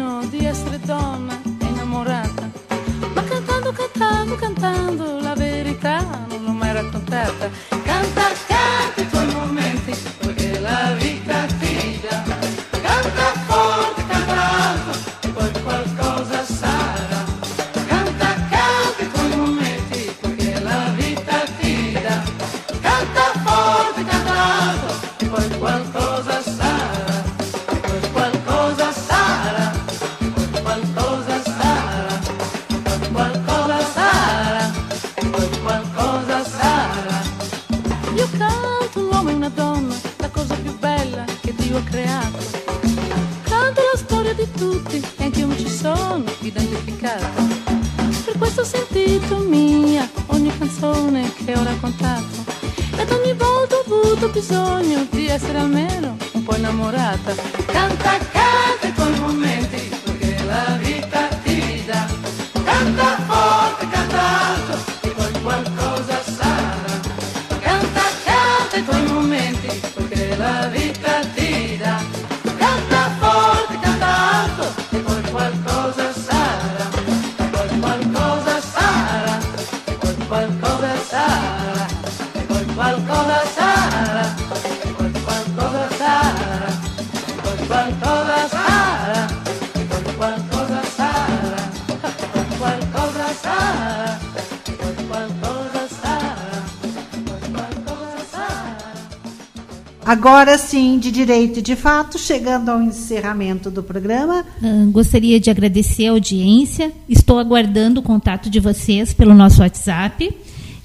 Agora 100.09 100.57
sim, 100.57 100.99
de 100.99 101.13
direito 101.13 101.59
e 101.59 101.63
de 101.63 101.77
fato, 101.77 102.19
chegando 102.19 102.71
ao 102.71 102.83
encerramento 102.83 103.71
do 103.71 103.83
programa. 103.83 104.43
Uh, 104.63 104.91
gostaria 104.91 105.39
de 105.39 105.51
agradecer 105.51 106.07
a 106.07 106.13
audiência. 106.13 106.91
Estou 107.07 107.39
aguardando 107.39 108.01
o 108.01 108.03
contato 108.03 108.49
de 108.49 108.59
vocês 108.59 109.13
pelo 109.13 109.35
nosso 109.35 109.61
WhatsApp. 109.61 110.35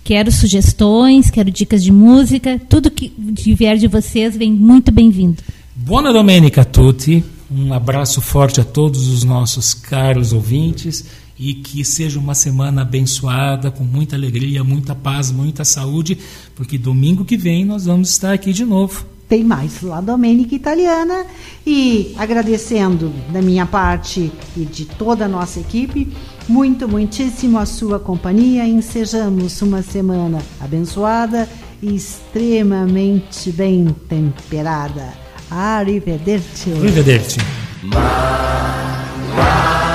Quero 0.04 0.30
sugestões, 0.30 1.32
quero 1.32 1.50
dicas 1.50 1.82
de 1.82 1.90
música. 1.90 2.60
Tudo 2.68 2.92
que 2.92 3.14
vier 3.18 3.78
de 3.78 3.88
vocês 3.88 4.36
vem 4.36 4.52
muito 4.52 4.92
bem-vindo. 4.92 5.42
Buona 5.74 6.12
domenica 6.12 6.62
a 6.62 6.66
tutti. 6.66 7.24
Um 7.50 7.74
abraço 7.74 8.20
forte 8.20 8.60
a 8.60 8.66
todos 8.66 9.08
os 9.08 9.24
nossos 9.24 9.74
caros 9.74 10.34
ouvintes 10.34 11.06
e 11.40 11.54
que 11.54 11.86
seja 11.86 12.20
uma 12.20 12.36
semana 12.36 12.82
abençoada, 12.82 13.72
com 13.72 13.86
muita 13.86 14.18
alegria, 14.18 14.66
muita 14.66 14.94
paz, 14.94 15.32
muita 15.32 15.64
saúde, 15.64 16.18
porque 16.56 16.78
domingo 16.78 17.24
que 17.24 17.38
vem 17.38 17.64
nós 17.64 17.86
vamos 17.86 18.10
estar 18.10 18.34
aqui 18.34 18.52
de 18.52 18.66
novo. 18.66 19.13
Tem 19.34 19.44
mais 19.44 19.82
lá 19.82 20.00
Domênica 20.00 20.54
Italiana 20.54 21.26
e 21.66 22.14
agradecendo 22.20 23.12
da 23.30 23.42
minha 23.42 23.66
parte 23.66 24.32
e 24.56 24.60
de 24.60 24.86
toda 24.86 25.26
a 25.26 25.28
nossa 25.28 25.60
equipe, 25.60 26.08
muito, 26.48 26.88
muitíssimo 26.88 27.58
a 27.58 27.66
sua 27.66 28.00
companhia. 28.00 28.64
Ensejamos 28.68 29.60
uma 29.64 29.82
semana 29.82 30.38
abençoada 30.62 31.50
e 31.82 31.96
extremamente 31.96 33.52
bem 33.52 33.88
temperada. 34.08 35.16
Arrivederci. 35.50 36.72
Arrivederci. 36.72 37.40
Domenica 37.82 39.93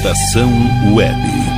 Estação 0.00 0.50
Web. 0.94 1.50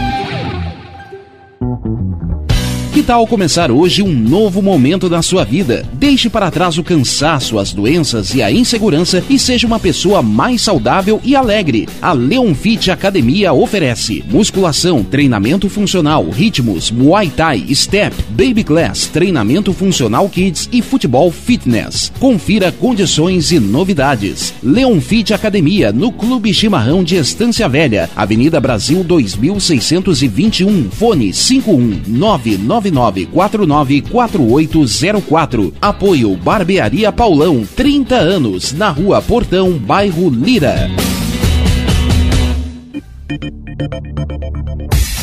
Que 2.92 3.02
tal 3.02 3.26
começar 3.26 3.70
hoje 3.70 4.02
um 4.02 4.12
novo 4.12 4.60
momento 4.60 5.08
na 5.08 5.22
sua 5.22 5.44
vida? 5.44 5.86
Deixe 5.94 6.28
para 6.28 6.50
trás 6.50 6.76
o 6.76 6.82
cansaço, 6.84 7.58
as 7.58 7.72
doenças 7.72 8.34
e 8.34 8.42
a 8.42 8.50
insegurança 8.50 9.24
e 9.30 9.38
seja 9.38 9.66
uma 9.66 9.78
pessoa 9.78 10.22
mais 10.22 10.60
saudável 10.60 11.20
e 11.24 11.34
alegre. 11.34 11.88
A 12.02 12.12
Leon 12.12 12.52
Fit 12.54 12.90
Academia 12.90 13.52
oferece 13.52 14.22
musculação, 14.28 15.02
treinamento 15.02 15.68
funcional, 15.68 16.28
ritmos, 16.28 16.90
muay 16.90 17.30
thai, 17.30 17.64
step, 17.74 18.14
baby 18.42 18.64
class, 18.64 19.06
treinamento 19.06 19.72
funcional 19.72 20.28
kids 20.28 20.68
e 20.72 20.82
futebol 20.82 21.30
fitness. 21.30 22.10
Confira 22.18 22.72
condições 22.72 23.52
e 23.52 23.60
novidades. 23.60 24.52
Leon 24.60 25.00
Fit 25.00 25.32
Academia 25.32 25.92
no 25.92 26.10
Clube 26.10 26.52
Chimarrão 26.52 27.04
de 27.04 27.14
Estância 27.14 27.68
Velha, 27.68 28.10
Avenida 28.16 28.60
Brasil 28.60 29.04
2621, 29.04 30.90
fone 30.90 31.32
51999 31.32 33.28
99494804. 33.32 35.72
Apoio 35.80 36.36
Barbearia 36.36 37.12
Paulão, 37.12 37.64
30 37.76 38.16
anos, 38.16 38.72
na 38.72 38.90
Rua 38.90 39.22
Portão, 39.22 39.74
bairro 39.74 40.28
Lira. 40.28 40.90